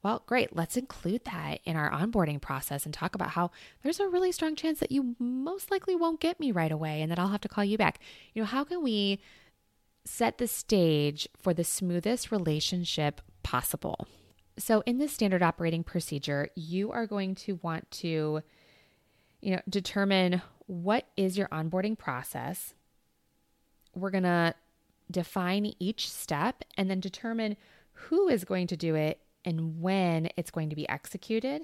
Well, 0.03 0.23
great. 0.27 0.55
Let's 0.55 0.77
include 0.77 1.25
that 1.27 1.61
in 1.65 1.77
our 1.77 1.91
onboarding 1.91 2.41
process 2.41 2.85
and 2.85 2.93
talk 2.93 3.15
about 3.15 3.31
how 3.31 3.53
there's 3.83 4.01
a 4.01 4.09
really 4.09 4.33
strong 4.33 4.57
chance 4.57 4.81
that 4.81 4.91
you 4.91 5.15
most 5.21 5.71
likely 5.71 5.95
won't 5.95 6.21
get 6.21 6.41
me 6.41 6.51
right 6.51 6.73
away 6.73 7.03
and 7.03 7.11
that 7.11 7.21
I'll 7.21 7.29
have 7.29 7.41
to 7.43 7.49
call 7.49 7.65
you 7.65 7.79
back. 7.79 8.01
You 8.35 8.43
know, 8.43 8.47
how 8.47 8.65
can 8.65 8.83
we 8.83 9.21
set 10.05 10.39
the 10.39 10.49
stage 10.49 11.29
for 11.39 11.55
the 11.55 11.63
smoothest 11.63 12.33
relationship 12.33 13.21
possible? 13.45 14.09
So, 14.59 14.83
in 14.87 14.99
this 14.99 15.13
standard 15.13 15.43
operating 15.43 15.85
procedure, 15.85 16.51
you 16.57 16.91
are 16.91 17.07
going 17.07 17.37
to 17.37 17.59
want 17.63 17.91
to, 17.93 18.43
you 19.41 19.51
know, 19.53 19.63
determine 19.69 20.43
what 20.67 21.07
is 21.17 21.39
your 21.39 21.49
onboarding 21.49 21.97
process. 21.97 22.75
We're 23.95 24.11
going 24.11 24.25
to 24.25 24.55
define 25.11 25.73
each 25.79 26.11
step 26.11 26.65
and 26.77 26.91
then 26.91 27.01
determine 27.01 27.57
who 27.93 28.29
is 28.29 28.45
going 28.45 28.67
to 28.67 28.77
do 28.77 28.95
it 28.95 29.22
and 29.45 29.81
when 29.81 30.29
it's 30.37 30.51
going 30.51 30.71
to 30.71 30.77
be 30.77 30.89
executed. 30.89 31.63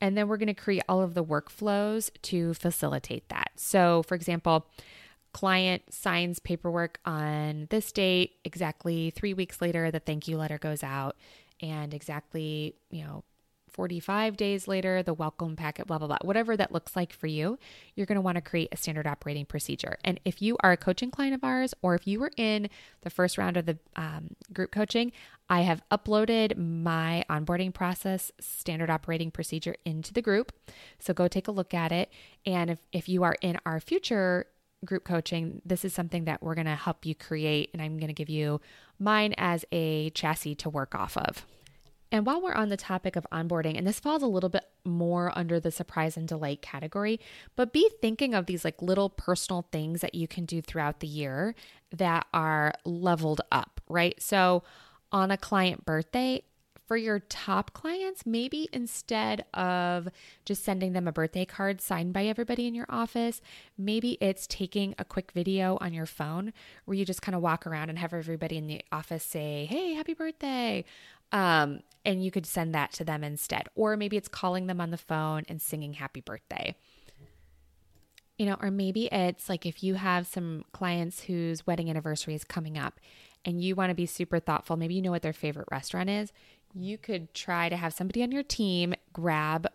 And 0.00 0.16
then 0.16 0.28
we're 0.28 0.36
going 0.36 0.48
to 0.48 0.54
create 0.54 0.82
all 0.88 1.00
of 1.02 1.14
the 1.14 1.24
workflows 1.24 2.10
to 2.22 2.54
facilitate 2.54 3.28
that. 3.28 3.52
So, 3.56 4.02
for 4.02 4.14
example, 4.14 4.66
client 5.32 5.82
signs 5.92 6.38
paperwork 6.38 6.98
on 7.04 7.68
this 7.70 7.90
date, 7.92 8.36
exactly 8.44 9.10
three 9.10 9.34
weeks 9.34 9.60
later, 9.60 9.90
the 9.90 10.00
thank 10.00 10.28
you 10.28 10.36
letter 10.36 10.58
goes 10.58 10.82
out, 10.82 11.16
and 11.60 11.94
exactly, 11.94 12.74
you 12.90 13.04
know, 13.04 13.24
45 13.74 14.36
days 14.36 14.68
later, 14.68 15.02
the 15.02 15.12
welcome 15.12 15.56
packet, 15.56 15.88
blah, 15.88 15.98
blah, 15.98 16.06
blah, 16.06 16.18
whatever 16.22 16.56
that 16.56 16.72
looks 16.72 16.94
like 16.94 17.12
for 17.12 17.26
you, 17.26 17.58
you're 17.96 18.06
going 18.06 18.14
to 18.14 18.22
want 18.22 18.36
to 18.36 18.40
create 18.40 18.68
a 18.70 18.76
standard 18.76 19.06
operating 19.06 19.44
procedure. 19.44 19.98
And 20.04 20.20
if 20.24 20.40
you 20.40 20.56
are 20.62 20.72
a 20.72 20.76
coaching 20.76 21.10
client 21.10 21.34
of 21.34 21.42
ours, 21.42 21.74
or 21.82 21.96
if 21.96 22.06
you 22.06 22.20
were 22.20 22.30
in 22.36 22.70
the 23.02 23.10
first 23.10 23.36
round 23.36 23.56
of 23.56 23.66
the 23.66 23.76
um, 23.96 24.36
group 24.52 24.70
coaching, 24.70 25.10
I 25.50 25.62
have 25.62 25.82
uploaded 25.90 26.56
my 26.56 27.24
onboarding 27.28 27.74
process 27.74 28.30
standard 28.40 28.90
operating 28.90 29.32
procedure 29.32 29.74
into 29.84 30.12
the 30.12 30.22
group. 30.22 30.52
So 31.00 31.12
go 31.12 31.26
take 31.26 31.48
a 31.48 31.52
look 31.52 31.74
at 31.74 31.90
it. 31.90 32.10
And 32.46 32.70
if, 32.70 32.78
if 32.92 33.08
you 33.08 33.24
are 33.24 33.34
in 33.42 33.58
our 33.66 33.80
future 33.80 34.46
group 34.84 35.04
coaching, 35.04 35.62
this 35.66 35.84
is 35.84 35.92
something 35.92 36.26
that 36.26 36.42
we're 36.42 36.54
going 36.54 36.66
to 36.66 36.76
help 36.76 37.04
you 37.04 37.16
create. 37.16 37.70
And 37.72 37.82
I'm 37.82 37.98
going 37.98 38.08
to 38.08 38.14
give 38.14 38.30
you 38.30 38.60
mine 39.00 39.34
as 39.36 39.64
a 39.72 40.10
chassis 40.10 40.54
to 40.56 40.70
work 40.70 40.94
off 40.94 41.16
of. 41.16 41.44
And 42.12 42.26
while 42.26 42.40
we're 42.40 42.54
on 42.54 42.68
the 42.68 42.76
topic 42.76 43.16
of 43.16 43.26
onboarding, 43.32 43.76
and 43.76 43.86
this 43.86 43.98
falls 43.98 44.22
a 44.22 44.26
little 44.26 44.48
bit 44.48 44.64
more 44.84 45.36
under 45.36 45.58
the 45.58 45.70
surprise 45.70 46.16
and 46.16 46.28
delight 46.28 46.62
category, 46.62 47.18
but 47.56 47.72
be 47.72 47.90
thinking 48.00 48.34
of 48.34 48.46
these 48.46 48.64
like 48.64 48.80
little 48.80 49.08
personal 49.08 49.66
things 49.72 50.00
that 50.00 50.14
you 50.14 50.28
can 50.28 50.44
do 50.44 50.62
throughout 50.62 51.00
the 51.00 51.06
year 51.06 51.54
that 51.90 52.26
are 52.32 52.72
leveled 52.84 53.40
up, 53.50 53.80
right? 53.88 54.20
So 54.22 54.62
on 55.10 55.30
a 55.30 55.36
client 55.36 55.84
birthday, 55.84 56.42
for 56.86 56.96
your 56.96 57.20
top 57.20 57.72
clients, 57.72 58.26
maybe 58.26 58.68
instead 58.72 59.44
of 59.54 60.08
just 60.44 60.64
sending 60.64 60.92
them 60.92 61.08
a 61.08 61.12
birthday 61.12 61.44
card 61.44 61.80
signed 61.80 62.12
by 62.12 62.26
everybody 62.26 62.66
in 62.66 62.74
your 62.74 62.86
office, 62.88 63.40
maybe 63.78 64.18
it's 64.20 64.46
taking 64.46 64.94
a 64.98 65.04
quick 65.04 65.32
video 65.32 65.78
on 65.80 65.94
your 65.94 66.06
phone 66.06 66.52
where 66.84 66.96
you 66.96 67.04
just 67.04 67.22
kind 67.22 67.34
of 67.34 67.40
walk 67.40 67.66
around 67.66 67.88
and 67.88 67.98
have 67.98 68.12
everybody 68.12 68.58
in 68.58 68.66
the 68.66 68.82
office 68.92 69.24
say, 69.24 69.66
Hey, 69.70 69.94
happy 69.94 70.14
birthday. 70.14 70.84
Um, 71.34 71.80
and 72.04 72.24
you 72.24 72.30
could 72.30 72.46
send 72.46 72.74
that 72.74 72.92
to 72.92 73.04
them 73.04 73.24
instead. 73.24 73.64
Or 73.74 73.96
maybe 73.96 74.16
it's 74.16 74.28
calling 74.28 74.66
them 74.66 74.80
on 74.80 74.90
the 74.90 74.96
phone 74.96 75.42
and 75.48 75.60
singing 75.60 75.94
happy 75.94 76.20
birthday. 76.20 76.76
You 78.38 78.46
know, 78.46 78.56
or 78.60 78.70
maybe 78.70 79.06
it's 79.06 79.48
like 79.48 79.66
if 79.66 79.82
you 79.82 79.94
have 79.94 80.26
some 80.26 80.64
clients 80.72 81.24
whose 81.24 81.66
wedding 81.66 81.90
anniversary 81.90 82.34
is 82.34 82.44
coming 82.44 82.78
up 82.78 83.00
and 83.44 83.60
you 83.60 83.74
want 83.74 83.90
to 83.90 83.94
be 83.94 84.06
super 84.06 84.38
thoughtful, 84.38 84.76
maybe 84.76 84.94
you 84.94 85.02
know 85.02 85.10
what 85.10 85.22
their 85.22 85.32
favorite 85.32 85.68
restaurant 85.70 86.08
is. 86.08 86.32
You 86.72 86.98
could 86.98 87.34
try 87.34 87.68
to 87.68 87.76
have 87.76 87.92
somebody 87.92 88.22
on 88.22 88.32
your 88.32 88.42
team 88.42 88.94
grab 89.12 89.66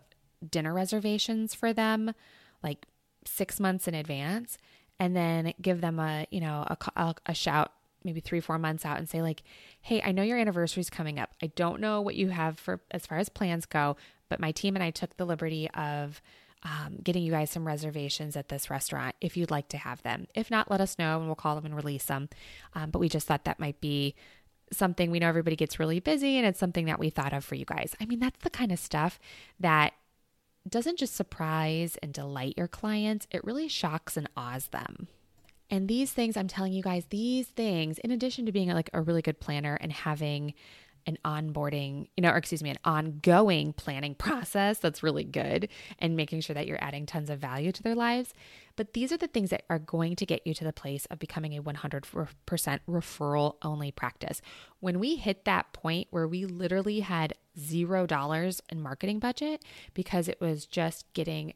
dinner 0.48 0.72
reservations 0.72 1.54
for 1.54 1.72
them 1.72 2.14
like 2.62 2.86
six 3.26 3.60
months 3.60 3.86
in 3.86 3.94
advance 3.94 4.56
and 4.98 5.16
then 5.16 5.52
give 5.60 5.80
them 5.80 5.98
a, 5.98 6.26
you 6.30 6.40
know, 6.40 6.66
a, 6.68 6.76
a, 6.96 7.14
a 7.26 7.34
shout 7.34 7.72
maybe 8.04 8.20
three, 8.20 8.40
four 8.40 8.58
months 8.58 8.84
out 8.84 8.98
and 8.98 9.08
say, 9.08 9.22
like, 9.22 9.42
hey, 9.80 10.02
I 10.02 10.12
know 10.12 10.22
your 10.22 10.38
anniversary 10.38 10.80
is 10.80 10.90
coming 10.90 11.18
up. 11.18 11.30
I 11.42 11.48
don't 11.48 11.80
know 11.80 12.00
what 12.00 12.14
you 12.14 12.28
have 12.28 12.58
for 12.58 12.80
as 12.90 13.06
far 13.06 13.18
as 13.18 13.28
plans 13.28 13.66
go, 13.66 13.96
but 14.28 14.40
my 14.40 14.52
team 14.52 14.76
and 14.76 14.82
I 14.82 14.90
took 14.90 15.16
the 15.16 15.24
liberty 15.24 15.70
of 15.70 16.20
um, 16.62 16.98
getting 17.02 17.22
you 17.22 17.32
guys 17.32 17.50
some 17.50 17.66
reservations 17.66 18.36
at 18.36 18.48
this 18.48 18.68
restaurant 18.68 19.14
if 19.20 19.36
you'd 19.36 19.50
like 19.50 19.68
to 19.68 19.78
have 19.78 20.02
them. 20.02 20.26
If 20.34 20.50
not, 20.50 20.70
let 20.70 20.80
us 20.80 20.98
know 20.98 21.18
and 21.18 21.26
we'll 21.26 21.34
call 21.34 21.54
them 21.54 21.64
and 21.64 21.74
release 21.74 22.04
them. 22.04 22.28
Um, 22.74 22.90
but 22.90 22.98
we 22.98 23.08
just 23.08 23.26
thought 23.26 23.44
that 23.44 23.60
might 23.60 23.80
be 23.80 24.14
something 24.72 25.10
we 25.10 25.18
know 25.18 25.28
everybody 25.28 25.56
gets 25.56 25.80
really 25.80 26.00
busy 26.00 26.36
and 26.36 26.46
it's 26.46 26.58
something 26.58 26.86
that 26.86 26.98
we 26.98 27.10
thought 27.10 27.32
of 27.32 27.44
for 27.44 27.54
you 27.54 27.64
guys. 27.64 27.94
I 28.00 28.04
mean, 28.04 28.20
that's 28.20 28.42
the 28.42 28.50
kind 28.50 28.72
of 28.72 28.78
stuff 28.78 29.18
that 29.58 29.94
doesn't 30.68 30.98
just 30.98 31.16
surprise 31.16 31.96
and 32.02 32.12
delight 32.12 32.54
your 32.56 32.68
clients, 32.68 33.26
it 33.30 33.42
really 33.44 33.66
shocks 33.66 34.16
and 34.16 34.28
awes 34.36 34.68
them. 34.68 35.08
And 35.70 35.88
these 35.88 36.12
things, 36.12 36.36
I'm 36.36 36.48
telling 36.48 36.72
you 36.72 36.82
guys, 36.82 37.06
these 37.10 37.46
things, 37.46 37.98
in 37.98 38.10
addition 38.10 38.46
to 38.46 38.52
being 38.52 38.68
like 38.70 38.90
a 38.92 39.00
really 39.00 39.22
good 39.22 39.40
planner 39.40 39.78
and 39.80 39.92
having 39.92 40.54
an 41.06 41.18
onboarding, 41.24 42.08
you 42.16 42.22
know, 42.22 42.30
or 42.30 42.36
excuse 42.36 42.62
me, 42.62 42.70
an 42.70 42.78
ongoing 42.84 43.72
planning 43.72 44.14
process 44.16 44.78
that's 44.78 45.02
really 45.02 45.24
good 45.24 45.68
and 45.98 46.16
making 46.16 46.40
sure 46.40 46.54
that 46.54 46.66
you're 46.66 46.82
adding 46.82 47.06
tons 47.06 47.30
of 47.30 47.38
value 47.38 47.72
to 47.72 47.82
their 47.82 47.94
lives. 47.94 48.34
But 48.76 48.92
these 48.94 49.12
are 49.12 49.16
the 49.16 49.26
things 49.26 49.50
that 49.50 49.64
are 49.70 49.78
going 49.78 50.16
to 50.16 50.26
get 50.26 50.46
you 50.46 50.54
to 50.54 50.64
the 50.64 50.72
place 50.72 51.06
of 51.06 51.18
becoming 51.18 51.56
a 51.56 51.62
100% 51.62 52.28
referral 52.88 53.54
only 53.62 53.90
practice. 53.90 54.40
When 54.80 54.98
we 54.98 55.16
hit 55.16 55.44
that 55.44 55.72
point 55.72 56.08
where 56.10 56.28
we 56.28 56.46
literally 56.46 57.00
had 57.00 57.34
zero 57.58 58.06
dollars 58.06 58.62
in 58.70 58.80
marketing 58.80 59.18
budget 59.18 59.64
because 59.94 60.28
it 60.28 60.40
was 60.40 60.66
just 60.66 61.12
getting 61.12 61.54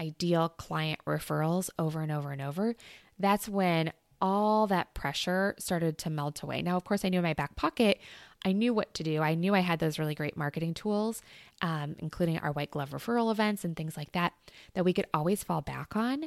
ideal 0.00 0.48
client 0.48 1.00
referrals 1.06 1.70
over 1.78 2.00
and 2.00 2.10
over 2.10 2.32
and 2.32 2.42
over, 2.42 2.74
that's 3.18 3.48
when 3.48 3.92
all 4.20 4.66
that 4.66 4.94
pressure 4.94 5.54
started 5.58 5.98
to 5.98 6.10
melt 6.10 6.42
away. 6.42 6.62
Now, 6.62 6.76
of 6.76 6.84
course, 6.84 7.04
I 7.04 7.08
knew 7.08 7.18
in 7.18 7.24
my 7.24 7.34
back 7.34 7.56
pocket, 7.56 8.00
I 8.44 8.52
knew 8.52 8.72
what 8.72 8.94
to 8.94 9.02
do. 9.02 9.20
I 9.20 9.34
knew 9.34 9.54
I 9.54 9.60
had 9.60 9.78
those 9.78 9.98
really 9.98 10.14
great 10.14 10.36
marketing 10.36 10.74
tools, 10.74 11.22
um, 11.62 11.96
including 11.98 12.38
our 12.38 12.52
white 12.52 12.70
glove 12.70 12.90
referral 12.90 13.30
events 13.30 13.64
and 13.64 13.76
things 13.76 13.96
like 13.96 14.12
that, 14.12 14.32
that 14.74 14.84
we 14.84 14.92
could 14.92 15.06
always 15.12 15.42
fall 15.42 15.60
back 15.60 15.96
on. 15.96 16.24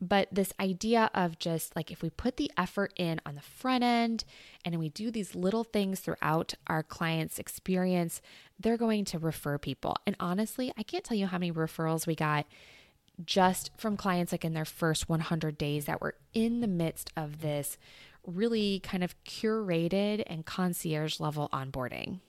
But 0.00 0.28
this 0.32 0.52
idea 0.58 1.10
of 1.12 1.38
just 1.38 1.76
like 1.76 1.90
if 1.90 2.02
we 2.02 2.08
put 2.08 2.38
the 2.38 2.50
effort 2.56 2.92
in 2.96 3.20
on 3.26 3.34
the 3.34 3.42
front 3.42 3.84
end 3.84 4.24
and 4.64 4.78
we 4.78 4.88
do 4.88 5.10
these 5.10 5.34
little 5.34 5.64
things 5.64 6.00
throughout 6.00 6.54
our 6.68 6.82
client's 6.82 7.38
experience, 7.38 8.22
they're 8.58 8.78
going 8.78 9.04
to 9.06 9.18
refer 9.18 9.58
people. 9.58 9.96
And 10.06 10.16
honestly, 10.18 10.72
I 10.78 10.84
can't 10.84 11.04
tell 11.04 11.16
you 11.16 11.26
how 11.26 11.38
many 11.38 11.52
referrals 11.52 12.06
we 12.06 12.14
got 12.14 12.46
just 13.24 13.70
from 13.76 13.96
clients 13.96 14.32
like 14.32 14.44
in 14.44 14.54
their 14.54 14.64
first 14.64 15.08
100 15.08 15.58
days 15.58 15.86
that 15.86 16.00
were 16.00 16.14
in 16.32 16.60
the 16.60 16.66
midst 16.66 17.10
of 17.16 17.40
this 17.40 17.76
really 18.26 18.80
kind 18.80 19.02
of 19.02 19.14
curated 19.24 20.22
and 20.26 20.46
concierge 20.46 21.20
level 21.20 21.48
onboarding. 21.52 22.20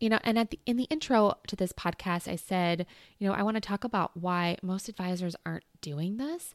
You 0.00 0.10
know, 0.10 0.18
and 0.24 0.38
at 0.38 0.50
the 0.50 0.60
in 0.66 0.76
the 0.76 0.84
intro 0.84 1.34
to 1.46 1.56
this 1.56 1.72
podcast 1.72 2.28
I 2.30 2.36
said, 2.36 2.86
you 3.18 3.26
know, 3.26 3.34
I 3.34 3.42
want 3.42 3.56
to 3.56 3.62
talk 3.62 3.84
about 3.84 4.16
why 4.16 4.58
most 4.62 4.88
advisors 4.88 5.36
aren't 5.46 5.64
doing 5.80 6.18
this. 6.18 6.54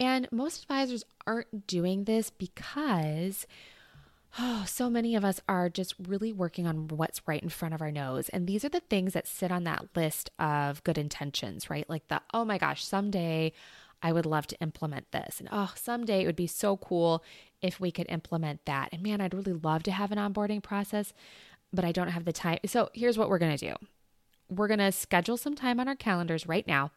And 0.00 0.28
most 0.30 0.62
advisors 0.62 1.04
aren't 1.26 1.66
doing 1.66 2.04
this 2.04 2.30
because 2.30 3.46
Oh, 4.38 4.64
so 4.66 4.90
many 4.90 5.14
of 5.14 5.24
us 5.24 5.40
are 5.48 5.68
just 5.68 5.94
really 5.98 6.32
working 6.32 6.66
on 6.66 6.88
what's 6.88 7.26
right 7.26 7.42
in 7.42 7.48
front 7.48 7.74
of 7.74 7.80
our 7.80 7.92
nose. 7.92 8.28
And 8.30 8.46
these 8.46 8.64
are 8.64 8.68
the 8.68 8.80
things 8.80 9.12
that 9.12 9.26
sit 9.26 9.52
on 9.52 9.64
that 9.64 9.86
list 9.94 10.30
of 10.38 10.82
good 10.84 10.98
intentions, 10.98 11.70
right? 11.70 11.88
Like 11.88 12.08
the, 12.08 12.20
oh 12.34 12.44
my 12.44 12.58
gosh, 12.58 12.84
someday 12.84 13.52
I 14.02 14.12
would 14.12 14.26
love 14.26 14.46
to 14.48 14.60
implement 14.60 15.10
this. 15.12 15.40
And 15.40 15.48
oh, 15.50 15.72
someday 15.74 16.22
it 16.22 16.26
would 16.26 16.36
be 16.36 16.46
so 16.46 16.76
cool 16.76 17.24
if 17.60 17.80
we 17.80 17.90
could 17.90 18.06
implement 18.08 18.64
that. 18.66 18.90
And 18.92 19.02
man, 19.02 19.20
I'd 19.20 19.34
really 19.34 19.52
love 19.52 19.82
to 19.84 19.92
have 19.92 20.12
an 20.12 20.18
onboarding 20.18 20.62
process, 20.62 21.12
but 21.72 21.84
I 21.84 21.92
don't 21.92 22.08
have 22.08 22.24
the 22.24 22.32
time. 22.32 22.58
So 22.66 22.90
here's 22.92 23.18
what 23.18 23.28
we're 23.28 23.38
going 23.38 23.56
to 23.56 23.70
do 23.70 23.74
we're 24.50 24.68
going 24.68 24.78
to 24.78 24.92
schedule 24.92 25.36
some 25.36 25.54
time 25.54 25.78
on 25.78 25.88
our 25.88 25.94
calendars 25.94 26.46
right 26.46 26.66
now 26.66 26.90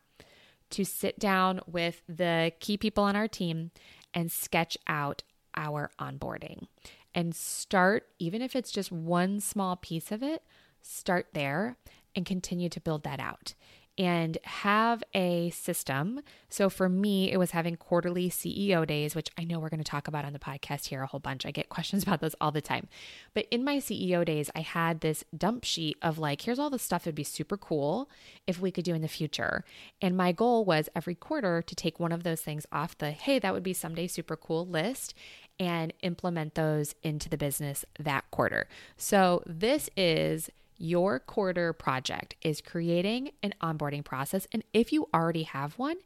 to 0.69 0.85
sit 0.85 1.19
down 1.19 1.59
with 1.67 2.01
the 2.07 2.53
key 2.61 2.77
people 2.77 3.03
on 3.03 3.15
our 3.15 3.27
team 3.27 3.71
and 4.13 4.31
sketch 4.31 4.77
out 4.87 5.23
our 5.53 5.91
onboarding 5.99 6.67
and 7.13 7.35
start, 7.35 8.07
even 8.19 8.41
if 8.41 8.55
it's 8.55 8.71
just 8.71 8.91
one 8.91 9.39
small 9.39 9.75
piece 9.75 10.11
of 10.11 10.23
it, 10.23 10.43
start 10.81 11.27
there 11.33 11.77
and 12.15 12.25
continue 12.25 12.69
to 12.69 12.79
build 12.79 13.03
that 13.03 13.19
out 13.19 13.53
and 13.97 14.37
have 14.43 15.03
a 15.13 15.49
system. 15.49 16.21
So 16.49 16.69
for 16.69 16.87
me, 16.87 17.31
it 17.31 17.37
was 17.37 17.51
having 17.51 17.75
quarterly 17.75 18.29
CEO 18.29 18.87
days, 18.87 19.15
which 19.15 19.29
I 19.37 19.43
know 19.43 19.59
we're 19.59 19.69
going 19.69 19.83
to 19.83 19.89
talk 19.89 20.07
about 20.07 20.23
on 20.23 20.33
the 20.33 20.39
podcast 20.39 20.87
here 20.87 21.03
a 21.03 21.07
whole 21.07 21.19
bunch. 21.19 21.45
I 21.45 21.51
get 21.51 21.69
questions 21.69 22.03
about 22.03 22.21
those 22.21 22.35
all 22.39 22.51
the 22.51 22.61
time. 22.61 22.87
But 23.33 23.47
in 23.51 23.63
my 23.63 23.77
CEO 23.77 24.23
days, 24.25 24.49
I 24.55 24.61
had 24.61 25.01
this 25.01 25.23
dump 25.37 25.65
sheet 25.65 25.97
of 26.01 26.17
like, 26.17 26.41
here's 26.41 26.59
all 26.59 26.69
the 26.69 26.79
stuff 26.79 27.03
that'd 27.03 27.15
be 27.15 27.23
super 27.23 27.57
cool 27.57 28.09
if 28.47 28.59
we 28.59 28.71
could 28.71 28.85
do 28.85 28.95
in 28.95 29.01
the 29.01 29.07
future. 29.07 29.65
And 30.01 30.15
my 30.15 30.31
goal 30.31 30.63
was 30.63 30.89
every 30.95 31.15
quarter 31.15 31.61
to 31.61 31.75
take 31.75 31.99
one 31.99 32.11
of 32.11 32.23
those 32.23 32.41
things 32.41 32.65
off 32.71 32.97
the, 32.97 33.11
hey, 33.11 33.39
that 33.39 33.53
would 33.53 33.63
be 33.63 33.73
someday 33.73 34.07
super 34.07 34.37
cool 34.37 34.65
list 34.65 35.13
and 35.59 35.93
implement 36.01 36.55
those 36.55 36.95
into 37.03 37.29
the 37.29 37.37
business 37.37 37.85
that 37.99 38.29
quarter. 38.31 38.67
So 38.97 39.43
this 39.45 39.89
is 39.95 40.49
your 40.77 41.19
quarter 41.19 41.73
project 41.73 42.35
is 42.41 42.59
creating 42.59 43.31
an 43.43 43.53
onboarding 43.61 44.03
process. 44.03 44.47
And 44.51 44.63
if 44.73 44.91
you 44.91 45.07
already 45.13 45.43
have 45.43 45.77
one, 45.77 45.97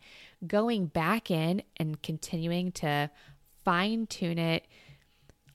going 0.46 0.88
back 0.88 1.32
in 1.32 1.64
and 1.78 2.02
continuing 2.02 2.74
to 2.74 3.10
fine 3.64 4.06
tune 4.06 4.38
it, 4.38 4.68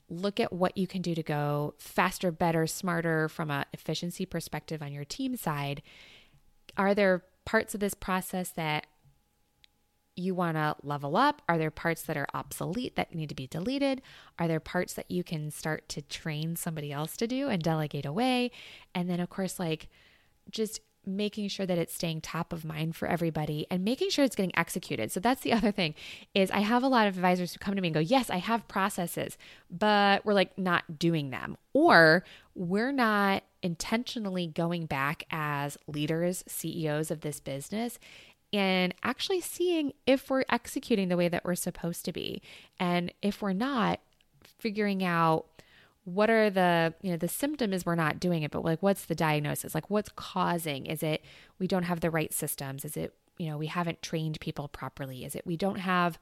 look 0.09 0.39
at 0.39 0.51
what 0.51 0.75
you 0.75 0.87
can 0.87 1.01
do 1.01 1.13
to 1.13 1.23
go 1.23 1.75
faster, 1.77 2.31
better, 2.31 2.65
smarter 2.67 3.29
from 3.29 3.51
an 3.51 3.65
efficiency 3.73 4.25
perspective 4.25 4.81
on 4.81 4.91
your 4.91 5.05
team 5.05 5.35
side. 5.35 5.83
Are 6.75 6.95
there 6.95 7.23
parts 7.45 7.73
of 7.73 7.79
this 7.79 7.93
process 7.93 8.49
that 8.49 8.87
you 10.21 10.35
want 10.35 10.57
to 10.57 10.75
level 10.83 11.17
up? 11.17 11.41
Are 11.49 11.57
there 11.57 11.71
parts 11.71 12.03
that 12.03 12.17
are 12.17 12.27
obsolete 12.33 12.95
that 12.95 13.13
need 13.13 13.29
to 13.29 13.35
be 13.35 13.47
deleted? 13.47 14.01
Are 14.39 14.47
there 14.47 14.59
parts 14.59 14.93
that 14.93 15.09
you 15.09 15.23
can 15.23 15.51
start 15.51 15.89
to 15.89 16.01
train 16.01 16.55
somebody 16.55 16.91
else 16.91 17.17
to 17.17 17.27
do 17.27 17.49
and 17.49 17.61
delegate 17.61 18.05
away? 18.05 18.51
And 18.95 19.09
then, 19.09 19.19
of 19.19 19.29
course, 19.29 19.59
like 19.59 19.89
just 20.49 20.81
making 21.05 21.47
sure 21.47 21.65
that 21.65 21.77
it's 21.77 21.93
staying 21.93 22.21
top 22.21 22.53
of 22.53 22.63
mind 22.63 22.95
for 22.95 23.07
everybody 23.07 23.65
and 23.71 23.83
making 23.83 24.09
sure 24.09 24.23
it's 24.23 24.35
getting 24.35 24.55
executed. 24.55 25.11
So 25.11 25.19
that's 25.19 25.41
the 25.41 25.53
other 25.57 25.71
thing 25.71 25.95
is 26.33 26.51
I 26.51 26.59
have 26.59 26.83
a 26.83 26.87
lot 26.87 27.07
of 27.07 27.15
advisors 27.15 27.53
who 27.53 27.59
come 27.59 27.75
to 27.75 27.81
me 27.81 27.89
and 27.89 27.95
go, 27.95 27.99
"Yes, 27.99 28.29
I 28.29 28.37
have 28.37 28.67
processes, 28.67 29.37
but 29.69 30.25
we're 30.25 30.33
like 30.33 30.57
not 30.57 30.99
doing 30.99 31.31
them." 31.31 31.57
Or 31.73 32.23
we're 32.53 32.91
not 32.91 33.43
intentionally 33.63 34.47
going 34.47 34.85
back 34.85 35.23
as 35.31 35.77
leaders, 35.87 36.43
CEOs 36.47 37.11
of 37.11 37.21
this 37.21 37.39
business 37.39 37.99
and 38.53 38.93
actually 39.03 39.41
seeing 39.41 39.93
if 40.05 40.29
we're 40.29 40.43
executing 40.49 41.09
the 41.09 41.17
way 41.17 41.29
that 41.29 41.45
we're 41.45 41.55
supposed 41.55 42.05
to 42.05 42.11
be. 42.11 42.41
And 42.79 43.13
if 43.21 43.41
we're 43.41 43.53
not, 43.53 43.99
figuring 44.61 45.03
out 45.03 45.45
what 46.03 46.29
are 46.29 46.49
the 46.49 46.93
you 47.01 47.11
know 47.11 47.17
the 47.17 47.27
symptom 47.27 47.73
is 47.73 47.85
we're 47.85 47.95
not 47.95 48.19
doing 48.19 48.41
it 48.43 48.51
but 48.51 48.63
like 48.63 48.81
what's 48.81 49.05
the 49.05 49.15
diagnosis? 49.15 49.75
Like 49.75 49.89
what's 49.89 50.09
causing? 50.15 50.85
Is 50.85 51.03
it 51.03 51.23
we 51.59 51.67
don't 51.67 51.83
have 51.83 51.99
the 51.99 52.09
right 52.09 52.33
systems? 52.33 52.85
Is 52.85 52.97
it 52.97 53.13
you 53.37 53.49
know 53.49 53.57
we 53.57 53.67
haven't 53.67 54.01
trained 54.01 54.39
people 54.39 54.67
properly? 54.67 55.25
Is 55.25 55.35
it 55.35 55.45
we 55.45 55.57
don't 55.57 55.79
have 55.79 56.19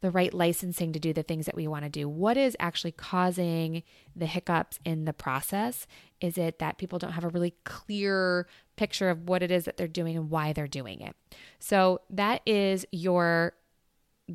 the 0.00 0.10
right 0.10 0.32
licensing 0.32 0.92
to 0.92 0.98
do 0.98 1.12
the 1.12 1.22
things 1.22 1.46
that 1.46 1.56
we 1.56 1.66
want 1.66 1.84
to 1.84 1.90
do 1.90 2.08
what 2.08 2.36
is 2.36 2.56
actually 2.60 2.92
causing 2.92 3.82
the 4.14 4.26
hiccups 4.26 4.78
in 4.84 5.04
the 5.04 5.12
process 5.12 5.86
is 6.20 6.38
it 6.38 6.58
that 6.58 6.78
people 6.78 6.98
don't 6.98 7.12
have 7.12 7.24
a 7.24 7.28
really 7.28 7.54
clear 7.64 8.46
picture 8.76 9.10
of 9.10 9.28
what 9.28 9.42
it 9.42 9.50
is 9.50 9.64
that 9.64 9.76
they're 9.76 9.88
doing 9.88 10.16
and 10.16 10.30
why 10.30 10.52
they're 10.52 10.66
doing 10.66 11.00
it 11.00 11.14
so 11.58 12.00
that 12.10 12.40
is 12.46 12.86
your 12.92 13.54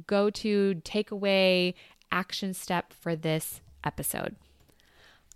go 0.08 0.30
to 0.30 0.76
takeaway 0.84 1.74
action 2.12 2.54
step 2.54 2.94
for 2.94 3.16
this 3.16 3.62
episode 3.84 4.36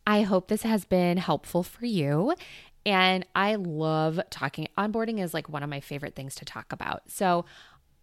I 0.08 0.22
hope 0.22 0.48
this 0.48 0.64
has 0.64 0.86
been 0.86 1.18
helpful 1.18 1.64
for 1.64 1.86
you. 1.86 2.34
And 2.86 3.26
I 3.36 3.56
love 3.56 4.22
talking. 4.30 4.70
Onboarding 4.78 5.22
is 5.22 5.34
like 5.34 5.50
one 5.50 5.64
of 5.64 5.70
my 5.70 5.82
favorite 5.82 6.16
things 6.16 6.34
to 6.36 6.46
talk 6.46 6.72
about. 6.72 7.02
So 7.08 7.44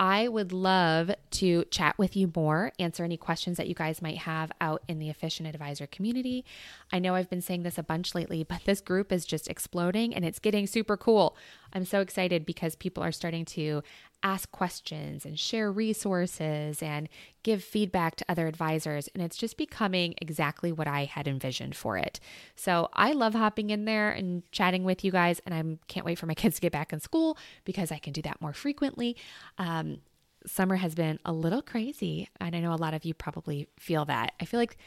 I 0.05 0.29
would 0.29 0.53
love 0.53 1.13
to 1.31 1.65
chat 1.71 1.97
with 1.97 2.15
you 2.15 2.31
more, 2.37 2.73
answer 2.79 3.05
any 3.05 3.17
questions 3.17 3.57
that 3.57 3.69
you 3.69 3.75
guys 3.75 4.03
might 4.03 4.19
have 4.19 4.53
out 4.61 4.83
in 4.87 4.99
the 4.99 5.09
Efficient 5.09 5.49
Advisor 5.49 5.87
community. 5.87 6.45
I 6.93 6.99
know 6.99 7.15
I've 7.15 7.31
been 7.31 7.41
saying 7.41 7.63
this 7.63 7.79
a 7.79 7.83
bunch 7.83 8.15
lately, 8.15 8.45
but 8.45 8.67
this 8.67 8.83
group 8.83 9.11
is 9.11 9.25
just 9.25 9.49
exploding 9.49 10.15
and 10.15 10.23
it's 10.23 10.41
getting 10.41 10.67
super 10.67 10.99
cool. 10.99 11.39
I'm 11.75 11.85
so 11.85 12.01
excited 12.01 12.47
because 12.47 12.77
people 12.77 13.03
are 13.03 13.13
starting 13.13 13.45
to 13.47 13.83
ask 14.23 14.51
questions 14.51 15.27
and 15.27 15.39
share 15.39 15.71
resources 15.71 16.83
and 16.83 17.09
give 17.43 17.63
feedback 17.63 18.17
to 18.17 18.25
other 18.29 18.47
advisors. 18.47 19.09
And 19.15 19.23
it's 19.23 19.37
just 19.37 19.59
becoming 19.59 20.15
exactly 20.21 20.73
what 20.73 20.89
I 20.89 21.05
had 21.05 21.29
envisioned 21.29 21.77
for 21.77 21.99
it. 21.99 22.21
So 22.57 22.89
I 22.95 23.13
love 23.13 23.35
hopping 23.35 23.71
in 23.71 23.85
there 23.85 24.11
and 24.11 24.51
chatting 24.51 24.85
with 24.85 25.05
you 25.05 25.13
guys. 25.13 25.41
And 25.45 25.55
I 25.55 25.63
can't 25.89 26.07
wait 26.07 26.19
for 26.19 26.27
my 26.27 26.35
kids 26.43 26.57
to 26.57 26.63
get 26.63 26.73
back 26.73 26.93
in 26.93 27.01
school 27.01 27.37
because 27.65 27.93
I 27.93 27.99
can 27.99 28.13
do 28.13 28.23
that 28.23 28.41
more 28.41 28.55
frequently. 28.55 29.17
Um, 29.59 29.99
summer 30.47 30.77
has 30.77 30.95
been 30.95 31.19
a 31.25 31.33
little 31.33 31.63
crazy. 31.63 32.29
And 32.41 32.57
I 32.57 32.61
know 32.61 32.73
a 32.73 32.77
lot 32.77 32.95
of 32.95 33.05
you 33.05 33.15
probably 33.15 33.69
feel 33.79 34.07
that. 34.07 34.33
I 34.41 34.47
feel 34.47 34.61
like 34.61 34.79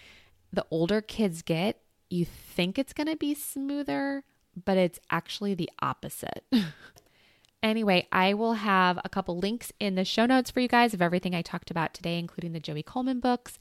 the 0.51 0.65
older 0.71 1.01
kids 1.01 1.41
get, 1.41 1.81
you 2.09 2.25
think 2.25 2.79
it's 2.79 2.93
going 2.93 3.07
to 3.07 3.17
be 3.17 3.33
smoother, 3.33 4.23
but 4.65 4.77
it's 4.77 4.99
actually 5.09 5.53
the 5.53 5.69
opposite. 5.81 6.43
Anyway, 7.63 8.07
I 8.11 8.33
will 8.33 8.53
have 8.53 8.99
a 9.03 9.09
couple 9.09 9.39
links 9.39 9.71
in 9.79 9.95
the 9.95 10.05
show 10.05 10.25
notes 10.25 10.51
for 10.51 10.59
you 10.59 10.67
guys 10.67 10.93
of 10.93 11.01
everything 11.01 11.33
I 11.33 11.41
talked 11.41 11.71
about 11.71 11.93
today, 11.93 12.19
including 12.19 12.53
the 12.53 12.59
Joey 12.59 12.83
Coleman 12.83 13.19
books. 13.19 13.57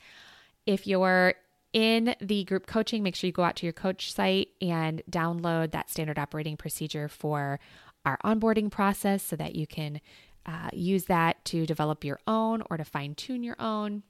If 0.67 0.87
you're 0.87 1.35
in 1.73 2.15
the 2.21 2.45
group 2.45 2.67
coaching, 2.67 3.03
make 3.03 3.17
sure 3.17 3.27
you 3.27 3.33
go 3.33 3.43
out 3.43 3.57
to 3.57 3.67
your 3.67 3.73
coach 3.73 4.13
site 4.13 4.49
and 4.61 5.03
download 5.11 5.73
that 5.73 5.91
standard 5.91 6.19
operating 6.19 6.57
procedure 6.57 7.09
for 7.09 7.59
our 8.05 8.19
onboarding 8.25 8.71
process 8.71 9.23
so 9.23 9.35
that 9.37 9.57
you 9.57 9.67
can 9.67 10.01
uh, 10.45 10.69
use 10.73 11.07
that 11.07 11.45
to 11.47 11.67
develop 11.67 12.05
your 12.05 12.21
own 12.27 12.63
or 12.71 12.77
to 12.77 12.85
fine 12.85 13.15
tune 13.15 13.43
your 13.43 13.57
own. 13.59 14.03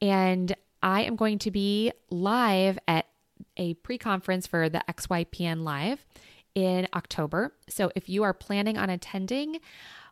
And 0.00 0.54
I 0.82 1.02
am 1.02 1.16
going 1.16 1.38
to 1.40 1.50
be 1.50 1.92
live 2.10 2.78
at 2.88 3.06
a 3.56 3.74
pre 3.74 3.98
conference 3.98 4.46
for 4.46 4.68
the 4.68 4.82
XYPN 4.88 5.62
Live 5.62 6.06
in 6.54 6.88
October. 6.94 7.52
So 7.68 7.90
if 7.94 8.08
you 8.08 8.22
are 8.22 8.34
planning 8.34 8.76
on 8.76 8.90
attending, 8.90 9.60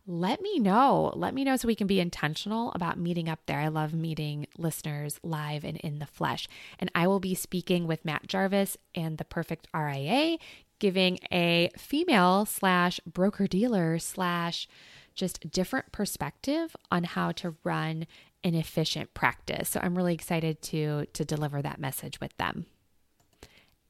let 0.07 0.41
me 0.41 0.59
know. 0.59 1.13
Let 1.15 1.35
me 1.35 1.45
know 1.45 1.57
so 1.57 1.69
we 1.69 1.75
can 1.75 1.87
be 1.87 2.01
intentional 2.01 2.73
about 2.73 2.99
meeting 2.99 3.29
up 3.29 3.41
there. 3.47 3.61
I 3.61 3.69
love 3.69 3.93
meeting 3.93 4.47
listeners 4.57 5.21
live 5.23 5.65
and 5.65 5.77
in 5.77 5.99
the 5.99 6.07
flesh. 6.07 6.49
And 6.79 6.91
I 6.95 7.07
will 7.07 7.21
be 7.21 7.35
speaking 7.35 7.87
with 7.87 8.07
Matt 8.07 8.27
Jarvis 8.27 8.79
and 8.95 9.19
the 9.19 9.25
Perfect 9.25 9.69
RIA, 9.75 10.39
giving 10.79 11.19
a 11.31 11.71
female 11.77 12.47
slash 12.47 13.01
broker 13.07 13.47
dealer 13.47 13.99
slash 13.99 14.67
just 15.15 15.51
different 15.51 15.93
perspective 15.93 16.75
on 16.91 17.05
how 17.05 17.33
to 17.33 17.57
run 17.63 18.07
an 18.45 18.55
efficient 18.55 19.13
practice. 19.13 19.69
So 19.69 19.81
I'm 19.83 19.97
really 19.97 20.15
excited 20.15 20.63
to 20.63 21.07
to 21.13 21.25
deliver 21.25 21.61
that 21.61 21.81
message 21.81 22.21
with 22.21 22.35
them. 22.39 22.67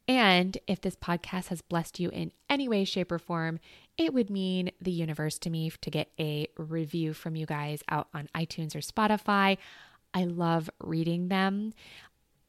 And 0.09 0.57
if 0.67 0.81
this 0.81 0.97
podcast 0.97 1.49
has 1.49 1.61
blessed 1.61 2.01
you 2.01 2.09
in 2.09 2.33
any 2.49 2.67
way, 2.67 2.85
shape, 2.85 3.13
or 3.13 3.19
form, 3.19 3.61
it 3.99 4.15
would 4.15 4.31
mean 4.31 4.71
the 4.81 4.91
universe 4.91 5.39
to 5.41 5.51
me 5.51 5.71
to 5.83 5.91
get 5.91 6.09
a 6.19 6.49
review 6.57 7.13
from 7.13 7.37
you 7.37 7.45
guys 7.45 7.83
out 7.91 8.09
on 8.15 8.31
iTunes 8.35 8.75
or 8.75 8.79
Spotify. 8.79 9.59
I 10.15 10.25
love 10.25 10.71
reading 10.81 11.29
them. 11.29 11.75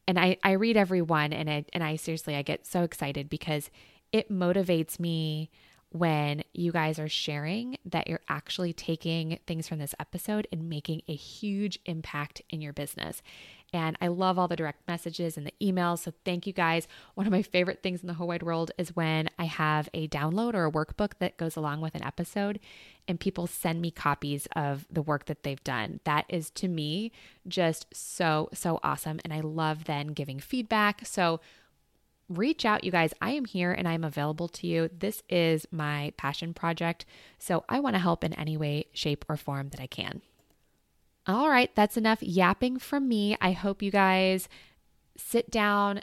And 0.08 0.18
I, 0.18 0.38
I 0.42 0.52
read 0.52 0.78
every 0.78 1.02
one 1.02 1.34
and 1.34 1.50
I, 1.50 1.66
and 1.74 1.84
I 1.84 1.96
seriously 1.96 2.34
I 2.34 2.42
get 2.42 2.66
so 2.66 2.82
excited 2.82 3.28
because 3.28 3.70
it 4.10 4.32
motivates 4.32 4.98
me 4.98 5.50
when 5.90 6.42
you 6.54 6.72
guys 6.72 6.98
are 6.98 7.08
sharing 7.08 7.76
that 7.84 8.08
you're 8.08 8.20
actually 8.28 8.72
taking 8.72 9.38
things 9.46 9.68
from 9.68 9.78
this 9.78 9.94
episode 9.98 10.46
and 10.52 10.68
making 10.68 11.02
a 11.08 11.14
huge 11.14 11.78
impact 11.84 12.42
in 12.48 12.60
your 12.60 12.72
business. 12.72 13.22
And 13.72 13.96
I 14.00 14.08
love 14.08 14.38
all 14.38 14.48
the 14.48 14.56
direct 14.56 14.86
messages 14.88 15.36
and 15.36 15.46
the 15.46 15.54
emails. 15.60 16.00
So 16.00 16.12
thank 16.24 16.46
you 16.46 16.52
guys. 16.52 16.88
One 17.14 17.26
of 17.26 17.32
my 17.32 17.42
favorite 17.42 17.82
things 17.82 18.00
in 18.00 18.08
the 18.08 18.14
whole 18.14 18.28
wide 18.28 18.42
world 18.42 18.72
is 18.78 18.96
when 18.96 19.28
I 19.38 19.44
have 19.44 19.88
a 19.94 20.08
download 20.08 20.54
or 20.54 20.66
a 20.66 20.72
workbook 20.72 21.12
that 21.20 21.36
goes 21.36 21.56
along 21.56 21.80
with 21.80 21.94
an 21.94 22.04
episode 22.04 22.58
and 23.06 23.20
people 23.20 23.46
send 23.46 23.80
me 23.80 23.90
copies 23.90 24.48
of 24.56 24.86
the 24.90 25.02
work 25.02 25.26
that 25.26 25.42
they've 25.42 25.62
done. 25.62 26.00
That 26.04 26.24
is 26.28 26.50
to 26.50 26.68
me 26.68 27.12
just 27.46 27.86
so, 27.92 28.48
so 28.52 28.80
awesome. 28.82 29.20
And 29.24 29.32
I 29.32 29.40
love 29.40 29.84
then 29.84 30.08
giving 30.08 30.40
feedback. 30.40 31.06
So 31.06 31.40
reach 32.28 32.64
out, 32.64 32.84
you 32.84 32.90
guys. 32.90 33.12
I 33.20 33.32
am 33.32 33.44
here 33.44 33.72
and 33.72 33.88
I'm 33.88 34.04
available 34.04 34.48
to 34.48 34.66
you. 34.66 34.90
This 34.96 35.22
is 35.28 35.66
my 35.70 36.12
passion 36.16 36.54
project. 36.54 37.04
So 37.38 37.64
I 37.68 37.80
want 37.80 37.94
to 37.94 38.00
help 38.00 38.24
in 38.24 38.32
any 38.34 38.56
way, 38.56 38.86
shape, 38.92 39.24
or 39.28 39.36
form 39.36 39.68
that 39.70 39.80
I 39.80 39.86
can. 39.86 40.22
All 41.30 41.48
right, 41.48 41.70
that's 41.76 41.96
enough 41.96 42.22
yapping 42.22 42.78
from 42.80 43.06
me. 43.06 43.36
I 43.40 43.52
hope 43.52 43.82
you 43.82 43.92
guys 43.92 44.48
sit 45.16 45.48
down, 45.48 46.00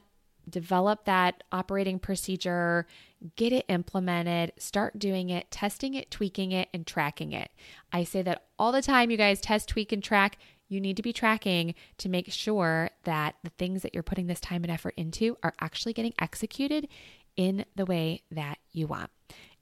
develop 0.50 1.04
that 1.04 1.44
operating 1.52 2.00
procedure, 2.00 2.88
get 3.36 3.52
it 3.52 3.66
implemented, 3.68 4.54
start 4.58 5.00
doing 5.00 5.30
it, 5.30 5.52
testing 5.52 5.96
it, 5.96 6.10
tweaking 6.12 6.54
it, 6.54 6.70
and 6.74 6.88
tracking 6.88 7.34
it. 7.34 7.52
I 7.92 8.06
say 8.06 8.22
that 8.22 8.44
all 8.58 8.72
the 8.72 8.82
time, 8.82 9.12
you 9.12 9.18
guys 9.18 9.42
test, 9.42 9.68
tweak, 9.68 9.92
and 9.92 10.02
track. 10.02 10.38
You 10.70 10.80
need 10.80 10.96
to 10.96 11.04
be 11.04 11.12
tracking 11.12 11.76
to 11.98 12.08
make 12.08 12.32
sure 12.32 12.90
that 13.04 13.36
the 13.44 13.50
things 13.50 13.82
that 13.82 13.94
you're 13.94 14.04
putting 14.04 14.28
this 14.28 14.40
time 14.40 14.64
and 14.64 14.72
effort 14.72 14.94
into 14.96 15.38
are 15.44 15.54
actually 15.60 15.94
getting 15.94 16.14
executed 16.22 16.88
in 17.36 17.66
the 17.76 17.86
way 17.86 18.24
that 18.32 18.60
you 18.72 18.88
want. 18.88 19.10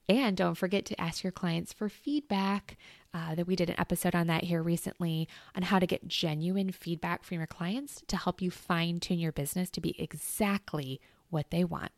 And 0.08 0.36
don't 0.36 0.54
forget 0.54 0.84
to 0.86 1.00
ask 1.00 1.24
your 1.24 1.32
clients 1.32 1.72
for 1.72 1.88
feedback. 1.88 2.76
Uh, 3.14 3.34
that 3.34 3.46
we 3.46 3.56
did 3.56 3.70
an 3.70 3.80
episode 3.80 4.14
on 4.14 4.26
that 4.26 4.44
here 4.44 4.62
recently 4.62 5.26
on 5.54 5.62
how 5.62 5.78
to 5.78 5.86
get 5.86 6.06
genuine 6.06 6.70
feedback 6.70 7.24
from 7.24 7.38
your 7.38 7.46
clients 7.46 8.02
to 8.08 8.16
help 8.16 8.42
you 8.42 8.50
fine 8.50 9.00
tune 9.00 9.18
your 9.18 9.32
business 9.32 9.70
to 9.70 9.80
be 9.80 9.98
exactly 9.98 11.00
what 11.30 11.50
they 11.50 11.64
want. 11.64 11.92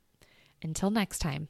Until 0.63 0.91
next 0.91 1.19
time. 1.19 1.49